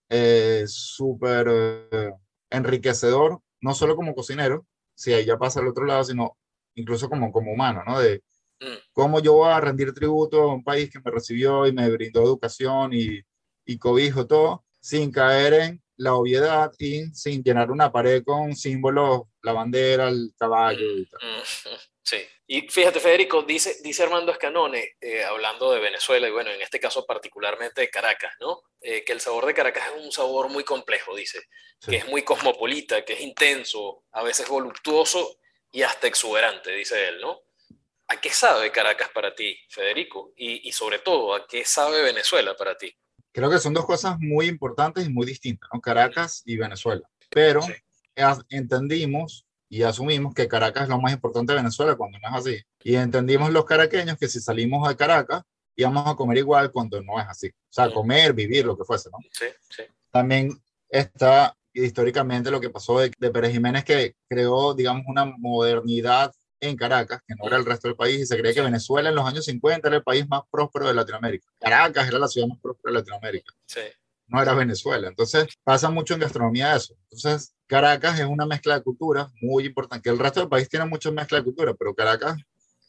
eh, 0.09 0.64
súper 0.66 1.47
eh, 1.49 2.12
enriquecedor, 2.51 3.41
no 3.61 3.74
solo 3.74 3.97
como 3.97 4.14
cocinero, 4.14 4.66
si 4.95 5.12
ahí 5.12 5.24
ya 5.24 5.37
pasa 5.37 5.61
al 5.61 5.68
otro 5.68 5.85
lado, 5.85 6.05
sino 6.05 6.37
incluso 6.74 7.09
como, 7.09 7.33
como 7.33 7.53
humano, 7.53 7.83
¿no? 7.87 7.99
De, 7.99 8.22
Mm. 8.61 8.77
¿Cómo 8.93 9.20
yo 9.20 9.35
voy 9.35 9.51
a 9.51 9.61
rendir 9.61 9.93
tributo 9.93 10.43
a 10.43 10.55
un 10.55 10.64
país 10.64 10.91
que 10.91 11.01
me 11.01 11.11
recibió 11.11 11.66
y 11.66 11.72
me 11.72 11.91
brindó 11.91 12.22
educación 12.22 12.93
y, 12.95 13.20
y 13.64 13.79
cobijo 13.79 14.27
todo, 14.27 14.64
sin 14.81 15.11
caer 15.11 15.55
en 15.55 15.83
la 15.97 16.14
obviedad 16.14 16.72
y 16.79 17.07
sin 17.14 17.43
llenar 17.43 17.70
una 17.70 17.93
pared 17.93 18.22
con 18.24 18.55
símbolos, 18.55 19.22
la 19.43 19.53
bandera, 19.53 20.09
el 20.09 20.33
caballo 20.39 20.87
y 20.99 21.07
tal. 21.07 21.20
Mm, 21.20 21.43
sí, 22.03 22.16
y 22.49 22.62
fíjate 22.68 23.01
Federico, 23.01 23.42
dice, 23.42 23.78
dice 23.82 24.05
Armando 24.05 24.30
Escanone, 24.30 24.97
eh, 25.01 25.24
hablando 25.24 25.72
de 25.72 25.80
Venezuela 25.80 26.28
y 26.28 26.30
bueno, 26.30 26.51
en 26.51 26.62
este 26.62 26.78
caso 26.78 27.05
particularmente 27.05 27.80
de 27.80 27.90
Caracas, 27.90 28.34
¿no? 28.38 28.62
Eh, 28.80 29.03
que 29.05 29.12
el 29.12 29.20
sabor 29.20 29.47
de 29.47 29.55
Caracas 29.55 29.88
es 29.88 30.05
un 30.05 30.12
sabor 30.12 30.49
muy 30.49 30.62
complejo, 30.62 31.16
dice, 31.16 31.40
que 31.84 31.97
es 31.97 32.09
muy 32.09 32.22
cosmopolita, 32.22 33.05
que 33.05 33.14
es 33.14 33.20
intenso, 33.20 34.05
a 34.12 34.22
veces 34.22 34.49
voluptuoso 34.49 35.38
y 35.72 35.82
hasta 35.82 36.07
exuberante, 36.07 36.70
dice 36.70 37.09
él, 37.09 37.20
¿no? 37.20 37.40
¿A 38.09 38.20
qué 38.20 38.30
sabe 38.30 38.70
Caracas 38.70 39.11
para 39.12 39.34
ti, 39.34 39.59
Federico? 39.68 40.32
Y, 40.36 40.70
sobre 40.70 41.01
todo, 41.01 41.34
¿a 41.34 41.49
qué 41.49 41.64
sabe 41.64 42.03
Venezuela 42.03 42.55
para 42.57 42.76
ti? 42.76 42.97
Creo 43.32 43.51
que 43.51 43.59
son 43.59 43.74
dos 43.74 43.84
cosas 43.84 44.16
muy 44.20 44.47
importantes 44.47 45.05
y 45.05 45.11
muy 45.11 45.26
distintas, 45.26 45.68
¿no? 45.74 45.80
Caracas 45.80 46.42
y 46.47 46.57
Venezuela. 46.57 47.03
Pero 47.28 47.61
entendimos 48.49 49.45
y 49.69 49.83
asumimos 49.83 50.35
que 50.35 50.49
Caracas 50.49 50.85
es 50.85 50.89
lo 50.89 51.01
más 51.01 51.12
importante 51.12 51.53
de 51.53 51.59
Venezuela 51.59 51.97
cuando 51.97 52.19
no 52.19 52.29
es 52.29 52.35
así. 52.35 52.62
Y 52.83 52.97
entendimos 52.97 53.51
los 53.51 53.64
caraqueños 53.64 54.17
que 54.19 54.29
si 54.29 54.41
salimos 54.41 54.89
de 54.89 54.97
Caracas 54.97 55.43
íbamos 55.77 56.07
a 56.07 56.14
comer 56.14 56.39
igual 56.39 56.73
cuando 56.73 57.03
no 57.03 57.21
es 57.21 57.27
así. 57.29 57.49
O 57.49 57.53
sea, 57.73 57.91
comer, 57.91 58.33
vivir, 58.33 58.64
lo 58.64 58.77
que 58.77 58.85
fuese, 58.85 59.11
¿no? 59.11 59.19
Sí, 59.31 59.47
sí. 59.69 59.83
También 60.11 60.59
está 60.89 61.55
históricamente 61.73 62.51
lo 62.51 62.61
que 62.61 62.71
pasó 62.71 62.99
de, 62.99 63.12
de 63.19 63.31
Pérez 63.31 63.53
Jiménez 63.53 63.85
que 63.85 64.17
creó, 64.29 64.73
digamos, 64.73 65.05
una 65.07 65.27
modernidad 65.27 66.33
en 66.61 66.77
Caracas, 66.77 67.21
que 67.27 67.35
no 67.35 67.47
era 67.47 67.59
el 67.59 67.67
resto 67.67 67.89
del 67.89 67.97
país, 67.97 68.21
y 68.21 68.27
se 68.27 68.39
cree 68.39 68.55
que 68.55 68.62
Venezuela 68.62 69.11
en 69.11 69.14
los 69.14 69.27
años 69.27 69.45
50 69.45 69.89
era 69.89 69.99
el 69.99 70.03
país 70.03 70.27
más 70.27 70.43
próspero 70.51 70.89
de 70.89 70.95
Latinoamérica. 70.95 71.47
Caracas 71.61 72.09
era 72.09 72.19
la 72.19 72.29
ciudad 72.29 72.49
más 72.49 72.59
próspera 72.61 72.93
de 72.93 72.99
Latinoamérica. 73.01 73.53
Sí. 73.67 73.81
No 74.29 74.43
era 74.43 74.55
Venezuela. 74.55 75.09
Entonces 75.09 75.47
pasa 75.62 75.91
mucho 75.91 76.14
en 76.14 76.21
gastronomía 76.21 76.75
eso. 76.75 76.95
Entonces 77.03 77.55
Caracas 77.67 78.19
es 78.21 78.27
una 78.27 78.47
mezcla 78.47 78.75
de 78.75 78.83
culturas 78.83 79.33
muy 79.41 79.67
importante, 79.67 80.03
que 80.03 80.11
el 80.11 80.19
resto 80.19 80.41
del 80.41 80.49
país 80.49 80.69
tiene 80.69 80.87
mucha 80.87 81.11
mezcla 81.11 81.39
de 81.39 81.45
cultura, 81.45 81.75
pero 81.75 81.95
Caracas 81.95 82.37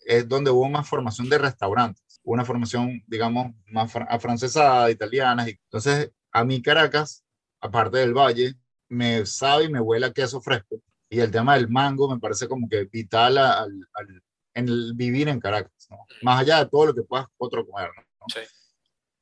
es 0.05 0.27
donde 0.27 0.51
hubo 0.51 0.69
más 0.69 0.87
formación 0.87 1.29
de 1.29 1.37
restaurantes, 1.37 2.21
una 2.23 2.45
formación, 2.45 3.03
digamos, 3.07 3.53
más 3.71 3.93
afrancesada, 4.07 4.89
italiana. 4.91 5.47
Entonces, 5.47 6.11
a 6.31 6.43
mí 6.43 6.61
Caracas, 6.61 7.23
aparte 7.59 7.97
del 7.97 8.13
valle, 8.13 8.53
me 8.87 9.25
sabe 9.25 9.65
y 9.65 9.69
me 9.69 9.81
huele 9.81 10.05
a 10.05 10.13
queso 10.13 10.39
fresco 10.39 10.81
y 11.09 11.19
el 11.19 11.31
tema 11.31 11.55
del 11.55 11.69
mango 11.69 12.09
me 12.09 12.19
parece 12.19 12.47
como 12.47 12.67
que 12.69 12.85
vital 12.85 13.37
al, 13.37 13.87
al, 13.93 14.23
en 14.53 14.67
el 14.67 14.93
vivir 14.95 15.27
en 15.29 15.39
Caracas, 15.39 15.87
¿no? 15.89 15.97
más 16.21 16.41
allá 16.41 16.59
de 16.59 16.69
todo 16.69 16.87
lo 16.87 16.95
que 16.95 17.03
puedas 17.03 17.27
otro 17.37 17.65
comer. 17.65 17.89
¿no? 17.95 18.25
Sí. 18.33 18.41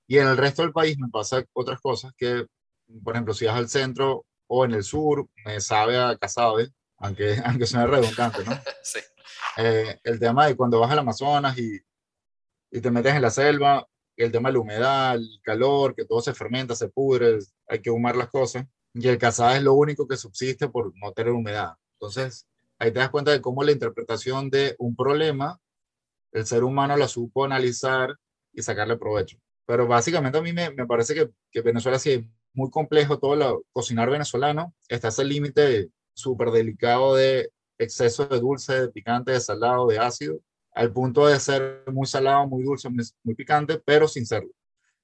Y 0.07 0.17
en 0.17 0.27
el 0.27 0.37
resto 0.37 0.61
del 0.61 0.71
país 0.71 0.97
me 0.99 1.09
pasa 1.09 1.43
otras 1.53 1.79
cosas 1.79 2.13
que, 2.17 2.45
por 3.03 3.15
ejemplo, 3.15 3.33
si 3.33 3.45
vas 3.45 3.55
al 3.55 3.69
centro 3.69 4.25
o 4.47 4.65
en 4.65 4.73
el 4.73 4.83
sur, 4.83 5.27
me 5.45 5.59
sabe 5.59 5.97
a 5.97 6.17
casabe, 6.17 6.69
aunque, 6.97 7.37
aunque 7.45 7.65
suene 7.65 7.87
redundante, 7.87 8.43
¿no? 8.43 8.51
sí. 8.83 8.99
Eh, 9.57 9.99
el 10.03 10.19
tema 10.19 10.47
de 10.47 10.55
cuando 10.55 10.79
vas 10.79 10.91
al 10.91 10.99
Amazonas 10.99 11.57
y, 11.57 11.79
y 12.71 12.81
te 12.81 12.91
metes 12.91 13.15
en 13.15 13.21
la 13.21 13.29
selva, 13.29 13.87
el 14.17 14.31
tema 14.31 14.49
de 14.49 14.53
la 14.53 14.59
humedad, 14.59 15.15
el 15.15 15.39
calor, 15.43 15.95
que 15.95 16.05
todo 16.05 16.21
se 16.21 16.33
fermenta, 16.33 16.75
se 16.75 16.89
pudre, 16.89 17.39
hay 17.67 17.81
que 17.81 17.89
humar 17.89 18.15
las 18.15 18.29
cosas 18.29 18.65
y 18.93 19.07
el 19.07 19.17
cazabe 19.17 19.57
es 19.57 19.63
lo 19.63 19.73
único 19.73 20.07
que 20.07 20.15
subsiste 20.15 20.69
por 20.69 20.93
no 20.97 21.11
tener 21.11 21.33
humedad. 21.33 21.73
Entonces, 21.99 22.47
ahí 22.79 22.91
te 22.91 22.99
das 22.99 23.09
cuenta 23.09 23.31
de 23.31 23.41
cómo 23.41 23.63
la 23.63 23.73
interpretación 23.73 24.49
de 24.49 24.75
un 24.79 24.95
problema, 24.95 25.59
el 26.31 26.45
ser 26.45 26.63
humano 26.63 26.95
la 26.95 27.07
supo 27.07 27.43
analizar 27.43 28.15
y 28.53 28.61
sacarle 28.61 28.95
provecho. 28.95 29.37
Pero 29.65 29.85
básicamente 29.87 30.37
a 30.37 30.41
mí 30.41 30.53
me, 30.53 30.69
me 30.71 30.85
parece 30.85 31.13
que, 31.13 31.29
que, 31.51 31.61
Venezuela 31.61 31.99
sí 31.99 32.29
muy 32.55 32.69
complejo 32.71 33.19
todo 33.19 33.35
lo 33.35 33.63
cocinar 33.71 34.09
venezolano. 34.09 34.73
Está 34.87 35.09
ese 35.09 35.23
límite 35.23 35.89
súper 36.13 36.51
delicado 36.51 37.15
de 37.15 37.51
exceso 37.77 38.25
de 38.25 38.39
dulce, 38.39 38.81
de 38.81 38.89
picante, 38.89 39.31
de 39.31 39.39
salado, 39.39 39.87
de 39.87 39.99
ácido, 39.99 40.39
al 40.73 40.91
punto 40.91 41.27
de 41.27 41.39
ser 41.39 41.83
muy 41.91 42.07
salado, 42.07 42.47
muy 42.47 42.63
dulce, 42.63 42.89
muy 42.89 43.35
picante, 43.35 43.81
pero 43.85 44.07
sin 44.07 44.25
serlo. 44.25 44.49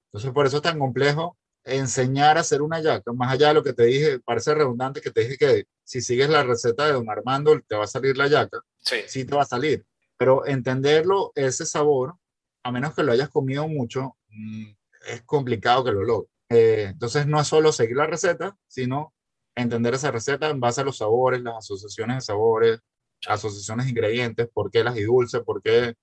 Entonces, 0.08 0.32
por 0.32 0.45
eso 0.45 0.58
es 0.58 0.64
tan 0.64 0.80
complejo 0.80 1.38
enseñar 1.64 2.38
a 2.38 2.41
hacer 2.41 2.62
una 2.62 2.82
yaca, 2.82 3.14
más 3.14 3.32
allá 3.32 3.49
de 3.49 3.54
lo 3.54 3.64
que 3.64 3.74
te 3.74 3.84
dije, 3.84 4.20
parece 4.20 4.54
redundante 4.54 5.02
que 5.02 5.12
te 5.12 5.22
dije 5.22 5.38
que 5.38 5.66
si 5.84 6.02
sigues 6.02 6.30
la 6.30 6.43
receta 6.43 6.86
de 6.86 6.93
don 6.93 7.10
Armando 7.10 7.60
te 7.68 7.76
va 7.76 7.84
a 7.84 7.88
salir 7.88 8.18
la 8.18 8.28
yaca, 8.28 8.62
sí, 8.80 8.97
sí 9.08 9.26
te 9.26 9.36
va 9.36 9.43
a 9.43 9.45
salir, 9.45 9.86
pero 10.18 10.45
entenderlo, 10.45 11.32
ese 11.36 11.66
sabor, 11.66 12.16
a 12.64 12.72
menos 12.72 12.95
que 12.95 13.04
lo 13.04 13.12
hayas 13.12 13.30
comido 13.30 13.68
mucho, 13.68 14.18
mm, 14.30 14.72
es 15.08 15.22
complicado 15.24 15.84
que 15.84 15.91
lo 15.91 16.04
logres. 16.04 16.30
Eh, 16.52 16.88
entonces 16.89 17.28
no 17.28 17.39
es 17.39 17.47
solo 17.47 17.72
seguir 17.72 17.95
la 17.97 18.08
receta, 18.08 18.58
sino 18.68 19.14
entender 19.56 19.93
esa 19.93 20.12
receta 20.12 20.49
en 20.49 20.60
base 20.60 20.82
a 20.82 20.84
los 20.84 20.97
sabores, 20.97 21.41
las 21.41 21.56
asociaciones 21.58 22.18
de 22.18 22.22
sabores, 22.22 22.80
asociaciones 23.28 23.86
de 23.86 23.91
ingredientes, 23.91 24.49
por 24.54 24.70
qué 24.70 24.84
las 24.84 24.97
y 24.97 25.04
dulces, 25.04 25.41
por 25.45 25.62
qué, 25.62 25.95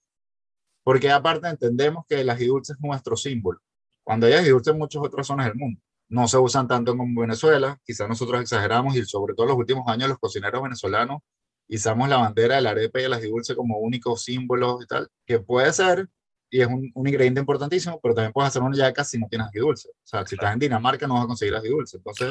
porque 0.82 1.10
aparte 1.10 1.48
entendemos 1.48 2.04
que 2.08 2.24
las 2.24 2.40
y 2.40 2.46
dulces 2.46 2.76
es 2.76 2.82
nuestro 2.82 3.16
símbolo 3.16 3.60
cuando 4.02 4.26
hay 4.26 4.48
dulces 4.48 4.72
en 4.72 4.78
muchas 4.78 5.02
otras 5.02 5.26
zonas 5.26 5.48
del 5.48 5.56
mundo. 5.56 5.82
No 6.08 6.26
se 6.28 6.38
usan 6.38 6.66
tanto 6.66 6.96
como 6.96 7.20
Venezuela, 7.20 7.78
quizás 7.84 8.08
nosotros 8.08 8.40
exageramos 8.40 8.96
y 8.96 9.04
sobre 9.04 9.34
todo 9.34 9.44
en 9.44 9.50
los 9.50 9.58
últimos 9.58 9.86
años 9.88 10.08
los 10.08 10.18
cocineros 10.18 10.62
venezolanos 10.62 11.20
izamos 11.68 12.08
la 12.08 12.16
bandera 12.16 12.56
de 12.56 12.62
la 12.62 12.70
arepa 12.70 13.00
y 13.00 13.04
el 13.04 13.20
dulce 13.30 13.54
como 13.54 13.76
únicos 13.78 14.24
símbolos 14.24 14.82
y 14.82 14.86
tal, 14.86 15.08
que 15.26 15.40
puede 15.40 15.70
ser 15.74 16.08
y 16.50 16.60
es 16.60 16.66
un, 16.66 16.90
un, 16.94 17.06
ingrediente 17.06 17.40
importantísimo, 17.40 18.00
pero 18.00 18.14
también 18.14 18.32
puedes 18.32 18.48
hacer 18.48 18.62
una 18.62 18.76
yaca 18.76 19.04
si 19.04 19.18
no 19.18 19.26
tienes 19.28 19.48
dulce. 19.52 19.88
O 19.88 20.06
sea, 20.06 20.26
si 20.26 20.34
estás 20.34 20.52
en 20.52 20.58
Dinamarca 20.58 21.06
no 21.06 21.14
vas 21.14 21.24
a 21.24 21.26
conseguir 21.26 21.54
dulce. 21.62 21.98
Entonces, 21.98 22.28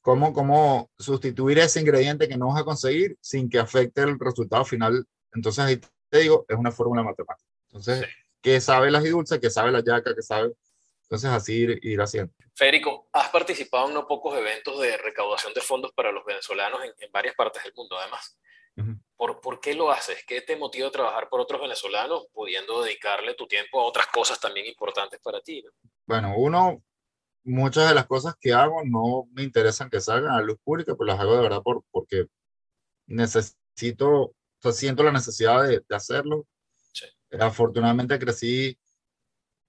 ¿cómo, 0.00 0.32
¿cómo 0.32 0.90
sustituir 0.98 1.58
ese 1.58 1.80
ingrediente 1.80 2.28
que 2.28 2.36
no 2.36 2.48
vas 2.48 2.60
a 2.60 2.64
conseguir 2.64 3.16
sin 3.20 3.48
que 3.48 3.58
afecte 3.58 4.02
el 4.02 4.18
resultado 4.18 4.64
final? 4.64 5.06
Entonces, 5.32 5.64
ahí 5.64 5.80
te 6.08 6.18
digo, 6.18 6.44
es 6.48 6.56
una 6.56 6.72
fórmula 6.72 7.02
matemática. 7.02 7.48
Entonces, 7.68 8.06
¿qué 8.42 8.60
sabe 8.60 8.90
la 8.90 9.00
dulce? 9.00 9.40
¿Qué 9.40 9.50
sabe 9.50 9.70
la 9.70 9.82
yaca? 9.84 10.14
¿Qué 10.14 10.22
sabe? 10.22 10.52
Entonces 11.10 11.30
así 11.30 11.66
ir, 11.82 12.00
haciendo. 12.00 12.32
Federico, 12.54 13.08
has 13.12 13.30
participado 13.30 13.88
en 13.88 13.94
no 13.94 14.06
pocos 14.06 14.36
eventos 14.38 14.80
de 14.80 14.96
recaudación 14.96 15.52
de 15.52 15.60
fondos 15.60 15.90
para 15.92 16.12
los 16.12 16.24
venezolanos 16.24 16.80
en, 16.84 17.10
varias 17.10 17.34
partes 17.34 17.64
del 17.64 17.72
mundo, 17.74 17.98
además. 17.98 18.38
¿Por, 19.20 19.38
¿Por, 19.42 19.60
qué 19.60 19.74
lo 19.74 19.90
haces? 19.90 20.24
¿Qué 20.26 20.40
te 20.40 20.56
motiva 20.56 20.88
a 20.88 20.90
trabajar 20.90 21.28
por 21.28 21.42
otros 21.42 21.60
venezolanos, 21.60 22.24
pudiendo 22.32 22.82
dedicarle 22.82 23.34
tu 23.34 23.46
tiempo 23.46 23.78
a 23.78 23.84
otras 23.84 24.06
cosas 24.06 24.40
también 24.40 24.64
importantes 24.64 25.20
para 25.22 25.42
ti? 25.42 25.62
Bueno, 26.06 26.32
uno, 26.38 26.82
muchas 27.44 27.86
de 27.90 27.94
las 27.94 28.06
cosas 28.06 28.34
que 28.40 28.54
hago 28.54 28.82
no 28.82 29.28
me 29.32 29.42
interesan 29.42 29.90
que 29.90 30.00
salgan 30.00 30.32
a 30.32 30.40
luz 30.40 30.56
pública, 30.64 30.94
pues 30.94 31.06
las 31.06 31.20
hago 31.20 31.36
de 31.36 31.42
verdad 31.42 31.60
por, 31.60 31.84
porque 31.90 32.28
necesito, 33.08 34.08
o 34.08 34.34
sea, 34.58 34.72
siento 34.72 35.02
la 35.02 35.12
necesidad 35.12 35.64
de, 35.64 35.82
de 35.86 35.94
hacerlo. 35.94 36.46
Sí. 36.90 37.04
Afortunadamente 37.38 38.18
crecí 38.18 38.78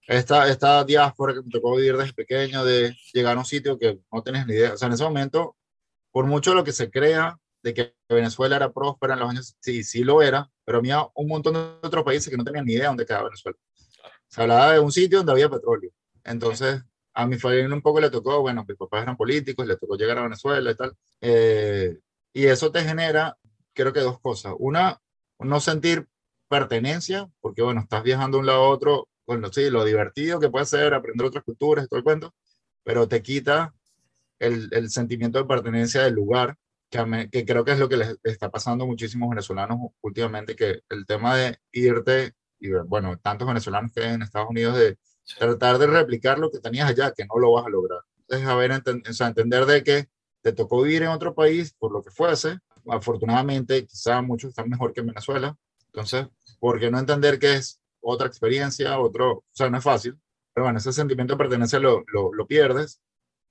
esta, 0.06 0.48
esta 0.48 0.82
diáspora 0.82 1.34
que 1.34 1.42
me 1.42 1.50
tocó 1.50 1.76
vivir 1.76 1.98
desde 1.98 2.14
pequeño, 2.14 2.64
de 2.64 2.96
llegar 3.12 3.36
a 3.36 3.40
un 3.40 3.44
sitio 3.44 3.78
que 3.78 4.00
no 4.10 4.22
tienes 4.22 4.46
ni 4.46 4.54
idea. 4.54 4.72
O 4.72 4.78
sea, 4.78 4.86
en 4.88 4.94
ese 4.94 5.04
momento, 5.04 5.58
por 6.10 6.24
mucho 6.24 6.54
lo 6.54 6.64
que 6.64 6.72
se 6.72 6.90
crea 6.90 7.38
de 7.62 7.74
que 7.74 7.94
Venezuela 8.08 8.56
era 8.56 8.72
próspera 8.72 9.14
en 9.14 9.20
los 9.20 9.30
años, 9.30 9.56
sí, 9.60 9.84
sí 9.84 10.04
lo 10.04 10.20
era, 10.22 10.50
pero 10.64 10.78
había 10.78 11.06
un 11.14 11.28
montón 11.28 11.54
de 11.54 11.60
otros 11.86 12.04
países 12.04 12.28
que 12.28 12.36
no 12.36 12.44
tenían 12.44 12.64
ni 12.64 12.74
idea 12.74 12.88
dónde 12.88 13.06
quedaba 13.06 13.24
Venezuela. 13.24 13.58
Se 14.28 14.42
hablaba 14.42 14.72
de 14.72 14.80
un 14.80 14.90
sitio 14.92 15.18
donde 15.18 15.32
había 15.32 15.48
petróleo. 15.48 15.90
Entonces, 16.24 16.82
a 17.14 17.26
mi 17.26 17.38
familia 17.38 17.74
un 17.74 17.82
poco 17.82 18.00
le 18.00 18.10
tocó, 18.10 18.40
bueno, 18.40 18.64
mis 18.66 18.76
papás 18.76 19.02
eran 19.02 19.16
políticos, 19.16 19.66
le 19.66 19.76
tocó 19.76 19.96
llegar 19.96 20.18
a 20.18 20.22
Venezuela 20.22 20.70
y 20.70 20.74
tal. 20.74 20.96
Eh, 21.20 21.98
Y 22.34 22.46
eso 22.46 22.72
te 22.72 22.82
genera, 22.82 23.36
creo 23.74 23.92
que 23.92 24.00
dos 24.00 24.18
cosas. 24.20 24.54
Una, 24.58 24.98
no 25.38 25.60
sentir 25.60 26.08
pertenencia, 26.48 27.28
porque 27.40 27.62
bueno, 27.62 27.80
estás 27.82 28.02
viajando 28.02 28.38
de 28.38 28.40
un 28.40 28.46
lado 28.46 28.64
a 28.64 28.68
otro, 28.68 29.08
bueno, 29.26 29.52
sí, 29.52 29.68
lo 29.70 29.84
divertido 29.84 30.40
que 30.40 30.48
puede 30.50 30.64
ser 30.66 30.94
aprender 30.94 31.26
otras 31.26 31.44
culturas, 31.44 31.88
todo 31.88 31.98
el 31.98 32.04
cuento, 32.04 32.34
pero 32.84 33.06
te 33.06 33.22
quita 33.22 33.74
el, 34.38 34.68
el 34.72 34.90
sentimiento 34.90 35.38
de 35.38 35.44
pertenencia 35.44 36.02
del 36.02 36.14
lugar, 36.14 36.56
que, 36.92 37.28
que, 37.30 37.44
creo 37.44 37.64
que 37.64 37.72
es 37.72 37.78
lo 37.78 37.88
que 37.88 37.96
les 37.96 38.18
está 38.22 38.50
pasando 38.50 38.84
a 38.84 38.86
muchísimos 38.86 39.30
venezolanos 39.30 39.78
últimamente, 40.02 40.54
que 40.54 40.82
el 40.90 41.06
tema 41.06 41.36
de 41.36 41.58
irte, 41.72 42.34
y 42.60 42.70
bueno, 42.86 43.18
tantos 43.18 43.48
venezolanos 43.48 43.92
que 43.92 44.04
en 44.04 44.22
Estados 44.22 44.50
Unidos, 44.50 44.76
de 44.76 44.98
tratar 45.38 45.78
de 45.78 45.86
replicar 45.86 46.38
lo 46.38 46.50
que 46.50 46.60
tenías 46.60 46.88
allá, 46.88 47.12
que 47.12 47.24
no 47.24 47.38
lo 47.40 47.52
vas 47.52 47.66
a 47.66 47.70
lograr. 47.70 48.00
Entonces, 48.18 48.46
a 48.46 48.54
ver, 48.54 48.72
o 48.72 49.12
sea, 49.12 49.28
entender 49.28 49.66
de 49.66 49.82
que 49.82 50.08
te 50.42 50.52
tocó 50.52 50.82
vivir 50.82 51.02
en 51.02 51.08
otro 51.08 51.34
país, 51.34 51.74
por 51.78 51.92
lo 51.92 52.02
que 52.02 52.10
fuese, 52.10 52.58
afortunadamente, 52.88 53.86
quizá 53.86 54.20
muchos 54.22 54.50
están 54.50 54.68
mejor 54.68 54.92
que 54.92 55.00
en 55.00 55.06
Venezuela, 55.06 55.56
entonces, 55.86 56.26
¿por 56.60 56.78
qué 56.78 56.90
no 56.90 56.98
entender 56.98 57.38
que 57.38 57.54
es 57.54 57.80
otra 58.00 58.26
experiencia, 58.26 58.98
otro, 58.98 59.32
o 59.32 59.44
sea, 59.52 59.70
no 59.70 59.78
es 59.78 59.84
fácil, 59.84 60.18
pero 60.52 60.66
bueno, 60.66 60.78
ese 60.78 60.92
sentimiento 60.92 61.34
de 61.34 61.38
pertenencia 61.38 61.78
lo, 61.78 62.04
lo, 62.12 62.32
lo 62.34 62.46
pierdes, 62.46 63.00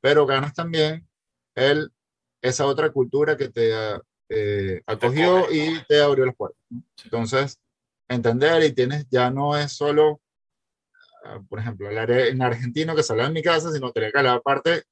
pero 0.02 0.26
ganas 0.26 0.54
también 0.54 1.08
el, 1.56 1.92
esa 2.42 2.66
otra 2.66 2.92
cultura 2.92 3.38
que 3.38 3.50
te 3.50 3.72
eh, 4.30 4.82
acogió 4.86 5.52
y 5.52 5.82
te 5.88 6.02
abrió 6.02 6.26
las 6.26 6.36
puertas. 6.36 6.60
Entonces, 7.04 7.60
entender 8.08 8.64
y 8.64 8.74
tienes, 8.74 9.08
ya 9.10 9.30
no 9.30 9.58
es 9.58 9.72
solo, 9.74 10.22
ah, 11.26 11.42
por 11.48 11.60
ejemplo, 11.60 11.90
en 11.90 12.42
argentino 12.42 12.96
que 12.96 13.04
salía 13.04 13.26
en 13.26 13.34
mi 13.34 13.44
casa, 13.44 13.72
sino 13.72 13.92
tenía 13.92 14.12
que 14.12 14.18
hablar 14.18 14.38
aparte 14.38 14.84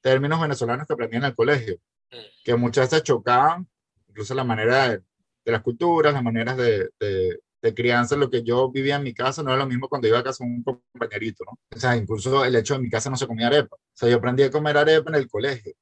términos 0.00 0.40
venezolanos 0.40 0.86
que 0.86 0.92
aprendí 0.92 1.16
en 1.16 1.24
el 1.24 1.34
colegio, 1.34 1.76
mm. 2.10 2.16
que 2.44 2.54
muchas 2.56 2.90
veces 2.90 3.04
chocaban, 3.04 3.68
incluso 4.08 4.34
la 4.34 4.44
manera 4.44 4.88
de, 4.88 4.98
de 5.44 5.52
las 5.52 5.62
culturas, 5.62 6.12
las 6.12 6.22
maneras 6.22 6.56
de, 6.56 6.90
de, 7.00 7.40
de 7.62 7.74
crianza, 7.74 8.16
lo 8.16 8.30
que 8.30 8.42
yo 8.42 8.70
vivía 8.70 8.96
en 8.96 9.02
mi 9.02 9.14
casa 9.14 9.42
no 9.42 9.52
es 9.52 9.58
lo 9.58 9.66
mismo 9.66 9.88
cuando 9.88 10.08
iba 10.08 10.18
a 10.18 10.24
casa 10.24 10.44
con 10.44 10.52
un 10.52 10.62
compañerito, 10.62 11.44
¿no? 11.44 11.58
O 11.74 11.80
sea, 11.80 11.96
incluso 11.96 12.44
el 12.44 12.54
hecho 12.54 12.74
de 12.74 12.80
mi 12.80 12.90
casa 12.90 13.10
no 13.10 13.16
se 13.16 13.26
comía 13.26 13.48
arepa. 13.48 13.76
O 13.76 13.80
sea, 13.94 14.08
yo 14.08 14.16
aprendí 14.16 14.42
a 14.42 14.50
comer 14.50 14.76
arepa 14.76 15.10
en 15.10 15.16
el 15.16 15.28
colegio 15.28 15.74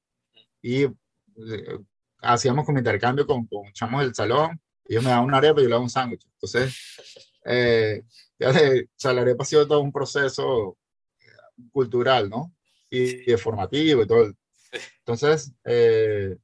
y 0.62 0.85
eh, 0.85 0.93
hacíamos 2.20 2.64
como 2.64 2.78
intercambio 2.78 3.26
con, 3.26 3.47
con 3.47 3.72
chamos 3.72 4.03
del 4.03 4.14
salón, 4.14 4.61
ellos 4.84 5.03
me 5.03 5.11
daban 5.11 5.24
una 5.24 5.39
arepa 5.39 5.61
y 5.61 5.64
yo 5.64 5.68
le 5.68 5.74
daba 5.74 5.82
un 5.82 5.91
sándwich. 5.91 6.26
Entonces, 6.26 6.76
eh, 7.45 8.03
ya 8.39 8.53
de, 8.53 8.82
o 8.82 8.95
sea, 8.97 9.12
la 9.12 9.22
arepa 9.22 9.43
ha 9.43 9.47
sido 9.47 9.66
todo 9.66 9.80
un 9.80 9.93
proceso 9.93 10.76
cultural, 11.72 12.28
¿no? 12.30 12.55
Y, 12.91 13.32
y 13.32 13.37
formativo 13.37 14.03
y 14.03 14.07
todo. 14.07 14.32
Entonces, 14.99 15.53
eh, 15.64 16.37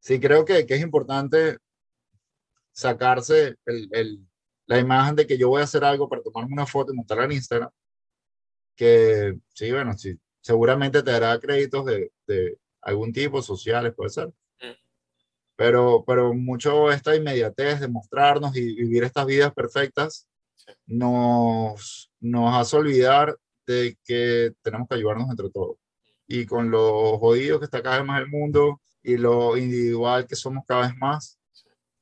sí 0.00 0.20
creo 0.20 0.44
que, 0.44 0.66
que, 0.66 0.74
es 0.74 0.80
importante 0.82 1.58
sacarse 2.72 3.56
el, 3.66 3.88
el 3.92 4.26
la 4.66 4.78
imagen 4.78 5.16
de 5.16 5.26
que 5.26 5.36
yo 5.38 5.48
voy 5.48 5.60
a 5.60 5.64
hacer 5.64 5.84
algo 5.84 6.08
para 6.08 6.22
tomarme 6.22 6.52
una 6.52 6.66
foto 6.66 6.92
y 6.92 6.96
montarla 6.96 7.24
en 7.24 7.32
Instagram, 7.32 7.70
que 8.76 9.38
sí, 9.54 9.70
bueno, 9.70 9.96
sí, 9.98 10.18
seguramente 10.40 11.02
te 11.02 11.10
dará 11.10 11.38
créditos 11.38 11.84
de, 11.84 12.12
de 12.26 12.58
algún 12.82 13.12
tipo, 13.12 13.40
sociales, 13.42 13.94
puede 13.96 14.10
ser. 14.10 14.28
Mm. 14.28 14.76
Pero, 15.56 16.04
pero 16.06 16.34
mucho 16.34 16.90
esta 16.90 17.16
inmediatez 17.16 17.80
de 17.80 17.88
mostrarnos 17.88 18.56
y 18.56 18.74
vivir 18.74 19.04
estas 19.04 19.26
vidas 19.26 19.52
perfectas 19.52 20.26
sí. 20.56 20.72
nos, 20.86 22.10
nos 22.20 22.54
hace 22.54 22.76
olvidar 22.76 23.36
de 23.66 23.96
que 24.04 24.52
tenemos 24.62 24.88
que 24.88 24.96
ayudarnos 24.96 25.30
entre 25.30 25.50
todos. 25.50 25.76
Y 26.26 26.46
con 26.46 26.70
lo 26.70 27.18
jodido 27.18 27.58
que 27.58 27.66
está 27.66 27.82
cada 27.82 27.98
vez 27.98 28.06
más 28.06 28.20
el 28.20 28.28
mundo 28.28 28.80
y 29.02 29.16
lo 29.16 29.56
individual 29.56 30.26
que 30.26 30.36
somos 30.36 30.64
cada 30.66 30.86
vez 30.86 30.96
más, 30.96 31.38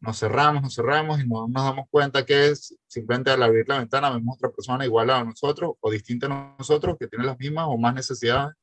nos 0.00 0.18
cerramos, 0.18 0.62
nos 0.62 0.74
cerramos 0.74 1.20
y 1.20 1.28
no 1.28 1.46
nos 1.46 1.62
damos 1.62 1.86
cuenta 1.90 2.24
que 2.24 2.48
es 2.48 2.74
simplemente 2.86 3.30
al 3.30 3.42
abrir 3.42 3.68
la 3.68 3.78
ventana 3.78 4.10
vemos 4.10 4.36
otra 4.36 4.50
persona 4.50 4.84
igual 4.84 5.10
a 5.10 5.22
nosotros 5.22 5.72
o 5.78 5.90
distinta 5.90 6.26
a 6.26 6.56
nosotros 6.58 6.96
que 6.98 7.06
tiene 7.06 7.26
las 7.26 7.38
mismas 7.38 7.66
o 7.68 7.76
más 7.76 7.94
necesidades 7.94 8.54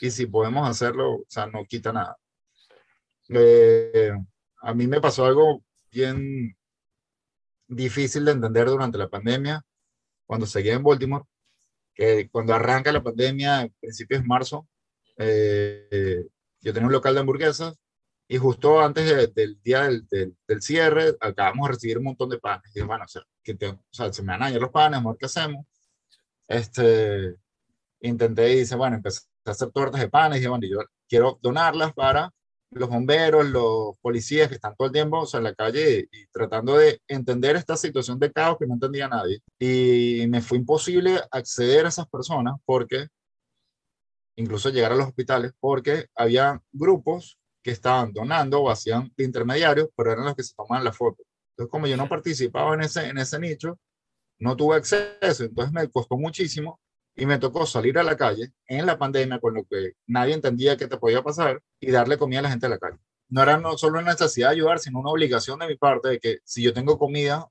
y 0.00 0.10
si 0.10 0.26
podemos 0.26 0.68
hacerlo, 0.68 1.16
o 1.16 1.24
sea, 1.28 1.46
no 1.46 1.64
quita 1.64 1.92
nada. 1.92 2.16
Eh, 3.28 4.12
a 4.62 4.74
mí 4.74 4.86
me 4.86 5.00
pasó 5.00 5.26
algo 5.26 5.64
bien 5.90 6.56
difícil 7.68 8.24
de 8.24 8.32
entender 8.32 8.66
durante 8.66 8.98
la 8.98 9.08
pandemia 9.08 9.64
cuando 10.26 10.46
seguía 10.46 10.74
en 10.74 10.82
Baltimore, 10.82 11.24
que 11.94 12.28
cuando 12.30 12.54
arranca 12.54 12.92
la 12.92 13.02
pandemia, 13.02 13.60
a 13.60 13.68
principios 13.80 14.22
de 14.22 14.26
marzo, 14.26 14.68
eh, 15.18 16.26
yo 16.60 16.72
tenía 16.72 16.86
un 16.86 16.92
local 16.92 17.14
de 17.14 17.20
hamburguesas 17.20 17.74
y 18.28 18.38
justo 18.38 18.80
antes 18.80 19.04
de, 19.04 19.26
del 19.26 19.60
día 19.62 19.82
del, 19.82 20.06
del, 20.08 20.36
del, 20.46 20.62
cierre, 20.62 21.16
acabamos 21.20 21.68
de 21.68 21.74
recibir 21.74 21.98
un 21.98 22.04
montón 22.04 22.30
de 22.30 22.38
panes. 22.38 22.62
Y 22.66 22.74
dije, 22.74 22.86
bueno, 22.86 23.04
o 23.04 23.08
sea, 23.08 23.22
que 23.42 23.54
te, 23.54 23.68
o 23.68 23.82
sea, 23.90 24.12
se 24.12 24.22
me 24.22 24.28
van 24.32 24.42
a 24.44 24.50
los 24.50 24.70
panes, 24.70 24.98
amor, 24.98 25.18
¿qué 25.18 25.26
hacemos? 25.26 25.66
Este, 26.48 27.36
intenté 28.00 28.52
y 28.54 28.60
dice, 28.60 28.76
bueno, 28.76 28.96
empecé 28.96 29.20
hacer 29.44 29.70
tortas 29.70 30.00
de 30.00 30.08
panes. 30.08 30.36
Y 30.36 30.40
dije, 30.40 30.48
bueno, 30.48 30.66
yo 30.66 30.78
quiero 31.08 31.38
donarlas 31.42 31.92
para 31.92 32.30
los 32.70 32.88
bomberos, 32.88 33.46
los 33.46 33.98
policías 34.00 34.48
que 34.48 34.54
están 34.54 34.74
todo 34.76 34.86
el 34.86 34.92
tiempo 34.92 35.20
o 35.20 35.26
sea, 35.26 35.38
en 35.38 35.44
la 35.44 35.54
calle 35.54 36.08
y, 36.10 36.22
y, 36.22 36.26
tratando 36.32 36.76
de 36.76 37.00
entender 37.06 37.56
esta 37.56 37.76
situación 37.76 38.18
de 38.18 38.32
caos 38.32 38.56
que 38.58 38.66
no 38.66 38.74
entendía 38.74 39.08
nadie. 39.08 39.40
Y 39.58 40.26
me 40.28 40.40
fue 40.40 40.58
imposible 40.58 41.20
acceder 41.30 41.84
a 41.86 41.90
esas 41.90 42.08
personas 42.08 42.54
porque, 42.64 43.08
incluso 44.36 44.70
llegar 44.70 44.92
a 44.92 44.96
los 44.96 45.08
hospitales, 45.08 45.52
porque 45.60 46.06
había 46.14 46.60
grupos 46.72 47.38
que 47.62 47.70
estaban 47.70 48.12
donando 48.12 48.60
o 48.60 48.70
hacían 48.70 49.12
intermediarios, 49.16 49.88
pero 49.96 50.12
eran 50.12 50.24
los 50.24 50.34
que 50.34 50.42
se 50.42 50.54
tomaban 50.54 50.84
la 50.84 50.92
foto. 50.92 51.22
Entonces, 51.52 51.70
como 51.70 51.86
yo 51.86 51.96
no 51.96 52.08
participaba 52.08 52.74
en 52.74 52.82
ese, 52.82 53.08
en 53.08 53.18
ese 53.18 53.38
nicho, 53.38 53.78
no 54.38 54.56
tuve 54.56 54.76
acceso, 54.76 55.44
entonces 55.44 55.72
me 55.72 55.88
costó 55.88 56.16
muchísimo 56.16 56.80
y 57.14 57.26
me 57.26 57.38
tocó 57.38 57.66
salir 57.66 57.98
a 57.98 58.02
la 58.02 58.16
calle 58.16 58.52
en 58.66 58.86
la 58.86 58.98
pandemia 58.98 59.38
con 59.38 59.54
lo 59.54 59.64
que 59.64 59.92
nadie 60.06 60.34
entendía 60.34 60.76
que 60.76 60.88
te 60.88 60.96
podía 60.96 61.22
pasar 61.22 61.62
y 61.80 61.90
darle 61.90 62.18
comida 62.18 62.40
a 62.40 62.42
la 62.42 62.50
gente 62.50 62.66
de 62.66 62.70
la 62.70 62.78
calle. 62.78 62.98
No 63.28 63.42
era 63.42 63.58
no 63.58 63.76
solo 63.78 63.98
una 63.98 64.12
necesidad 64.12 64.48
de 64.48 64.56
ayudar, 64.56 64.78
sino 64.78 65.00
una 65.00 65.10
obligación 65.10 65.58
de 65.58 65.66
mi 65.66 65.76
parte 65.76 66.08
de 66.08 66.20
que 66.20 66.38
si 66.44 66.62
yo 66.62 66.72
tengo 66.72 66.98
comida 66.98 67.48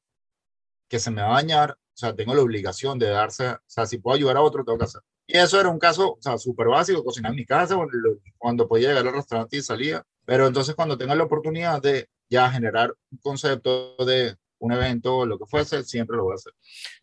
que 0.87 0.99
se 0.99 1.11
me 1.11 1.21
va 1.21 1.31
a 1.31 1.41
dañar, 1.41 1.71
o 1.71 1.97
sea, 1.97 2.15
tengo 2.15 2.35
la 2.35 2.41
obligación 2.41 2.99
de 2.99 3.07
darse, 3.07 3.49
o 3.49 3.59
sea, 3.65 3.85
si 3.85 3.97
puedo 3.97 4.15
ayudar 4.15 4.37
a 4.37 4.41
otro, 4.41 4.63
tengo 4.63 4.77
que 4.77 4.85
hacer. 4.85 5.01
Y 5.25 5.37
eso 5.37 5.59
era 5.59 5.69
un 5.69 5.79
caso, 5.79 6.13
o 6.13 6.21
sea, 6.21 6.37
súper 6.37 6.67
básico, 6.67 7.03
cocinar 7.03 7.31
en 7.31 7.37
mi 7.37 7.45
casa, 7.45 7.77
cuando 8.37 8.67
podía 8.67 8.89
llegar 8.89 9.07
al 9.07 9.13
restaurante 9.13 9.57
y 9.57 9.61
salía. 9.61 10.03
Pero 10.25 10.47
entonces 10.47 10.75
cuando 10.75 10.97
tenga 10.97 11.15
la 11.15 11.23
oportunidad 11.23 11.81
de 11.81 12.09
ya 12.29 12.51
generar 12.51 12.93
un 13.11 13.17
concepto 13.19 13.95
de 14.05 14.35
un 14.61 14.71
evento 14.71 15.25
lo 15.25 15.37
que 15.37 15.45
fuese, 15.45 15.83
siempre 15.83 16.17
lo 16.17 16.23
voy 16.23 16.33
a 16.33 16.35
hacer. 16.35 16.53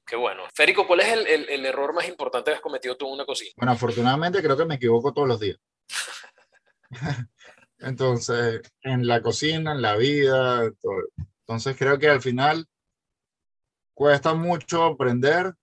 Qué 0.06 0.16
bueno. 0.16 0.42
Férico, 0.54 0.86
¿cuál 0.86 1.00
es 1.00 1.08
el, 1.08 1.26
el, 1.26 1.48
el, 1.48 1.66
error 1.66 1.92
más 1.92 2.08
importante 2.08 2.50
que 2.50 2.56
has 2.56 2.60
cometido 2.62 2.96
tú 2.96 3.06
en 3.06 3.14
una 3.14 3.26
cocina? 3.26 3.52
Bueno, 3.56 3.72
afortunadamente 3.72 4.42
creo 4.42 4.56
que 4.56 4.64
me 4.64 4.76
equivoco 4.76 5.12
todos 5.12 5.28
los 5.28 5.40
días. 5.40 5.58
Entonces, 7.80 8.62
en 8.82 9.06
la 9.06 9.20
cocina, 9.22 9.72
en 9.72 9.82
la 9.82 9.96
vida, 9.96 10.70
todo. 10.80 11.02
Entonces 11.48 11.76
creo 11.78 11.98
que 11.98 12.08
al 12.08 12.20
final 12.20 12.66
cuesta 13.94 14.34
mucho 14.34 14.84
aprender 14.84 15.54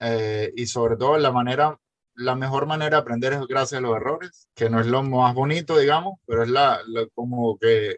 eh, 0.00 0.52
y 0.56 0.66
sobre 0.66 0.96
todo 0.96 1.16
la 1.18 1.30
manera, 1.30 1.78
la 2.14 2.34
mejor 2.34 2.66
manera 2.66 2.96
de 2.96 3.02
aprender 3.02 3.32
es 3.32 3.46
gracias 3.46 3.78
a 3.78 3.82
los 3.82 3.96
errores, 3.96 4.48
que 4.54 4.68
no 4.68 4.80
es 4.80 4.86
lo 4.86 5.02
más 5.02 5.34
bonito, 5.34 5.78
digamos, 5.78 6.18
pero 6.26 6.42
es 6.42 6.48
la, 6.50 6.80
la 6.88 7.06
como 7.14 7.56
que 7.58 7.96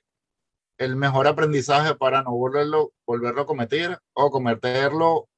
el 0.78 0.96
mejor 0.96 1.26
aprendizaje 1.26 1.94
para 1.94 2.22
no 2.22 2.32
volverlo, 2.32 2.92
volverlo 3.06 3.42
a 3.42 3.46
cometer 3.46 3.98
o 4.14 4.30
cometerlo 4.30 5.28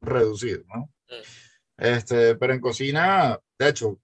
reducido, 0.00 0.64
¿no? 0.74 0.90
Mm. 1.08 1.22
Este, 1.78 2.36
pero 2.36 2.52
en 2.52 2.60
cocina, 2.60 3.38
de 3.58 3.68
hecho, 3.68 3.98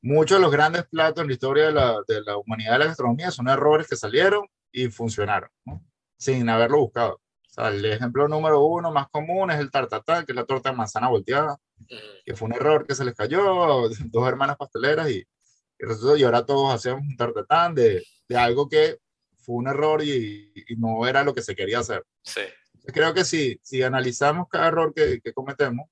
muchos 0.00 0.38
de 0.38 0.42
los 0.42 0.50
grandes 0.50 0.86
platos 0.86 1.22
en 1.22 1.28
la 1.28 1.32
historia 1.34 1.66
de 1.66 1.72
la, 1.72 1.96
de 2.06 2.22
la 2.22 2.36
humanidad 2.38 2.72
de 2.72 2.78
la 2.78 2.86
gastronomía 2.86 3.30
son 3.30 3.48
errores 3.48 3.86
que 3.86 3.96
salieron 3.96 4.46
y 4.72 4.88
funcionaron, 4.88 5.50
¿no? 5.64 5.84
sin 6.18 6.48
haberlo 6.48 6.78
buscado. 6.78 7.14
O 7.14 7.54
sea, 7.54 7.68
el 7.68 7.84
ejemplo 7.84 8.28
número 8.28 8.64
uno 8.64 8.90
más 8.90 9.08
común 9.10 9.50
es 9.50 9.60
el 9.60 9.70
tartatán, 9.70 10.24
que 10.24 10.32
es 10.32 10.36
la 10.36 10.46
torta 10.46 10.70
de 10.70 10.76
manzana 10.76 11.08
volteada, 11.08 11.58
que 12.24 12.34
fue 12.34 12.46
un 12.46 12.54
error 12.54 12.86
que 12.86 12.94
se 12.94 13.04
les 13.04 13.14
cayó, 13.14 13.88
dos 14.10 14.28
hermanas 14.28 14.56
pasteleras 14.56 15.10
y, 15.10 15.18
y, 15.18 16.18
y 16.18 16.24
ahora 16.24 16.46
todos 16.46 16.74
hacemos 16.74 17.02
un 17.02 17.16
tartatán 17.16 17.74
de, 17.74 18.02
de, 18.28 18.36
algo 18.36 18.68
que 18.68 18.98
fue 19.42 19.56
un 19.56 19.68
error 19.68 20.02
y, 20.02 20.52
y, 20.54 20.76
no 20.76 21.06
era 21.06 21.22
lo 21.24 21.34
que 21.34 21.42
se 21.42 21.54
quería 21.54 21.80
hacer. 21.80 22.04
Sí. 22.22 22.42
Creo 22.86 23.12
que 23.12 23.24
si, 23.24 23.60
si 23.62 23.82
analizamos 23.82 24.48
cada 24.48 24.68
error 24.68 24.92
que, 24.94 25.20
que 25.20 25.32
cometemos, 25.32 25.88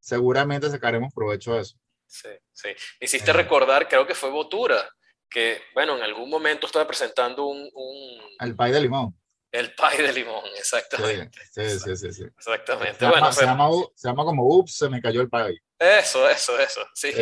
seguramente 0.00 0.70
sacaremos 0.70 1.12
provecho 1.12 1.54
de 1.54 1.60
eso. 1.60 1.76
Sí, 2.06 2.28
sí. 2.52 2.68
Me 3.00 3.04
hiciste 3.04 3.30
eh. 3.30 3.34
recordar, 3.34 3.88
creo 3.88 4.06
que 4.06 4.14
fue 4.14 4.30
Botura, 4.30 4.88
que, 5.28 5.60
bueno, 5.74 5.96
en 5.96 6.02
algún 6.02 6.30
momento 6.30 6.66
estaba 6.66 6.86
presentando 6.86 7.46
un... 7.46 7.70
un... 7.74 8.20
El 8.40 8.56
pay 8.56 8.72
de 8.72 8.80
limón 8.80 9.14
El 9.50 9.74
pie 9.74 10.02
de 10.02 10.12
limón, 10.12 10.44
exactamente. 10.56 11.40
Sí, 11.50 11.70
sí, 11.78 11.96
sí, 11.96 12.12
sí. 12.12 12.24
Exactamente. 12.24 12.98
Se, 12.98 13.04
llama, 13.04 13.32
se, 13.32 13.44
llama, 13.46 13.68
se, 13.94 14.08
llama, 14.08 14.24
como 14.24 14.46
Ups, 14.46 14.76
se 14.76 14.90
me 14.90 15.00
cayó 15.00 15.22
el 15.22 15.30
pie. 15.30 15.62
Eso, 15.78 16.28
eso, 16.28 16.58
eso, 16.58 16.80
sí. 16.92 17.12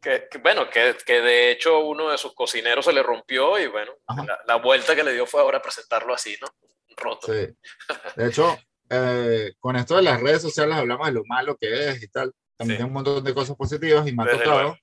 Que, 0.00 0.28
bueno, 0.42 0.68
que, 0.68 0.96
que, 1.06 1.20
de 1.20 1.52
hecho 1.52 1.78
uno 1.80 2.10
de 2.10 2.18
sus 2.18 2.34
cocineros 2.34 2.84
se 2.84 2.92
le 2.92 3.02
rompió 3.02 3.58
y 3.58 3.68
bueno, 3.68 3.92
la, 4.46 4.56
vuelta 4.56 4.94
que 4.94 5.04
le 5.04 5.12
dio 5.12 5.26
fue 5.26 5.40
ahora 5.40 5.62
presentarlo 5.62 6.12
así, 6.12 6.36
¿no? 6.40 6.48
Roto. 6.96 7.32
Sí. 7.32 7.48
De 8.16 8.28
hecho, 8.28 8.58
eh, 8.90 9.52
con 9.58 9.76
esto 9.76 9.96
de 9.96 10.02
las 10.02 10.20
redes 10.20 10.42
sociales 10.42 10.76
hablamos 10.76 11.06
de 11.06 11.12
lo 11.12 11.24
malo 11.24 11.56
que 11.56 11.90
es 11.90 12.02
y 12.02 12.08
tal. 12.08 12.34
También 12.56 12.82
hay 12.82 12.86
un 12.86 12.92
montón 12.92 13.24
de 13.24 13.32
cosas 13.32 13.56
positivas 13.56 14.06
y 14.06 14.12
me 14.14 14.24
ha 14.24 14.30
tocado, 14.32 14.76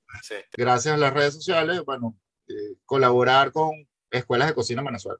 gracias 0.53 0.95
a 0.95 0.97
las 0.97 1.13
redes 1.13 1.35
sociales, 1.35 1.83
bueno, 1.85 2.17
eh, 2.47 2.75
colaborar 2.85 3.51
con 3.51 3.71
escuelas 4.09 4.47
de 4.47 4.55
cocina 4.55 4.81
en 4.81 4.87
Venezuela. 4.87 5.19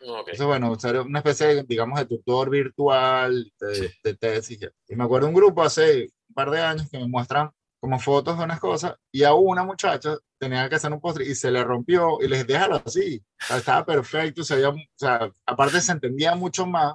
Entonces, 0.00 0.46
bueno, 0.46 0.78
ser 0.78 1.00
una 1.00 1.18
especie, 1.18 1.64
digamos, 1.64 1.98
de 1.98 2.06
tutor 2.06 2.50
virtual, 2.50 3.52
de, 3.58 3.92
de 4.02 4.14
tesis. 4.14 4.58
Y 4.88 4.96
me 4.96 5.04
acuerdo 5.04 5.28
un 5.28 5.34
grupo 5.34 5.62
hace 5.62 6.12
un 6.28 6.34
par 6.34 6.50
de 6.50 6.60
años 6.60 6.88
que 6.90 6.98
me 6.98 7.08
muestran 7.08 7.50
como 7.80 7.98
fotos 7.98 8.36
de 8.36 8.44
unas 8.44 8.60
cosas 8.60 8.96
y 9.12 9.22
a 9.22 9.34
una 9.34 9.62
muchacha 9.62 10.16
tenía 10.38 10.68
que 10.68 10.76
hacer 10.76 10.92
un 10.92 11.00
postre 11.00 11.24
y 11.24 11.34
se 11.34 11.50
le 11.50 11.62
rompió 11.62 12.18
y 12.20 12.28
les 12.28 12.46
déjalo 12.46 12.82
así. 12.84 13.22
estaba 13.50 13.84
perfecto, 13.84 14.42
se 14.42 14.64
o 14.64 14.74
sea, 14.94 15.30
aparte 15.46 15.80
se 15.80 15.92
entendía 15.92 16.34
mucho 16.34 16.66
más 16.66 16.94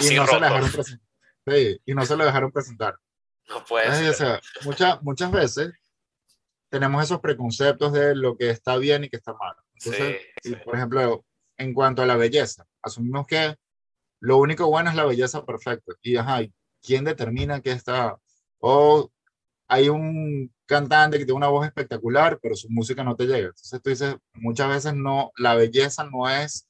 y 0.00 0.14
no 0.14 0.26
se 0.26 0.40
le 0.40 0.46
dejaron 0.46 0.70
presentar. 0.70 1.08
Sí, 1.46 1.80
y 1.84 1.94
no 1.94 2.06
se 2.06 2.16
lo 2.16 2.24
dejaron 2.24 2.52
presentar. 2.52 2.96
No 3.48 3.62
puede 3.64 4.08
O 4.08 4.14
sea, 4.14 4.40
muchas, 4.64 5.02
muchas 5.02 5.30
veces 5.30 5.72
tenemos 6.70 7.04
esos 7.04 7.20
preconceptos 7.20 7.92
de 7.92 8.14
lo 8.14 8.36
que 8.36 8.48
está 8.50 8.78
bien 8.78 9.04
y 9.04 9.10
que 9.10 9.16
está 9.16 9.34
mal. 9.34 9.54
Entonces, 9.74 10.22
por 10.64 10.76
ejemplo, 10.76 11.24
en 11.58 11.74
cuanto 11.74 12.02
a 12.02 12.06
la 12.06 12.16
belleza. 12.16 12.66
Asumimos 12.82 13.26
que 13.26 13.56
lo 14.20 14.38
único 14.38 14.66
bueno 14.68 14.90
es 14.90 14.96
la 14.96 15.04
belleza 15.04 15.44
perfecta. 15.44 15.92
Y 16.02 16.16
ajá, 16.16 16.40
¿quién 16.82 17.04
determina 17.04 17.60
que 17.60 17.72
está? 17.72 18.16
O 18.58 19.10
hay 19.68 19.88
un 19.88 20.52
cantante 20.66 21.18
que 21.18 21.24
tiene 21.24 21.36
una 21.36 21.48
voz 21.48 21.66
espectacular, 21.66 22.38
pero 22.40 22.54
su 22.54 22.68
música 22.70 23.04
no 23.04 23.16
te 23.16 23.26
llega. 23.26 23.48
Entonces 23.48 23.82
tú 23.82 23.90
dices, 23.90 24.16
muchas 24.34 24.68
veces 24.68 24.94
no, 24.94 25.32
la 25.36 25.54
belleza 25.54 26.04
no 26.04 26.28
es 26.28 26.66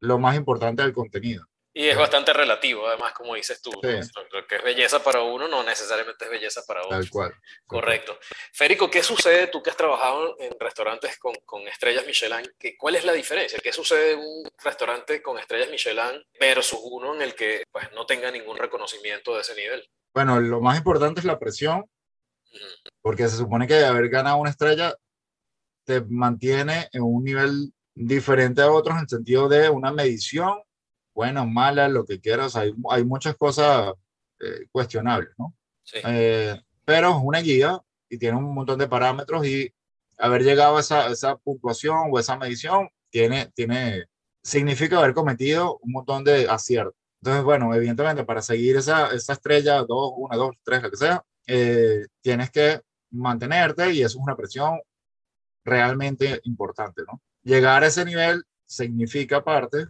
lo 0.00 0.18
más 0.18 0.36
importante 0.36 0.82
del 0.82 0.92
contenido. 0.92 1.46
Y 1.78 1.88
es 1.90 1.98
bastante 1.98 2.32
relativo, 2.32 2.88
además, 2.88 3.12
como 3.12 3.34
dices 3.34 3.60
tú. 3.60 3.70
Lo 3.70 4.46
que 4.46 4.56
es 4.56 4.64
belleza 4.64 5.04
para 5.04 5.20
uno 5.20 5.46
no 5.46 5.62
necesariamente 5.62 6.24
es 6.24 6.30
belleza 6.30 6.62
para 6.66 6.80
otro. 6.80 6.96
Tal 6.96 7.10
cual. 7.10 7.34
Correcto. 7.66 8.18
Férico, 8.54 8.90
¿qué 8.90 9.02
sucede 9.02 9.48
tú 9.48 9.62
que 9.62 9.68
has 9.68 9.76
trabajado 9.76 10.40
en 10.40 10.56
restaurantes 10.58 11.18
con, 11.18 11.34
con 11.44 11.68
estrellas 11.68 12.06
Michelin? 12.06 12.50
¿qué, 12.58 12.78
¿Cuál 12.78 12.96
es 12.96 13.04
la 13.04 13.12
diferencia? 13.12 13.58
¿Qué 13.62 13.74
sucede 13.74 14.12
en 14.12 14.20
un 14.20 14.48
restaurante 14.64 15.20
con 15.20 15.38
estrellas 15.38 15.68
Michelin 15.68 16.24
versus 16.40 16.80
uno 16.82 17.14
en 17.14 17.20
el 17.20 17.34
que 17.34 17.64
pues, 17.70 17.92
no 17.92 18.06
tenga 18.06 18.30
ningún 18.30 18.56
reconocimiento 18.56 19.34
de 19.34 19.42
ese 19.42 19.54
nivel? 19.54 19.86
Bueno, 20.14 20.40
lo 20.40 20.62
más 20.62 20.78
importante 20.78 21.20
es 21.20 21.26
la 21.26 21.38
presión, 21.38 21.84
porque 23.02 23.28
se 23.28 23.36
supone 23.36 23.66
que 23.66 23.84
haber 23.84 24.08
ganado 24.08 24.38
una 24.38 24.48
estrella 24.48 24.96
te 25.84 26.00
mantiene 26.08 26.88
en 26.92 27.02
un 27.02 27.22
nivel 27.22 27.74
diferente 27.94 28.62
a 28.62 28.72
otros 28.72 28.96
en 28.96 29.02
el 29.02 29.08
sentido 29.10 29.46
de 29.46 29.68
una 29.68 29.92
medición 29.92 30.62
buenas, 31.16 31.48
malas, 31.48 31.90
lo 31.90 32.04
que 32.04 32.20
quieras, 32.20 32.54
hay, 32.56 32.74
hay 32.90 33.02
muchas 33.02 33.34
cosas 33.36 33.94
eh, 34.38 34.66
cuestionables, 34.70 35.30
¿no? 35.38 35.54
Sí. 35.82 35.98
Eh, 36.04 36.60
pero 36.84 37.10
es 37.10 37.16
una 37.22 37.40
guía 37.40 37.80
y 38.10 38.18
tiene 38.18 38.36
un 38.36 38.54
montón 38.54 38.78
de 38.78 38.86
parámetros 38.86 39.46
y 39.46 39.72
haber 40.18 40.42
llegado 40.42 40.76
a 40.76 40.80
esa, 40.80 41.10
esa 41.10 41.36
puntuación 41.36 42.10
o 42.10 42.18
esa 42.18 42.36
medición 42.36 42.90
tiene, 43.08 43.50
tiene, 43.54 44.04
significa 44.42 44.98
haber 44.98 45.14
cometido 45.14 45.78
un 45.78 45.92
montón 45.92 46.22
de 46.22 46.48
aciertos. 46.50 46.94
Entonces, 47.22 47.44
bueno, 47.44 47.74
evidentemente 47.74 48.24
para 48.24 48.42
seguir 48.42 48.76
esa, 48.76 49.08
esa 49.08 49.32
estrella, 49.32 49.84
dos, 49.88 50.12
una, 50.16 50.36
dos, 50.36 50.54
tres, 50.62 50.82
lo 50.82 50.90
que 50.90 50.96
sea, 50.98 51.24
eh, 51.46 52.04
tienes 52.20 52.50
que 52.50 52.82
mantenerte 53.10 53.90
y 53.90 54.00
eso 54.02 54.18
es 54.18 54.22
una 54.22 54.36
presión 54.36 54.78
realmente 55.64 56.40
importante, 56.44 57.02
¿no? 57.10 57.22
Llegar 57.42 57.82
a 57.82 57.86
ese 57.86 58.04
nivel 58.04 58.44
significa 58.66 59.38
aparte 59.38 59.86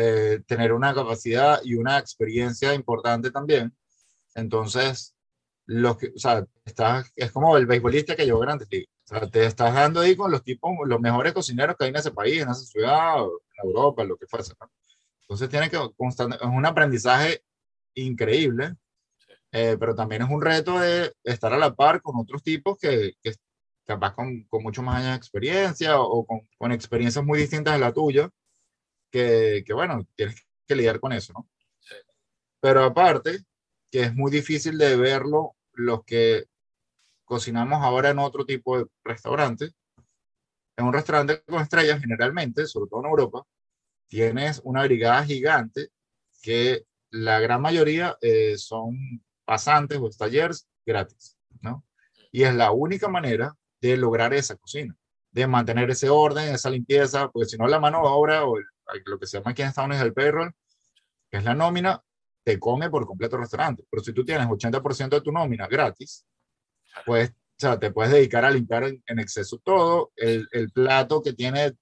eh, 0.00 0.42
tener 0.46 0.72
una 0.72 0.94
capacidad 0.94 1.60
y 1.64 1.74
una 1.74 1.98
experiencia 1.98 2.72
importante 2.72 3.32
también. 3.32 3.76
Entonces, 4.36 5.16
los 5.66 5.96
que, 5.98 6.12
o 6.14 6.18
sea, 6.18 6.46
estás, 6.64 7.10
es 7.16 7.32
como 7.32 7.56
el 7.56 7.66
beisbolista 7.66 8.14
que 8.14 8.24
llevó 8.24 8.38
grandes 8.38 8.68
ligas. 8.70 8.88
O 9.06 9.08
sea, 9.08 9.28
te 9.28 9.44
estás 9.44 9.74
dando 9.74 10.00
ahí 10.00 10.14
con 10.14 10.30
los 10.30 10.44
tipos, 10.44 10.70
los 10.86 11.00
mejores 11.00 11.32
cocineros 11.32 11.76
que 11.76 11.84
hay 11.84 11.90
en 11.90 11.96
ese 11.96 12.12
país, 12.12 12.40
en 12.40 12.48
esa 12.50 12.64
ciudad, 12.64 13.16
en 13.24 13.68
Europa, 13.68 14.04
lo 14.04 14.16
que 14.16 14.28
fuese. 14.28 14.52
Entonces, 15.22 15.48
tiene 15.48 15.68
que 15.68 15.78
constante, 15.96 16.36
es 16.36 16.42
un 16.42 16.64
aprendizaje 16.64 17.42
increíble, 17.94 18.76
eh, 19.50 19.76
pero 19.80 19.96
también 19.96 20.22
es 20.22 20.30
un 20.30 20.42
reto 20.42 20.78
de 20.78 21.12
estar 21.24 21.52
a 21.52 21.58
la 21.58 21.74
par 21.74 22.02
con 22.02 22.14
otros 22.20 22.44
tipos 22.44 22.78
que, 22.78 23.14
que 23.20 23.34
capaz 23.84 24.14
con, 24.14 24.44
con 24.44 24.62
mucho 24.62 24.82
más 24.82 24.98
años 24.98 25.10
de 25.10 25.16
experiencia 25.16 26.00
o, 26.00 26.24
con, 26.24 26.42
con, 26.56 26.70
experiencias 26.70 27.24
muy 27.24 27.40
distintas 27.40 27.74
a 27.74 27.78
la 27.78 27.92
tuya 27.92 28.30
que, 29.10 29.64
bueno, 29.72 30.06
tienes 30.14 30.46
que 30.66 30.76
lidiar 30.76 31.00
con 31.00 31.12
eso, 31.12 31.32
¿no? 31.32 31.48
Pero 32.60 32.84
aparte, 32.84 33.44
que 33.90 34.02
es 34.02 34.14
muy 34.14 34.30
difícil 34.30 34.78
de 34.78 34.96
verlo 34.96 35.56
los 35.72 36.04
que 36.04 36.46
cocinamos 37.24 37.82
ahora 37.82 38.10
en 38.10 38.18
otro 38.18 38.44
tipo 38.44 38.78
de 38.78 38.86
restaurante. 39.04 39.70
En 40.76 40.86
un 40.86 40.92
restaurante 40.92 41.42
con 41.42 41.60
estrellas, 41.60 42.00
generalmente, 42.00 42.66
sobre 42.66 42.88
todo 42.88 43.00
en 43.00 43.10
Europa, 43.10 43.44
tienes 44.08 44.60
una 44.64 44.84
brigada 44.84 45.24
gigante 45.24 45.90
que 46.42 46.84
la 47.10 47.40
gran 47.40 47.60
mayoría 47.60 48.16
eh, 48.20 48.56
son 48.58 49.22
pasantes 49.44 49.98
o 49.98 50.10
talleres 50.10 50.68
gratis, 50.84 51.36
¿no? 51.60 51.84
Y 52.30 52.42
es 52.42 52.54
la 52.54 52.70
única 52.70 53.08
manera 53.08 53.54
de 53.80 53.96
lograr 53.96 54.34
esa 54.34 54.56
cocina, 54.56 54.96
de 55.30 55.46
mantener 55.46 55.90
ese 55.90 56.10
orden, 56.10 56.54
esa 56.54 56.70
limpieza, 56.70 57.28
porque 57.30 57.48
si 57.48 57.56
no 57.56 57.66
la 57.66 57.80
mano 57.80 58.02
de 58.02 58.08
obra 58.08 58.44
o 58.44 58.58
el 58.58 58.64
lo 59.04 59.18
que 59.18 59.26
se 59.26 59.38
llama 59.38 59.52
aquí 59.52 59.62
en 59.62 59.68
Estados 59.68 59.88
Unidos 59.88 60.06
el 60.06 60.14
payroll, 60.14 60.52
que 61.30 61.38
es 61.38 61.44
la 61.44 61.54
nómina, 61.54 62.02
te 62.44 62.58
come 62.58 62.90
por 62.90 63.06
completo 63.06 63.36
el 63.36 63.42
restaurante. 63.42 63.84
Pero 63.90 64.02
si 64.02 64.12
tú 64.12 64.24
tienes 64.24 64.46
80% 64.46 65.08
de 65.08 65.20
tu 65.20 65.32
nómina 65.32 65.66
gratis, 65.66 66.24
pues 67.04 67.30
o 67.30 67.60
sea, 67.60 67.78
te 67.78 67.90
puedes 67.90 68.12
dedicar 68.12 68.44
a 68.44 68.50
limpiar 68.50 68.84
en, 68.84 69.18
exceso 69.18 69.58
todo, 69.58 70.12
el, 70.14 70.48
el, 70.52 70.70
plato 70.70 71.20
que 71.20 71.32
tiene, 71.32 71.66
o 71.70 71.74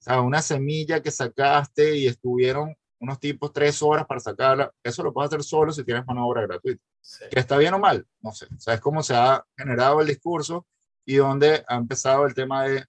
sea, 0.00 0.20
una 0.20 0.42
semilla 0.42 1.00
que 1.00 1.12
sacaste 1.12 1.96
y 1.96 2.08
estuvieron 2.08 2.74
unos 2.98 3.20
tipos 3.20 3.52
tres 3.52 3.80
horas 3.82 4.04
para 4.04 4.18
sacarla, 4.18 4.72
eso 4.82 5.02
lo 5.04 5.12
puedes 5.12 5.28
hacer 5.28 5.44
solo 5.44 5.70
si 5.70 5.84
tienes 5.84 6.04
mano 6.06 6.22
de 6.22 6.26
obra 6.26 6.42
gratuita. 6.42 6.82
¿Que 7.30 7.38
está 7.38 7.56
bien 7.56 7.74
o 7.74 7.78
mal? 7.78 8.04
No 8.20 8.32
sé. 8.32 8.46
O 8.46 8.60
sea, 8.60 8.74
es 8.74 8.80
como 8.80 9.02
se 9.02 9.14
ha 9.14 9.44
generado 9.56 10.00
el 10.00 10.08
discurso 10.08 10.66
y 11.04 11.16
donde 11.16 11.64
ha 11.68 11.76
empezado 11.76 12.26
el 12.26 12.34
tema 12.34 12.64
de 12.64 12.84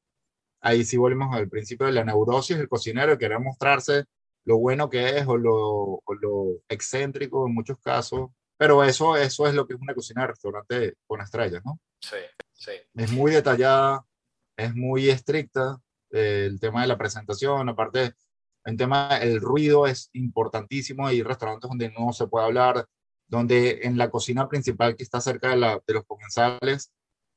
ahí 0.63 0.83
sí 0.85 0.97
volvemos 0.97 1.35
al 1.35 1.49
principio 1.49 1.85
de 1.85 1.91
la 1.91 2.03
neurosis 2.03 2.57
del 2.57 2.69
cocinero, 2.69 3.17
querer 3.17 3.39
mostrarse 3.39 4.05
lo 4.45 4.57
bueno 4.57 4.89
que 4.89 5.17
es 5.17 5.27
o 5.27 5.37
lo, 5.37 6.01
lo, 6.21 6.61
excéntrico 6.67 7.45
en 7.45 7.53
muchos 7.53 7.77
casos. 7.79 8.31
Pero 8.57 8.83
eso, 8.83 9.17
eso 9.17 9.47
es 9.47 9.53
lo 9.53 9.67
que 9.67 9.73
es 9.73 9.81
una 9.81 9.93
cocina 9.93 10.21
de 10.21 10.27
restaurante 10.27 10.93
con 11.05 11.21
estrellas, 11.21 11.61
¿no? 11.65 11.79
Sí, 11.99 12.17
sí. 12.53 12.71
Es 12.95 13.11
muy 13.11 13.31
detallada, 13.31 14.05
es 14.57 14.73
muy 14.73 15.09
estricta. 15.09 15.79
Eh, 16.11 16.45
el 16.47 16.59
tema 16.59 16.81
de 16.81 16.87
la 16.87 16.97
presentación, 16.97 17.67
aparte, 17.67 18.13
el 18.63 18.77
tema 18.77 19.19
del 19.19 19.41
ruido 19.41 19.85
es 19.85 20.09
importantísimo. 20.13 21.07
Hay 21.07 21.23
restaurantes 21.23 21.67
donde 21.67 21.91
no 21.91 22.13
se 22.13 22.27
puede 22.27 22.45
hablar, 22.45 22.85
donde 23.27 23.81
en 23.83 23.97
la 23.97 24.09
cocina 24.09 24.47
principal 24.47 24.95
que 24.95 25.03
está 25.03 25.19
cerca 25.19 25.49
de, 25.49 25.57
la, 25.57 25.81
de 25.85 25.93
los 25.93 26.05
comensales 26.05 26.91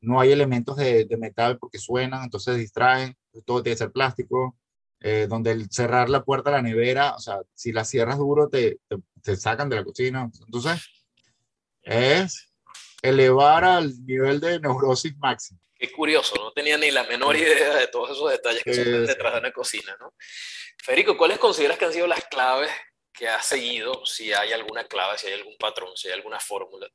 no 0.06 0.20
hay 0.20 0.30
elementos 0.30 0.76
de, 0.76 1.06
metal 1.18 1.58
porque 1.58 1.78
suenan, 1.78 2.22
entonces 2.22 2.56
distraen, 2.56 3.16
todo 3.44 3.62
tiene 3.62 3.74
que 3.74 3.78
ser 3.78 3.90
plástico, 3.90 4.56
eh, 5.00 5.26
donde 5.28 5.50
el 5.50 5.70
cerrar 5.70 6.08
la 6.08 6.22
puerta 6.22 6.50
de 6.50 6.56
la 6.56 6.62
nevera, 6.62 7.14
o 7.16 7.18
sea, 7.18 7.40
si 7.54 7.72
la 7.72 7.84
cierras 7.84 8.16
duro 8.16 8.48
te, 8.48 8.78
te, 9.22 9.36
sacan 9.36 9.68
de 9.68 9.76
la 9.76 9.84
cocina. 9.84 10.30
Entonces, 10.46 10.80
es 11.82 12.52
elevar 13.02 13.64
al 13.64 13.92
nivel 14.06 14.40
de 14.40 14.60
neurosis 14.60 15.16
máximo. 15.18 15.60
Qué 15.74 15.90
curioso, 15.90 16.36
no 16.36 16.52
tenía 16.52 16.78
ni 16.78 16.90
la 16.90 17.04
menor 17.04 17.36
idea 17.36 17.74
de 17.74 17.88
todos 17.88 18.12
esos 18.12 18.30
detalles 18.30 18.62
que 18.62 18.74
son 18.74 19.06
detrás 19.06 19.34
de 19.34 19.40
una 19.40 19.52
cocina, 19.52 19.96
¿no? 20.00 20.14
Federico, 20.82 21.16
¿cuáles 21.16 21.38
consideras 21.38 21.78
que 21.78 21.84
han 21.84 21.92
sido 21.92 22.06
las 22.06 22.24
claves 22.26 22.70
que 23.16 23.28
has 23.28 23.46
seguido, 23.46 24.04
si 24.04 24.32
hay 24.32 24.52
alguna 24.52 24.84
clave, 24.84 25.18
si 25.18 25.28
hay 25.28 25.34
algún 25.34 25.56
patrón, 25.58 25.90
si 25.96 26.08
hay 26.08 26.14
alguna 26.14 26.38
fórmula, 26.38 26.86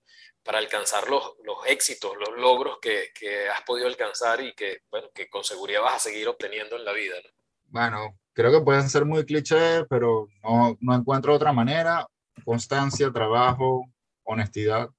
para 0.44 0.60
alcanzar 0.60 1.10
los, 1.10 1.34
los 1.44 1.58
éxitos, 1.68 2.14
los 2.18 2.38
logros 2.38 2.78
que, 2.82 3.10
que, 3.18 3.50
has 3.50 3.62
podido 3.64 3.88
alcanzar 3.88 4.42
y 4.42 4.54
que, 4.54 4.80
bueno, 4.90 5.10
que 5.14 5.30
con 5.30 5.44
seguridad 5.44 5.82
vas 5.82 5.96
a 5.96 6.10
seguir 6.10 6.28
obteniendo 6.28 6.76
en 6.76 6.86
la 6.86 6.94
vida. 6.94 7.16
¿no? 7.24 7.30
Bueno, 7.66 8.20
creo 8.34 8.52
que 8.52 8.64
pueden 8.64 8.90
ser 8.90 9.06
muy 9.06 9.26
clichés, 9.26 9.84
pero 9.90 10.28
no, 10.44 10.78
no 10.80 10.96
encuentro 10.96 11.34
otra 11.34 11.54
manera. 11.54 12.06
Constancia, 12.44 13.12
trabajo, 13.12 13.86
honestidad, 14.24 14.90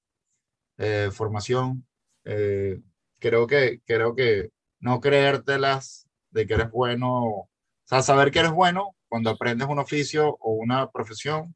eh, 0.78 1.10
formación. 1.12 1.86
Eh, 2.24 2.80
creo, 3.18 3.46
que, 3.46 3.80
creo 3.84 4.14
que 4.14 4.50
no 4.80 5.00
creértelas 5.00 6.08
de 6.30 6.46
que 6.46 6.54
eres 6.54 6.70
bueno, 6.70 7.24
o 7.26 7.48
sea, 7.84 8.02
saber 8.02 8.30
que 8.30 8.40
eres 8.40 8.52
bueno, 8.52 8.94
cuando 9.12 9.28
aprendes 9.28 9.68
un 9.68 9.78
oficio 9.78 10.38
o 10.40 10.52
una 10.52 10.90
profesión, 10.90 11.54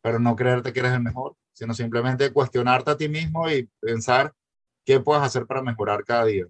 pero 0.00 0.20
no 0.20 0.36
creerte 0.36 0.72
que 0.72 0.78
eres 0.78 0.92
el 0.92 1.02
mejor, 1.02 1.34
sino 1.52 1.74
simplemente 1.74 2.32
cuestionarte 2.32 2.92
a 2.92 2.96
ti 2.96 3.08
mismo 3.08 3.50
y 3.50 3.68
pensar 3.80 4.32
qué 4.84 5.00
puedes 5.00 5.24
hacer 5.24 5.44
para 5.44 5.60
mejorar 5.60 6.04
cada 6.04 6.26
día. 6.26 6.44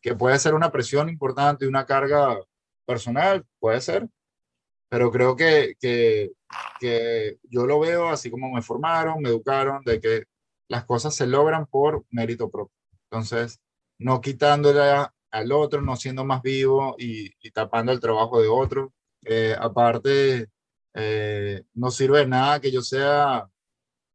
Que 0.00 0.14
puede 0.14 0.38
ser 0.38 0.54
una 0.54 0.72
presión 0.72 1.10
importante 1.10 1.66
y 1.66 1.68
una 1.68 1.84
carga 1.84 2.38
personal, 2.86 3.44
puede 3.58 3.82
ser, 3.82 4.08
pero 4.88 5.10
creo 5.10 5.36
que, 5.36 5.74
que, 5.78 6.30
que 6.80 7.36
yo 7.42 7.66
lo 7.66 7.80
veo 7.80 8.08
así 8.08 8.30
como 8.30 8.50
me 8.50 8.62
formaron, 8.62 9.20
me 9.20 9.28
educaron, 9.28 9.84
de 9.84 10.00
que 10.00 10.24
las 10.68 10.86
cosas 10.86 11.14
se 11.14 11.26
logran 11.26 11.66
por 11.66 12.06
mérito 12.08 12.48
propio. 12.48 12.74
Entonces, 13.10 13.60
no 13.98 14.22
quitándole 14.22 14.80
al 15.30 15.52
otro, 15.52 15.82
no 15.82 15.96
siendo 15.96 16.24
más 16.24 16.40
vivo 16.40 16.96
y, 16.96 17.28
tapando 17.50 17.92
el 17.92 18.00
trabajo 18.00 18.40
de 18.40 18.48
otro. 18.48 18.94
Eh, 19.24 19.54
aparte, 19.58 20.48
eh, 20.94 21.62
no 21.74 21.90
sirve 21.90 22.26
nada 22.26 22.60
que 22.60 22.70
yo 22.70 22.82
sea 22.82 23.48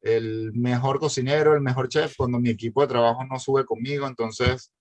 el 0.01 0.53
mejor 0.53 0.99
cocinero, 0.99 1.55
el 1.55 1.61
mejor 1.61 1.89
chef, 1.89 2.15
cuando 2.17 2.39
mi 2.39 2.49
equipo 2.49 2.81
de 2.81 2.87
trabajo 2.87 3.23
no 3.25 3.39
sube 3.39 3.65
conmigo, 3.65 4.07
entonces 4.07 4.71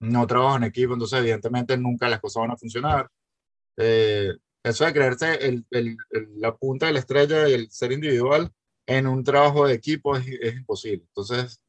no 0.00 0.26
trabajo 0.26 0.56
en 0.56 0.64
equipo, 0.64 0.92
entonces 0.92 1.18
evidentemente 1.20 1.76
nunca 1.76 2.08
las 2.08 2.20
cosas 2.20 2.42
van 2.42 2.50
a 2.52 2.56
funcionar. 2.56 3.08
Eh, 3.76 4.32
eso 4.62 4.84
de 4.84 4.92
creerse 4.92 5.64
la 6.36 6.56
punta 6.56 6.86
de 6.86 6.92
la 6.92 6.98
estrella 6.98 7.48
y 7.48 7.54
el 7.54 7.70
ser 7.70 7.92
individual 7.92 8.50
en 8.86 9.06
un 9.06 9.22
trabajo 9.22 9.66
de 9.66 9.74
equipo 9.74 10.16
es, 10.16 10.26
es 10.40 10.54
imposible. 10.54 11.04
Entonces, 11.08 11.60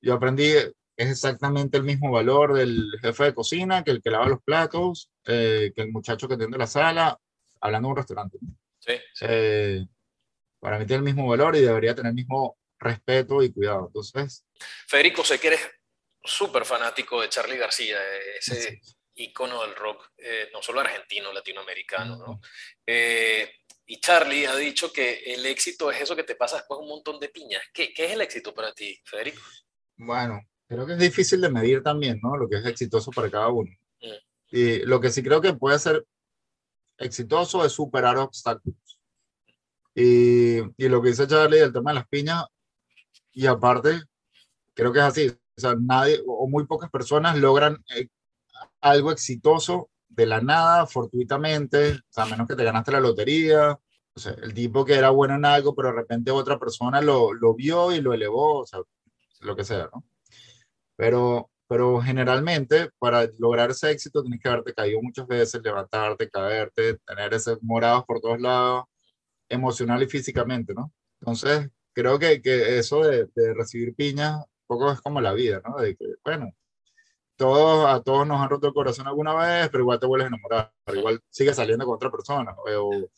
yo 0.00 0.14
aprendí 0.14 0.52
es 0.96 1.10
exactamente 1.10 1.76
el 1.76 1.82
mismo 1.82 2.10
valor 2.10 2.54
del 2.54 2.88
jefe 3.00 3.24
de 3.24 3.34
cocina 3.34 3.82
que 3.82 3.90
el 3.90 4.02
que 4.02 4.10
lava 4.10 4.28
los 4.28 4.42
platos, 4.42 5.10
eh, 5.26 5.72
que 5.74 5.82
el 5.82 5.92
muchacho 5.92 6.28
que 6.28 6.34
atiende 6.34 6.58
la 6.58 6.66
sala, 6.66 7.18
hablando 7.60 7.88
de 7.88 7.90
un 7.90 7.96
restaurante. 7.96 8.38
Sí. 8.78 8.92
Eh, 9.22 9.84
para 10.60 10.78
mí 10.78 10.86
tiene 10.86 10.98
el 10.98 11.04
mismo 11.04 11.26
valor 11.26 11.56
y 11.56 11.60
debería 11.60 11.94
tener 11.94 12.10
el 12.10 12.14
mismo 12.14 12.58
respeto 12.78 13.42
y 13.42 13.52
cuidado. 13.52 13.86
Entonces. 13.88 14.46
Federico, 14.86 15.24
sé 15.24 15.38
que 15.38 15.48
eres 15.48 15.60
súper 16.22 16.64
fanático 16.64 17.20
de 17.20 17.28
Charlie 17.28 17.58
García, 17.58 17.98
ese 18.38 18.80
ícono 19.14 19.62
del 19.62 19.74
rock, 19.74 20.12
eh, 20.18 20.48
no 20.52 20.62
solo 20.62 20.80
argentino, 20.80 21.32
latinoamericano, 21.32 22.16
¿no? 22.16 22.40
y 23.86 24.00
Charlie 24.00 24.46
ha 24.46 24.56
dicho 24.56 24.90
que 24.90 25.22
el 25.26 25.44
éxito 25.44 25.90
es 25.90 26.00
eso 26.00 26.16
que 26.16 26.24
te 26.24 26.36
pasa 26.36 26.56
después 26.56 26.78
de 26.78 26.84
un 26.84 26.88
montón 26.88 27.20
de 27.20 27.28
piñas. 27.28 27.62
¿Qué, 27.72 27.92
¿Qué, 27.92 28.06
es 28.06 28.12
el 28.12 28.22
éxito 28.22 28.54
para 28.54 28.72
ti, 28.72 28.98
Federico? 29.04 29.42
Bueno, 29.96 30.40
creo 30.74 30.86
que 30.86 30.92
es 30.94 30.98
difícil 30.98 31.40
de 31.40 31.50
medir 31.50 31.82
también, 31.82 32.20
¿no? 32.22 32.36
Lo 32.36 32.48
que 32.48 32.56
es 32.56 32.66
exitoso 32.66 33.10
para 33.10 33.30
cada 33.30 33.48
uno. 33.48 33.70
Y 34.50 34.80
lo 34.86 35.00
que 35.00 35.10
sí 35.10 35.22
creo 35.22 35.40
que 35.40 35.54
puede 35.54 35.78
ser 35.78 36.06
exitoso 36.98 37.64
es 37.64 37.72
superar 37.72 38.18
obstáculos. 38.18 38.78
Y, 39.94 40.58
y 40.76 40.88
lo 40.88 41.02
que 41.02 41.08
dice 41.10 41.26
Charlie 41.26 41.58
del 41.58 41.72
tema 41.72 41.90
de 41.90 41.96
las 41.96 42.08
piñas, 42.08 42.44
y 43.32 43.46
aparte, 43.46 44.02
creo 44.74 44.92
que 44.92 44.98
es 45.00 45.04
así. 45.04 45.28
O 45.28 45.60
sea, 45.60 45.74
nadie 45.78 46.20
o 46.26 46.48
muy 46.48 46.66
pocas 46.66 46.90
personas 46.90 47.36
logran 47.38 47.84
eh, 47.96 48.08
algo 48.80 49.12
exitoso 49.12 49.90
de 50.08 50.26
la 50.26 50.40
nada, 50.40 50.86
fortuitamente, 50.86 51.92
o 51.92 52.00
sea, 52.10 52.24
a 52.24 52.28
menos 52.28 52.46
que 52.46 52.56
te 52.56 52.64
ganaste 52.64 52.92
la 52.92 53.00
lotería. 53.00 53.78
O 54.16 54.20
sea, 54.20 54.32
el 54.32 54.54
tipo 54.54 54.84
que 54.84 54.94
era 54.94 55.10
bueno 55.10 55.34
en 55.34 55.44
algo, 55.44 55.74
pero 55.74 55.88
de 55.88 55.96
repente 55.96 56.30
otra 56.30 56.58
persona 56.58 57.00
lo, 57.00 57.32
lo 57.32 57.54
vio 57.54 57.92
y 57.92 58.00
lo 58.00 58.14
elevó, 58.14 58.60
o 58.60 58.66
sea, 58.66 58.80
lo 59.40 59.56
que 59.56 59.64
sea, 59.64 59.90
¿no? 59.92 60.04
Pero, 60.96 61.50
pero 61.68 62.00
generalmente 62.00 62.90
para 62.98 63.28
lograr 63.38 63.70
ese 63.70 63.90
éxito 63.90 64.22
tienes 64.22 64.40
que 64.40 64.48
haberte 64.48 64.74
caído 64.74 65.00
muchas 65.02 65.26
veces, 65.26 65.62
levantarte, 65.62 66.28
caerte, 66.30 66.98
tener 67.06 67.34
ese 67.34 67.56
morados 67.62 68.04
por 68.04 68.20
todos 68.20 68.40
lados, 68.40 68.84
emocional 69.48 70.02
y 70.02 70.06
físicamente, 70.08 70.74
¿no? 70.74 70.92
Entonces, 71.20 71.68
creo 71.92 72.18
que, 72.18 72.42
que 72.42 72.78
eso 72.78 73.02
de, 73.02 73.28
de 73.34 73.54
recibir 73.54 73.94
piñas, 73.94 74.36
un 74.36 74.44
poco 74.66 74.92
es 74.92 75.00
como 75.00 75.20
la 75.20 75.32
vida, 75.32 75.62
¿no? 75.64 75.76
De 75.76 75.96
que, 75.96 76.06
bueno, 76.24 76.52
todos, 77.36 77.86
a 77.86 78.02
todos 78.02 78.26
nos 78.26 78.40
han 78.40 78.48
roto 78.50 78.68
el 78.68 78.74
corazón 78.74 79.06
alguna 79.06 79.34
vez, 79.34 79.68
pero 79.70 79.82
igual 79.82 79.98
te 80.00 80.06
vuelves 80.06 80.26
a 80.26 80.28
enamorar, 80.28 80.72
igual 80.94 81.20
sigues 81.30 81.56
saliendo 81.56 81.84
con 81.86 81.96
otra 81.96 82.10
persona, 82.10 82.54
o, 82.76 83.08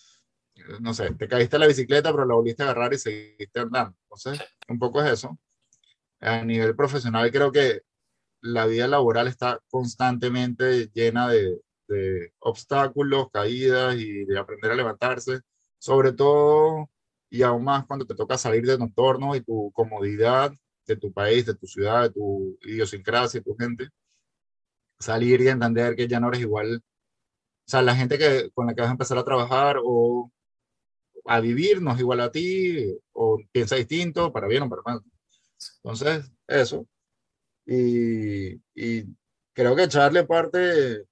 no 0.80 0.94
sé, 0.94 1.14
te 1.14 1.28
caíste 1.28 1.56
en 1.56 1.60
la 1.60 1.66
bicicleta, 1.66 2.12
pero 2.12 2.24
la 2.24 2.34
volviste 2.34 2.62
a 2.62 2.66
agarrar 2.66 2.94
y 2.94 2.98
seguiste 2.98 3.60
andando. 3.60 3.96
Entonces, 4.04 4.40
un 4.68 4.78
poco 4.78 5.02
es 5.02 5.12
eso 5.12 5.38
a 6.20 6.44
nivel 6.44 6.76
profesional 6.76 7.30
creo 7.30 7.52
que 7.52 7.82
la 8.42 8.66
vida 8.66 8.88
laboral 8.88 9.28
está 9.28 9.60
constantemente 9.70 10.88
llena 10.94 11.28
de, 11.28 11.60
obstáculos, 12.40 13.28
caídas 13.32 13.96
y 13.96 14.24
de 14.24 14.38
aprender 14.38 14.72
a 14.72 14.74
levantarse, 14.74 15.40
sobre 15.78 16.12
todo 16.12 16.90
y 17.30 17.42
aún 17.42 17.64
más 17.64 17.86
cuando 17.86 18.06
te 18.06 18.14
toca 18.14 18.38
salir 18.38 18.66
de 18.66 18.76
tu 18.76 18.84
entorno 18.84 19.36
y 19.36 19.40
tu 19.42 19.70
comodidad 19.72 20.52
de 20.86 20.96
tu 20.96 21.12
país, 21.12 21.46
de 21.46 21.54
tu 21.54 21.66
ciudad, 21.66 22.04
de 22.04 22.10
tu 22.10 22.58
idiosincrasia, 22.62 23.40
de 23.40 23.44
tu 23.44 23.56
gente, 23.56 23.88
salir 24.98 25.40
y 25.40 25.48
entender 25.48 25.94
que 25.96 26.08
ya 26.08 26.20
no 26.20 26.28
eres 26.28 26.40
igual, 26.40 26.82
o 27.66 27.68
sea, 27.70 27.82
la 27.82 27.96
gente 27.96 28.18
que, 28.18 28.50
con 28.54 28.66
la 28.66 28.74
que 28.74 28.80
vas 28.82 28.90
a 28.90 28.92
empezar 28.92 29.18
a 29.18 29.24
trabajar 29.24 29.78
o 29.84 30.30
a 31.26 31.40
vivir 31.40 31.82
no 31.82 31.92
es 31.92 32.00
igual 32.00 32.20
a 32.20 32.30
ti, 32.30 32.96
o 33.12 33.38
piensa 33.52 33.76
distinto, 33.76 34.32
para 34.32 34.46
bien 34.48 34.62
o 34.64 34.70
para 34.70 34.82
mal. 34.84 35.02
Entonces, 35.82 36.30
eso. 36.46 36.86
Y, 37.66 38.54
y 38.74 39.04
creo 39.52 39.74
que 39.74 39.88
Charlie, 39.88 40.20
aparte, 40.20 41.04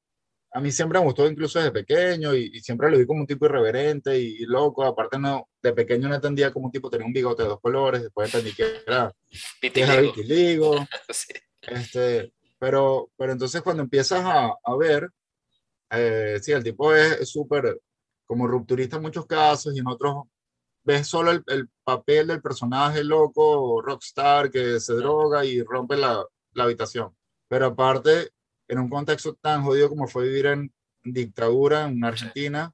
a 0.54 0.60
mí 0.60 0.70
siempre 0.70 1.00
me 1.00 1.04
gustó 1.04 1.28
incluso 1.28 1.58
desde 1.58 1.72
pequeño 1.72 2.34
y, 2.34 2.60
siempre 2.60 2.88
lo 2.88 2.96
vi 2.96 3.06
como 3.06 3.20
un 3.20 3.26
tipo 3.26 3.46
irreverente 3.46 4.16
y, 4.16 4.46
loco. 4.46 4.84
Aparte, 4.84 5.18
no, 5.18 5.48
de 5.60 5.72
pequeño 5.72 6.08
no 6.08 6.14
entendía 6.14 6.52
como 6.52 6.66
un 6.66 6.72
tipo 6.72 6.88
tenía 6.88 7.06
un 7.06 7.12
bigote 7.12 7.42
de 7.42 7.48
dos 7.48 7.60
colores, 7.60 8.02
después 8.02 8.32
entendí 8.32 8.54
que 8.54 8.82
era 8.86 9.12
vitiligo. 10.00 10.86
este, 11.62 12.32
pero, 12.58 13.10
pero 13.16 13.32
entonces 13.32 13.62
cuando 13.62 13.82
empiezas 13.82 14.24
a, 14.24 14.54
a 14.62 14.76
ver, 14.76 15.10
eh, 15.90 16.38
sí, 16.40 16.52
el 16.52 16.62
tipo 16.62 16.94
es 16.94 17.28
súper 17.28 17.80
como 18.26 18.46
rupturista 18.46 18.96
en 18.96 19.02
muchos 19.02 19.26
casos 19.26 19.74
y 19.74 19.80
en 19.80 19.88
otros 19.88 20.24
ves 20.84 21.08
solo 21.08 21.30
el, 21.30 21.42
el, 21.46 21.68
papel 21.82 22.28
del 22.28 22.40
personaje 22.40 23.02
loco, 23.04 23.82
rockstar, 23.82 24.50
que 24.50 24.80
se 24.80 24.94
droga 24.94 25.44
y 25.44 25.62
rompe 25.62 25.96
la, 25.96 26.24
la, 26.52 26.64
habitación. 26.64 27.14
Pero 27.48 27.66
aparte, 27.66 28.30
en 28.68 28.78
un 28.78 28.88
contexto 28.88 29.34
tan 29.34 29.62
jodido 29.62 29.88
como 29.88 30.06
fue 30.06 30.24
vivir 30.24 30.46
en 30.46 30.72
dictadura 31.02 31.84
en 31.84 32.04
Argentina, 32.04 32.72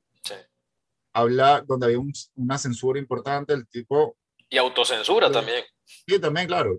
habla 1.12 1.64
donde 1.66 1.86
había 1.86 1.98
una 2.36 2.58
censura 2.58 2.98
importante, 2.98 3.52
el 3.52 3.66
tipo... 3.66 4.16
Y 4.48 4.58
autocensura 4.58 5.30
también. 5.30 5.64
Sí, 5.84 6.18
también, 6.20 6.46
claro. 6.46 6.76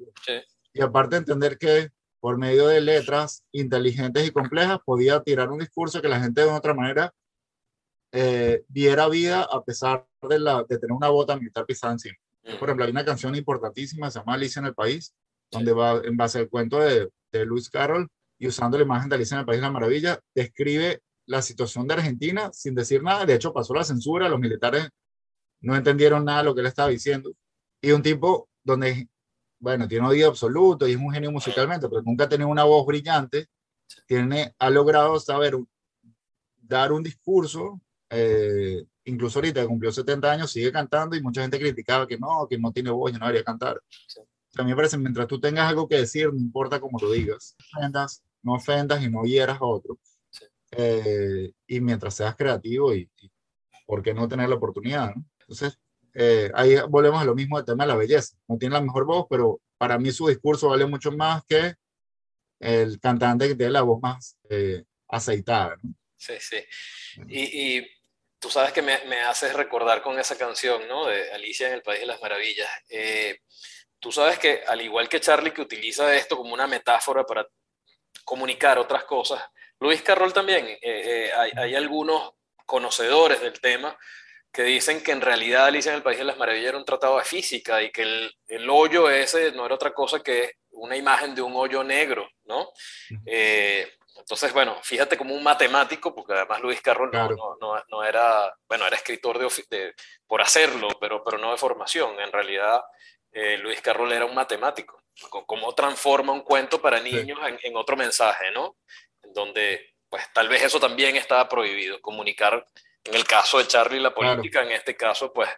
Y 0.73 0.81
aparte 0.81 1.17
entender 1.17 1.57
que 1.57 1.89
por 2.19 2.37
medio 2.37 2.67
de 2.67 2.81
letras 2.81 3.43
inteligentes 3.51 4.25
y 4.27 4.31
complejas 4.31 4.79
podía 4.85 5.21
tirar 5.21 5.49
un 5.49 5.59
discurso 5.59 6.01
que 6.01 6.07
la 6.07 6.19
gente 6.19 6.41
de 6.41 6.47
otra 6.47 6.73
manera 6.73 7.13
eh, 8.11 8.63
diera 8.67 9.07
vida 9.07 9.43
a 9.43 9.63
pesar 9.63 10.05
de, 10.27 10.39
la, 10.39 10.63
de 10.63 10.77
tener 10.77 10.91
una 10.91 11.09
bota 11.09 11.35
militar 11.37 11.65
pisada 11.65 11.93
encima. 11.93 12.15
Por 12.59 12.69
ejemplo, 12.69 12.85
hay 12.85 12.91
una 12.91 13.05
canción 13.05 13.35
importantísima, 13.35 14.09
se 14.09 14.19
llama 14.19 14.33
Alicia 14.33 14.59
en 14.59 14.65
el 14.67 14.73
País, 14.73 15.13
donde 15.51 15.73
va 15.73 16.01
en 16.03 16.17
base 16.17 16.39
al 16.39 16.49
cuento 16.49 16.79
de, 16.79 17.09
de 17.31 17.45
Lewis 17.45 17.69
Carroll 17.69 18.07
y 18.39 18.47
usando 18.47 18.77
la 18.77 18.83
imagen 18.83 19.09
de 19.09 19.15
Alicia 19.15 19.35
en 19.35 19.41
el 19.41 19.45
País 19.45 19.59
de 19.59 19.67
la 19.67 19.71
Maravilla, 19.71 20.19
describe 20.33 21.01
la 21.27 21.41
situación 21.41 21.87
de 21.87 21.93
Argentina 21.93 22.49
sin 22.53 22.73
decir 22.73 23.03
nada. 23.03 23.25
De 23.25 23.35
hecho, 23.35 23.53
pasó 23.53 23.73
la 23.73 23.83
censura, 23.83 24.27
los 24.27 24.39
militares 24.39 24.89
no 25.61 25.75
entendieron 25.75 26.25
nada 26.25 26.39
de 26.39 26.45
lo 26.45 26.55
que 26.55 26.61
él 26.61 26.67
estaba 26.67 26.89
diciendo. 26.89 27.31
Y 27.81 27.91
un 27.91 28.01
tipo 28.01 28.49
donde, 28.63 29.07
bueno, 29.59 29.87
tiene 29.87 30.07
oído 30.07 30.29
absoluto 30.29 30.87
y 30.87 30.91
es 30.91 30.97
un 30.97 31.11
genio 31.11 31.31
musicalmente, 31.31 31.87
pero 31.87 32.01
nunca 32.01 32.25
ha 32.25 32.29
tenido 32.29 32.49
una 32.49 32.63
voz 32.63 32.85
brillante, 32.85 33.47
tiene, 34.07 34.55
ha 34.57 34.69
logrado 34.69 35.19
saber 35.19 35.55
dar 36.57 36.91
un 36.91 37.03
discurso 37.03 37.79
eh, 38.13 38.83
incluso 39.05 39.39
ahorita 39.39 39.61
que 39.61 39.67
cumplió 39.67 39.91
70 39.91 40.31
años, 40.31 40.51
sigue 40.51 40.71
cantando 40.71 41.15
y 41.15 41.21
mucha 41.21 41.41
gente 41.41 41.57
criticaba 41.57 42.05
que 42.05 42.17
no, 42.17 42.45
que 42.49 42.57
no 42.57 42.71
tiene 42.71 42.91
voz 42.91 43.11
y 43.11 43.13
no 43.13 43.25
debería 43.25 43.43
cantar. 43.43 43.81
A 44.57 44.63
mí 44.63 44.69
me 44.69 44.75
parece, 44.75 44.97
mientras 44.97 45.27
tú 45.27 45.39
tengas 45.39 45.69
algo 45.69 45.87
que 45.87 45.95
decir, 45.95 46.31
no 46.31 46.39
importa 46.39 46.81
cómo 46.81 46.99
lo 46.99 47.09
digas, 47.11 47.55
no 47.57 47.79
ofendas, 47.79 48.23
no 48.43 48.53
ofendas 48.53 49.01
y 49.01 49.09
no 49.09 49.23
hieras 49.23 49.61
a 49.61 49.65
otro. 49.65 49.97
Eh, 50.71 51.51
y 51.67 51.81
mientras 51.81 52.15
seas 52.15 52.35
creativo 52.35 52.93
y, 52.93 53.09
¿por 53.85 54.03
qué 54.03 54.13
no 54.13 54.27
tener 54.27 54.49
la 54.49 54.55
oportunidad? 54.55 55.13
Entonces, 55.39 55.79
eh, 56.13 56.51
ahí 56.53 56.75
volvemos 56.89 57.21
a 57.21 57.25
lo 57.25 57.33
mismo 57.33 57.55
del 57.57 57.65
tema 57.65 57.85
de 57.85 57.87
la 57.87 57.95
belleza. 57.95 58.35
No 58.47 58.57
tiene 58.57 58.73
la 58.73 58.81
mejor 58.81 59.05
voz, 59.05 59.25
pero 59.29 59.61
para 59.77 59.97
mí 59.97 60.11
su 60.11 60.27
discurso 60.27 60.67
vale 60.67 60.85
mucho 60.85 61.13
más 61.13 61.43
que 61.45 61.75
el 62.59 62.99
cantante 62.99 63.47
que 63.47 63.55
tiene 63.55 63.71
la 63.71 63.81
voz 63.83 64.01
más 64.01 64.37
aceitada. 65.07 65.77
¿no? 65.81 65.93
Sí, 66.17 66.33
sí. 66.39 66.57
Y, 67.29 67.77
y 67.77 67.87
tú 68.41 68.49
sabes 68.49 68.73
que 68.73 68.81
me, 68.81 68.97
me, 69.05 69.21
haces 69.21 69.53
recordar 69.53 70.01
con 70.01 70.19
esa 70.19 70.35
canción, 70.35 70.87
¿no? 70.87 71.05
De 71.05 71.31
Alicia 71.31 71.67
en 71.67 71.75
el 71.75 71.83
País 71.83 71.99
de 72.01 72.07
las 72.07 72.21
Maravillas. 72.21 72.69
Eh, 72.89 73.39
tú 73.99 74.11
sabes 74.11 74.39
que 74.39 74.63
al 74.67 74.81
igual 74.81 75.07
que 75.07 75.21
Charlie 75.21 75.53
que 75.53 75.61
utiliza 75.61 76.13
esto 76.15 76.35
como 76.35 76.53
una 76.53 76.65
metáfora 76.65 77.23
para 77.23 77.47
comunicar 78.25 78.79
otras 78.79 79.03
cosas, 79.03 79.41
Luis 79.79 80.01
Carroll 80.01 80.33
también, 80.33 80.67
eh, 80.67 80.79
eh, 80.81 81.31
hay, 81.37 81.51
hay, 81.55 81.75
algunos 81.75 82.33
conocedores 82.65 83.41
del 83.41 83.59
tema 83.61 83.95
que 84.51 84.63
dicen 84.63 85.03
que 85.03 85.11
en 85.11 85.21
realidad 85.21 85.67
Alicia 85.67 85.91
en 85.91 85.97
el 85.97 86.03
País 86.03 86.17
de 86.17 86.25
las 86.25 86.37
Maravillas 86.37 86.69
era 86.69 86.77
un 86.79 86.85
tratado 86.85 87.19
de 87.19 87.23
física 87.23 87.81
y 87.83 87.91
que 87.91 88.01
el, 88.01 88.35
el 88.47 88.69
hoyo 88.69 89.07
ese 89.09 89.51
no 89.51 89.67
era 89.67 89.75
otra 89.75 89.93
cosa 89.93 90.19
que 90.19 90.55
una 90.71 90.97
imagen 90.97 91.35
de 91.35 91.43
un 91.43 91.55
hoyo 91.55 91.83
negro, 91.83 92.27
¿no? 92.45 92.71
Entonces, 94.21 94.53
bueno, 94.53 94.77
fíjate 94.81 95.17
como 95.17 95.35
un 95.35 95.43
matemático, 95.43 96.15
porque 96.15 96.33
además 96.33 96.61
Luis 96.61 96.81
Carroll 96.81 97.11
no, 97.11 97.29
no, 97.59 97.83
no, 97.89 98.03
era, 98.03 98.55
bueno, 98.67 98.87
era 98.87 98.95
escritor 98.95 99.37
de, 99.37 99.47
de, 99.69 99.93
por 100.25 100.41
hacerlo, 100.41 100.87
pero, 100.99 101.23
pero 101.23 101.37
no 101.37 101.51
de 101.51 101.57
formación. 101.57 102.19
En 102.19 102.31
realidad, 102.31 102.81
eh, 103.31 103.57
Luis 103.57 103.81
Carroll 103.81 104.11
era 104.11 104.25
un 104.25 104.35
matemático. 104.35 105.01
Cómo 105.45 105.75
transforma 105.75 106.31
un 106.31 106.41
cuento 106.41 106.81
para 106.81 106.99
niños 106.99 107.39
en, 107.45 107.59
en, 107.61 107.75
otro 107.75 107.97
mensaje, 107.97 108.51
¿no? 108.51 108.77
Donde, 109.21 109.93
pues 110.09 110.31
tal 110.33 110.47
vez 110.47 110.63
eso 110.63 110.79
también 110.79 111.15
estaba 111.15 111.47
prohibido, 111.47 112.01
comunicar 112.01 112.65
en 113.03 113.15
el 113.15 113.25
caso 113.25 113.57
de 113.57 113.67
Charlie, 113.67 113.99
la 113.99 114.13
política, 114.13 114.61
en 114.61 114.71
este 114.71 114.95
caso, 114.95 115.33
pues, 115.33 115.49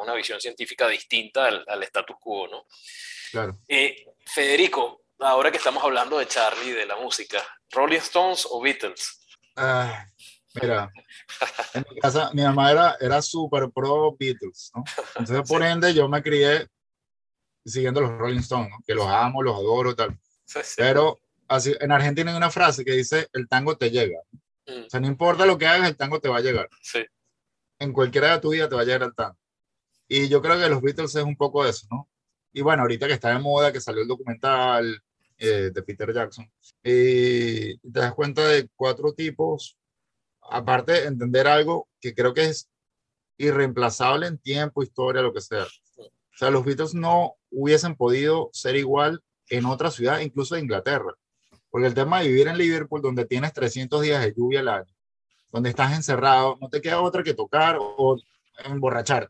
una 0.00 0.14
visión 0.14 0.40
científica 0.40 0.86
distinta 0.86 1.46
al, 1.46 1.64
al 1.66 1.82
status 1.82 2.16
quo, 2.20 2.46
¿no? 2.46 2.66
Claro. 3.32 3.58
Eh, 3.66 4.06
Federico, 4.24 5.01
ahora 5.22 5.50
que 5.50 5.58
estamos 5.58 5.82
hablando 5.82 6.18
de 6.18 6.26
Charlie, 6.26 6.72
de 6.72 6.86
la 6.86 6.96
música, 6.96 7.38
¿Rolling 7.70 7.98
Stones 7.98 8.46
o 8.50 8.60
Beatles? 8.60 9.20
Ah, 9.56 10.06
mira, 10.60 10.90
en 11.74 11.84
mi 11.90 12.00
casa, 12.00 12.30
mi 12.32 12.42
mamá 12.42 12.70
era, 12.70 12.96
era 13.00 13.22
súper 13.22 13.70
pro 13.70 14.16
Beatles, 14.18 14.70
¿no? 14.74 14.84
Entonces, 15.16 15.48
por 15.48 15.62
ende, 15.62 15.94
yo 15.94 16.08
me 16.08 16.22
crié 16.22 16.66
siguiendo 17.64 18.00
los 18.00 18.10
Rolling 18.10 18.40
Stones, 18.40 18.70
¿no? 18.70 18.78
que 18.86 18.94
los 18.94 19.06
amo, 19.06 19.42
los 19.42 19.54
adoro, 19.54 19.94
tal. 19.94 20.18
Sí, 20.44 20.60
Pero 20.76 21.18
así, 21.48 21.74
en 21.80 21.92
Argentina 21.92 22.30
hay 22.30 22.36
una 22.36 22.50
frase 22.50 22.84
que 22.84 22.92
dice, 22.92 23.28
el 23.32 23.48
tango 23.48 23.76
te 23.76 23.90
llega. 23.90 24.18
Mm. 24.66 24.86
O 24.86 24.90
sea, 24.90 25.00
no 25.00 25.06
importa 25.06 25.46
lo 25.46 25.56
que 25.56 25.66
hagas, 25.66 25.88
el 25.88 25.96
tango 25.96 26.20
te 26.20 26.28
va 26.28 26.38
a 26.38 26.42
llegar. 26.42 26.68
Sí. 26.82 27.04
En 27.78 27.92
cualquiera 27.92 28.32
de 28.32 28.40
tu 28.40 28.50
vida 28.50 28.68
te 28.68 28.74
va 28.74 28.82
a 28.82 28.84
llegar 28.84 29.02
el 29.02 29.14
tango. 29.14 29.38
Y 30.08 30.28
yo 30.28 30.42
creo 30.42 30.58
que 30.58 30.68
los 30.68 30.82
Beatles 30.82 31.14
es 31.14 31.22
un 31.22 31.36
poco 31.36 31.64
eso, 31.64 31.86
¿no? 31.90 32.08
Y 32.52 32.60
bueno, 32.60 32.82
ahorita 32.82 33.06
que 33.06 33.14
está 33.14 33.30
de 33.30 33.38
moda, 33.38 33.72
que 33.72 33.80
salió 33.80 34.02
el 34.02 34.08
documental 34.08 35.02
eh, 35.44 35.72
de 35.74 35.82
Peter 35.82 36.14
Jackson, 36.14 36.48
y 36.84 37.76
te 37.78 37.98
das 37.98 38.14
cuenta 38.14 38.46
de 38.46 38.68
cuatro 38.76 39.12
tipos, 39.12 39.76
aparte 40.40 40.92
de 40.92 41.06
entender 41.06 41.48
algo 41.48 41.88
que 42.00 42.14
creo 42.14 42.32
que 42.32 42.44
es 42.44 42.68
irreemplazable 43.38 44.28
en 44.28 44.38
tiempo, 44.38 44.84
historia, 44.84 45.20
lo 45.20 45.32
que 45.32 45.40
sea. 45.40 45.64
O 45.64 46.36
sea, 46.36 46.50
los 46.50 46.64
Beatles 46.64 46.94
no 46.94 47.34
hubiesen 47.50 47.96
podido 47.96 48.50
ser 48.52 48.76
igual 48.76 49.20
en 49.48 49.66
otra 49.66 49.90
ciudad, 49.90 50.20
incluso 50.20 50.54
de 50.54 50.60
Inglaterra. 50.60 51.12
Porque 51.70 51.88
el 51.88 51.94
tema 51.94 52.20
de 52.20 52.28
vivir 52.28 52.46
en 52.46 52.56
Liverpool, 52.56 53.02
donde 53.02 53.24
tienes 53.24 53.52
300 53.52 54.00
días 54.00 54.22
de 54.22 54.34
lluvia 54.34 54.60
al 54.60 54.68
año, 54.68 54.94
donde 55.50 55.70
estás 55.70 55.92
encerrado, 55.92 56.56
no 56.60 56.68
te 56.68 56.80
queda 56.80 57.00
otra 57.00 57.24
que 57.24 57.34
tocar 57.34 57.78
o 57.80 58.16
emborrachar. 58.64 59.28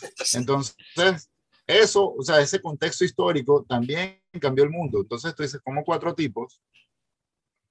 Entonces, 0.32 1.28
eso, 1.66 2.14
o 2.14 2.22
sea, 2.22 2.40
ese 2.40 2.62
contexto 2.62 3.04
histórico 3.04 3.62
también 3.68 4.19
cambió 4.38 4.64
el 4.64 4.70
mundo. 4.70 5.00
Entonces, 5.00 5.34
tú 5.34 5.42
dices, 5.42 5.60
como 5.62 5.84
cuatro 5.84 6.14
tipos, 6.14 6.60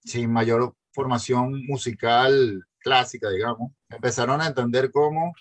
sin 0.04 0.32
mayor 0.32 0.76
formación 0.92 1.66
musical 1.66 2.66
clásica, 2.80 3.30
digamos, 3.30 3.72
empezaron 3.90 4.42
a 4.42 4.48
entender 4.48 4.92
cómo, 4.92 5.34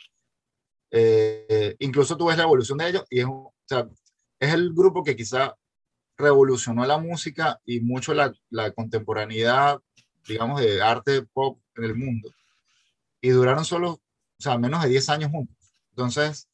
eh, 0.91 1.77
incluso 1.79 2.17
tú 2.17 2.27
ves 2.27 2.37
la 2.37 2.45
evolución 2.45 2.79
de 2.79 2.89
ellos, 2.89 3.05
y 3.11 3.21
es, 3.21 3.27
o 3.27 3.55
sea, 3.65 3.89
es 4.41 4.53
el 4.53 4.73
grupo 4.73 5.03
que 5.03 5.17
quizá 5.17 5.57
revolucionó 6.17 6.85
la 6.85 6.99
música 6.99 7.61
y 7.65 7.81
mucho 7.81 8.13
la, 8.15 8.33
la 8.51 8.73
contemporaneidad, 8.73 9.81
digamos, 10.27 10.61
de 10.61 10.83
arte 10.83 11.23
pop 11.33 11.61
en 11.77 11.85
el 11.85 11.95
mundo. 11.95 12.31
Y 13.21 13.31
duraron 13.31 13.65
solo, 13.65 13.93
o 13.93 14.01
sea, 14.39 14.59
menos 14.59 14.83
de 14.83 14.91
10 14.91 15.09
años 15.09 15.31
juntos. 15.31 15.57
Entonces, 15.91 16.49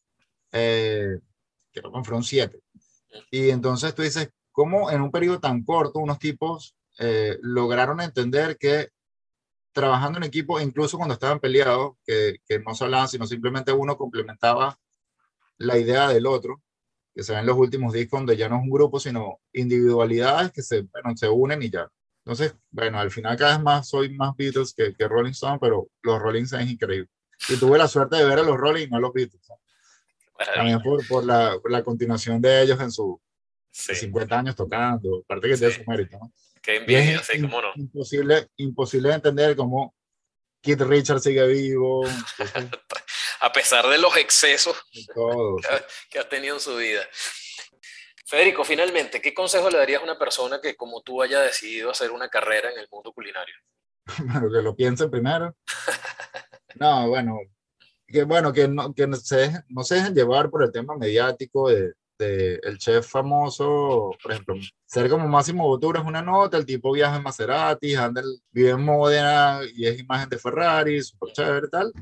eh, 0.53 1.19
creo 1.73 1.93
que 1.93 2.05
fueron 2.05 2.23
7. 2.23 2.61
Y 3.31 3.51
entonces 3.51 3.95
tú 3.95 4.03
dices, 4.03 4.31
¿cómo 4.55 4.91
en 4.91 5.03
un 5.03 5.11
periodo 5.11 5.41
tan 5.41 5.65
corto 5.65 5.99
unos 5.99 6.21
tipos 6.21 6.77
eh, 7.01 7.39
lograron 7.43 8.01
entender 8.01 8.57
que 8.57 8.91
trabajando 9.73 10.19
en 10.19 10.25
equipo, 10.25 10.61
incluso 10.61 10.97
cuando 10.97 11.15
estaban 11.15 11.41
peleados, 11.41 11.97
que, 12.07 12.37
que 12.47 12.61
no 12.61 12.77
se 12.77 12.85
hablaban, 12.85 13.09
sino 13.09 13.27
simplemente 13.27 13.73
uno 13.73 13.99
complementaba 13.99 14.79
la 15.59 15.77
idea 15.77 16.09
del 16.09 16.27
otro, 16.27 16.63
que 17.13 17.25
se 17.25 17.35
ven 17.35 17.45
los 17.45 17.59
últimos 17.59 17.93
discos 17.93 18.21
donde 18.21 18.37
ya 18.37 18.49
no 18.49 18.57
es 18.57 18.63
un 18.63 18.71
grupo, 18.71 19.01
sino 19.01 19.41
individualidades 19.53 20.53
que 20.53 20.63
se, 20.63 20.83
bueno, 20.83 21.17
se 21.17 21.29
unen 21.29 21.61
y 21.65 21.71
ya. 21.71 21.91
Entonces, 22.25 22.55
bueno, 22.71 23.01
al 23.01 23.11
final 23.11 23.37
cada 23.37 23.57
vez 23.57 23.65
más 23.65 23.89
soy 23.89 24.15
más 24.15 24.37
Beatles 24.37 24.73
que, 24.73 24.95
que 24.95 25.09
Rolling 25.09 25.33
Stone, 25.33 25.59
pero 25.61 25.89
los 26.03 26.23
Rolling 26.23 26.45
Stones 26.45 26.67
es 26.67 26.73
increíble. 26.73 27.11
Y 27.49 27.57
tuve 27.57 27.77
la 27.77 27.89
suerte 27.89 28.17
de 28.17 28.25
ver 28.25 28.39
a 28.39 28.43
los 28.45 28.57
Rolling 28.57 28.87
y 28.87 28.91
no 28.91 28.99
a 28.99 29.01
los 29.01 29.13
Beatles. 29.13 29.43
También 30.55 30.81
por, 30.81 31.05
por, 31.09 31.25
la, 31.25 31.57
la, 31.65 31.83
continuación 31.83 32.41
de 32.41 32.63
ellos 32.63 32.81
en 32.81 32.93
sus 32.93 33.17
sí. 33.75 33.95
50 33.95 34.39
años 34.39 34.57
tocando, 34.57 35.23
aparte 35.25 35.49
que 35.49 35.57
sí. 35.57 35.61
tiene 35.61 35.75
su 35.75 35.91
mérito. 35.91 36.19
¿no? 36.19 36.33
Qué 36.63 36.77
envidia, 36.77 37.23
sí, 37.23 37.41
cómo 37.41 37.61
no. 37.61 37.73
Imposible, 37.75 38.49
imposible 38.57 39.09
de 39.11 39.15
entender 39.17 39.57
cómo 39.57 39.95
Keith 40.63 40.81
Richards 40.81 41.25
sigue 41.25 41.47
vivo. 41.47 42.05
a 43.41 43.53
pesar 43.53 43.87
de 43.89 43.99
los 43.99 44.17
excesos 44.17 44.77
todo, 45.15 45.57
que, 45.59 45.69
que, 46.11 46.19
ha 46.19 46.29
tenido 46.29 46.55
en 46.55 46.61
su 46.61 46.77
vida. 46.77 47.03
Federico, 48.25 48.65
finalmente, 48.65 49.21
¿qué 49.21 49.35
consejo 49.35 49.69
le 49.69 49.79
darías 49.79 50.01
a 50.01 50.05
una 50.05 50.19
persona 50.19 50.61
que 50.61 50.77
como 50.77 51.03
tú 51.03 51.21
haya 51.21 51.41
decidido 51.41 51.91
hacer 51.91 52.11
una 52.11 52.31
carrera 52.31 52.71
en 52.71 52.79
el 52.79 52.89
mundo 52.91 53.13
culinario? 53.13 53.55
Bueno, 54.19 54.49
que 54.53 54.63
lo 54.63 54.75
piense 54.75 55.09
primero. 55.09 55.55
No, 56.77 57.09
bueno, 57.09 57.39
que 58.07 58.25
bueno, 58.25 58.53
que 58.53 58.69
no, 58.69 58.95
que 58.95 59.07
no 59.07 59.17
se, 59.17 59.53
no 59.69 59.85
se 59.85 59.97
dejen 59.97 60.15
llevar 60.15 60.49
por 60.49 60.63
el 60.63 60.73
tema 60.73 60.97
mediático 60.97 61.69
de, 61.69 61.93
de, 62.19 62.61
el 62.63 62.79
chef 62.79 63.07
famoso, 63.07 64.13
por 64.23 64.33
ejemplo, 64.33 64.55
ser 64.87 65.09
como 65.11 65.29
Máximo 65.29 65.67
Bottura 65.67 66.01
es 66.01 66.07
una 66.07 66.23
nota, 66.23 66.57
el 66.57 66.67
tipo 66.67 66.93
viaja 66.93 67.17
en 67.17 67.23
Maserati, 67.23 67.95
anda, 67.95 68.23
vive 68.51 68.71
en 68.71 68.85
Modena 68.85 69.61
y 69.75 69.87
es 69.87 69.99
imagen 69.99 70.29
de 70.29 70.39
Ferrari, 70.39 71.03
súper 71.03 71.33
chévere 71.33 71.67
y 71.67 71.71
tal, 71.71 71.93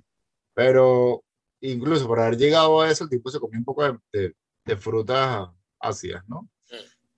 pero 0.55 1.23
incluso 1.61 2.07
por 2.07 2.21
haber 2.21 2.37
llegado 2.37 2.81
a 2.81 2.91
eso, 2.91 3.05
el 3.05 3.11
tipo 3.11 3.31
se 3.31 3.41
comió 3.41 3.59
un 3.59 3.65
poco 3.65 3.85
de, 3.85 3.99
de, 4.13 4.35
de 4.65 4.77
frutas 4.77 5.49
ácidas, 5.81 6.23
¿no? 6.29 6.49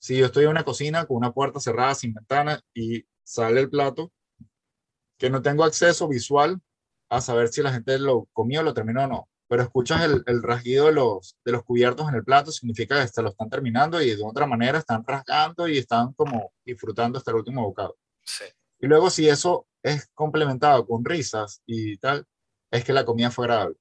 Si 0.00 0.16
yo 0.16 0.26
estoy 0.26 0.44
en 0.44 0.50
una 0.50 0.64
cocina 0.64 1.04
con 1.04 1.18
una 1.18 1.32
puerta 1.32 1.60
cerrada 1.60 1.94
sin 1.94 2.14
ventana 2.14 2.60
y 2.74 3.04
sale 3.22 3.60
el 3.60 3.70
plato, 3.70 4.10
que 5.18 5.30
no 5.30 5.42
tengo 5.42 5.62
acceso 5.62 6.08
visual 6.08 6.60
a 7.10 7.20
saber 7.20 7.48
si 7.48 7.62
la 7.62 7.72
gente 7.72 7.98
lo 7.98 8.26
comió, 8.32 8.62
lo 8.62 8.72
terminó 8.72 9.04
o 9.04 9.06
no. 9.06 9.28
Pero 9.46 9.62
escuchas 9.62 10.02
el, 10.02 10.22
el 10.26 10.42
rasguido 10.42 10.86
de 10.86 10.92
los, 10.92 11.36
de 11.44 11.52
los 11.52 11.64
cubiertos 11.64 12.08
en 12.08 12.14
el 12.14 12.24
plato, 12.24 12.50
significa 12.50 13.00
que 13.00 13.08
se 13.08 13.20
lo 13.20 13.28
están 13.28 13.50
terminando 13.50 14.00
y 14.00 14.14
de 14.16 14.22
otra 14.24 14.46
manera 14.46 14.78
están 14.78 15.04
rasgando 15.04 15.68
y 15.68 15.78
están 15.78 16.14
como 16.14 16.52
disfrutando 16.64 17.18
hasta 17.18 17.32
el 17.32 17.38
último 17.38 17.62
bocado. 17.62 17.98
Sí. 18.24 18.44
Y 18.78 18.86
luego 18.86 19.10
si 19.10 19.28
eso 19.28 19.66
es 19.82 20.08
complementado 20.14 20.86
con 20.86 21.04
risas 21.04 21.62
y 21.66 21.98
tal, 21.98 22.26
es 22.70 22.84
que 22.84 22.92
la 22.92 23.04
comida 23.04 23.30
fue 23.30 23.44
agradable. 23.44 23.76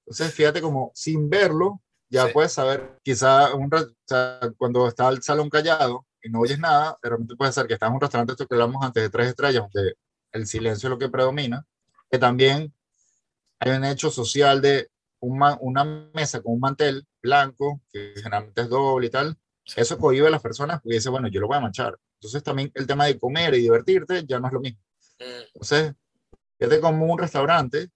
Entonces, 0.00 0.34
fíjate 0.34 0.60
como 0.60 0.90
sin 0.94 1.30
verlo, 1.30 1.80
ya 2.10 2.26
Sí. 2.26 2.32
puedes 2.34 2.52
saber, 2.52 2.98
quizá 3.02 3.54
un, 3.54 3.72
o 3.72 3.78
sea, 4.06 4.40
cuando 4.58 4.86
está 4.88 5.08
el 5.08 5.22
salón 5.22 5.48
callado 5.48 6.06
y 6.22 6.28
no 6.28 6.40
oyes 6.40 6.58
nada, 6.58 6.98
de 7.02 7.08
repente 7.10 7.36
puede 7.36 7.52
ser 7.52 7.66
que 7.66 7.74
estás 7.74 7.88
en 7.88 7.94
un 7.94 8.00
restaurante, 8.00 8.32
esto 8.32 8.46
que 8.46 8.54
hablamos 8.54 8.84
antes 8.84 9.02
de 9.02 9.08
tres 9.10 9.28
estrellas, 9.28 9.64
donde 9.72 9.94
el 10.32 10.46
silencio 10.46 10.88
es 10.88 10.90
lo 10.90 10.98
que 10.98 11.08
predomina, 11.08 11.64
que 12.10 12.18
también 12.18 12.74
hay 13.60 13.72
un 13.72 13.84
hecho 13.84 14.10
social 14.10 14.60
de 14.60 14.90
un 15.20 15.38
ma- 15.38 15.58
una 15.60 15.84
mesa 16.14 16.40
con 16.42 16.54
un 16.54 16.60
mantel 16.60 17.06
blanco, 17.22 17.80
que 17.92 18.12
generalmente 18.16 18.62
es 18.62 18.68
doble 18.68 19.06
y 19.06 19.10
tal, 19.10 19.36
Sí. 19.64 19.80
eso 19.80 19.98
cohíbe 19.98 20.26
a 20.26 20.30
las 20.30 20.42
personas 20.42 20.80
porque 20.80 20.94
dice, 20.96 21.10
bueno, 21.10 21.28
yo 21.28 21.40
lo 21.40 21.46
voy 21.46 21.58
a 21.58 21.60
manchar. 21.60 21.96
Entonces 22.18 22.42
también 22.42 22.70
el 22.74 22.86
tema 22.86 23.04
de 23.06 23.18
comer 23.18 23.54
y 23.54 23.60
divertirte 23.60 24.24
ya 24.26 24.40
no 24.40 24.46
es 24.48 24.52
lo 24.52 24.60
mismo. 24.60 24.80
Mm, 25.20 25.24
Entonces, 25.54 25.94
fíjate 26.58 26.80
como 26.80 27.06
un 27.12 27.18
restaurante 27.18 27.88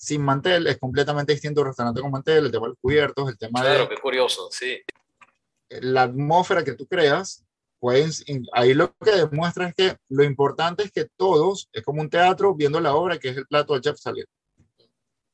sin 0.00 0.22
mantel 0.22 0.66
es 0.66 0.78
completamente 0.78 1.32
distinto 1.32 1.60
a 1.60 1.62
un 1.62 1.68
restaurante 1.68 2.00
con 2.00 2.10
mantel, 2.10 2.46
el 2.46 2.50
tema 2.50 2.64
de 2.64 2.70
los 2.70 2.78
cubiertos, 2.80 3.28
el 3.28 3.36
tema 3.36 3.60
claro, 3.60 3.82
de 3.82 3.88
qué 3.90 4.00
curioso, 4.00 4.48
sí. 4.50 4.80
la 5.68 6.04
atmósfera 6.04 6.64
que 6.64 6.72
tú 6.72 6.86
creas, 6.86 7.44
pues 7.78 8.24
ahí 8.54 8.72
lo 8.72 8.96
que 8.96 9.10
demuestra 9.10 9.68
es 9.68 9.74
que 9.74 9.96
lo 10.08 10.24
importante 10.24 10.84
es 10.84 10.90
que 10.90 11.06
todos, 11.16 11.68
es 11.74 11.82
como 11.82 12.00
un 12.00 12.08
teatro 12.08 12.54
viendo 12.54 12.80
la 12.80 12.94
obra 12.94 13.18
que 13.18 13.28
es 13.28 13.36
el 13.36 13.46
plato 13.46 13.74
del 13.74 13.82
chef 13.82 13.98
salir. 13.98 14.26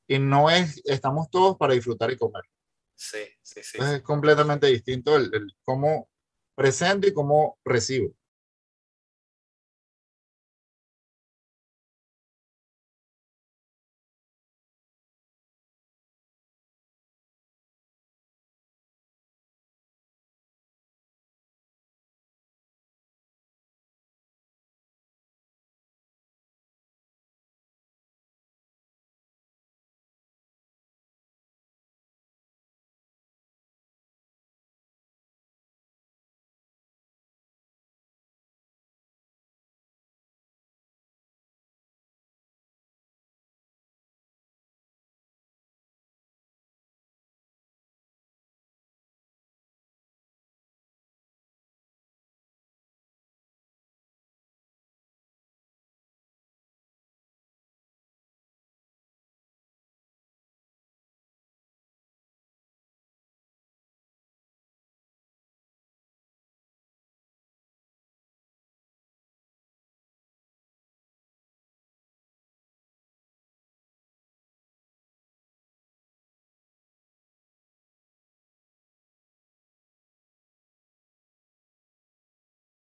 Y 0.09 0.19
no 0.19 0.51
es, 0.51 0.83
estamos 0.85 1.31
todos 1.31 1.57
para 1.57 1.75
disfrutar 1.75 2.11
y 2.11 2.17
comer. 2.17 2.43
Sí, 2.97 3.19
sí, 3.43 3.63
sí. 3.63 3.71
Entonces 3.75 3.99
es 3.99 4.03
completamente 4.03 4.67
distinto 4.67 5.17
el, 5.17 5.33
el 5.33 5.47
cómo 5.65 6.09
presento 6.57 7.07
y 7.07 7.15
cómo 7.15 7.57
recibo. 7.65 8.13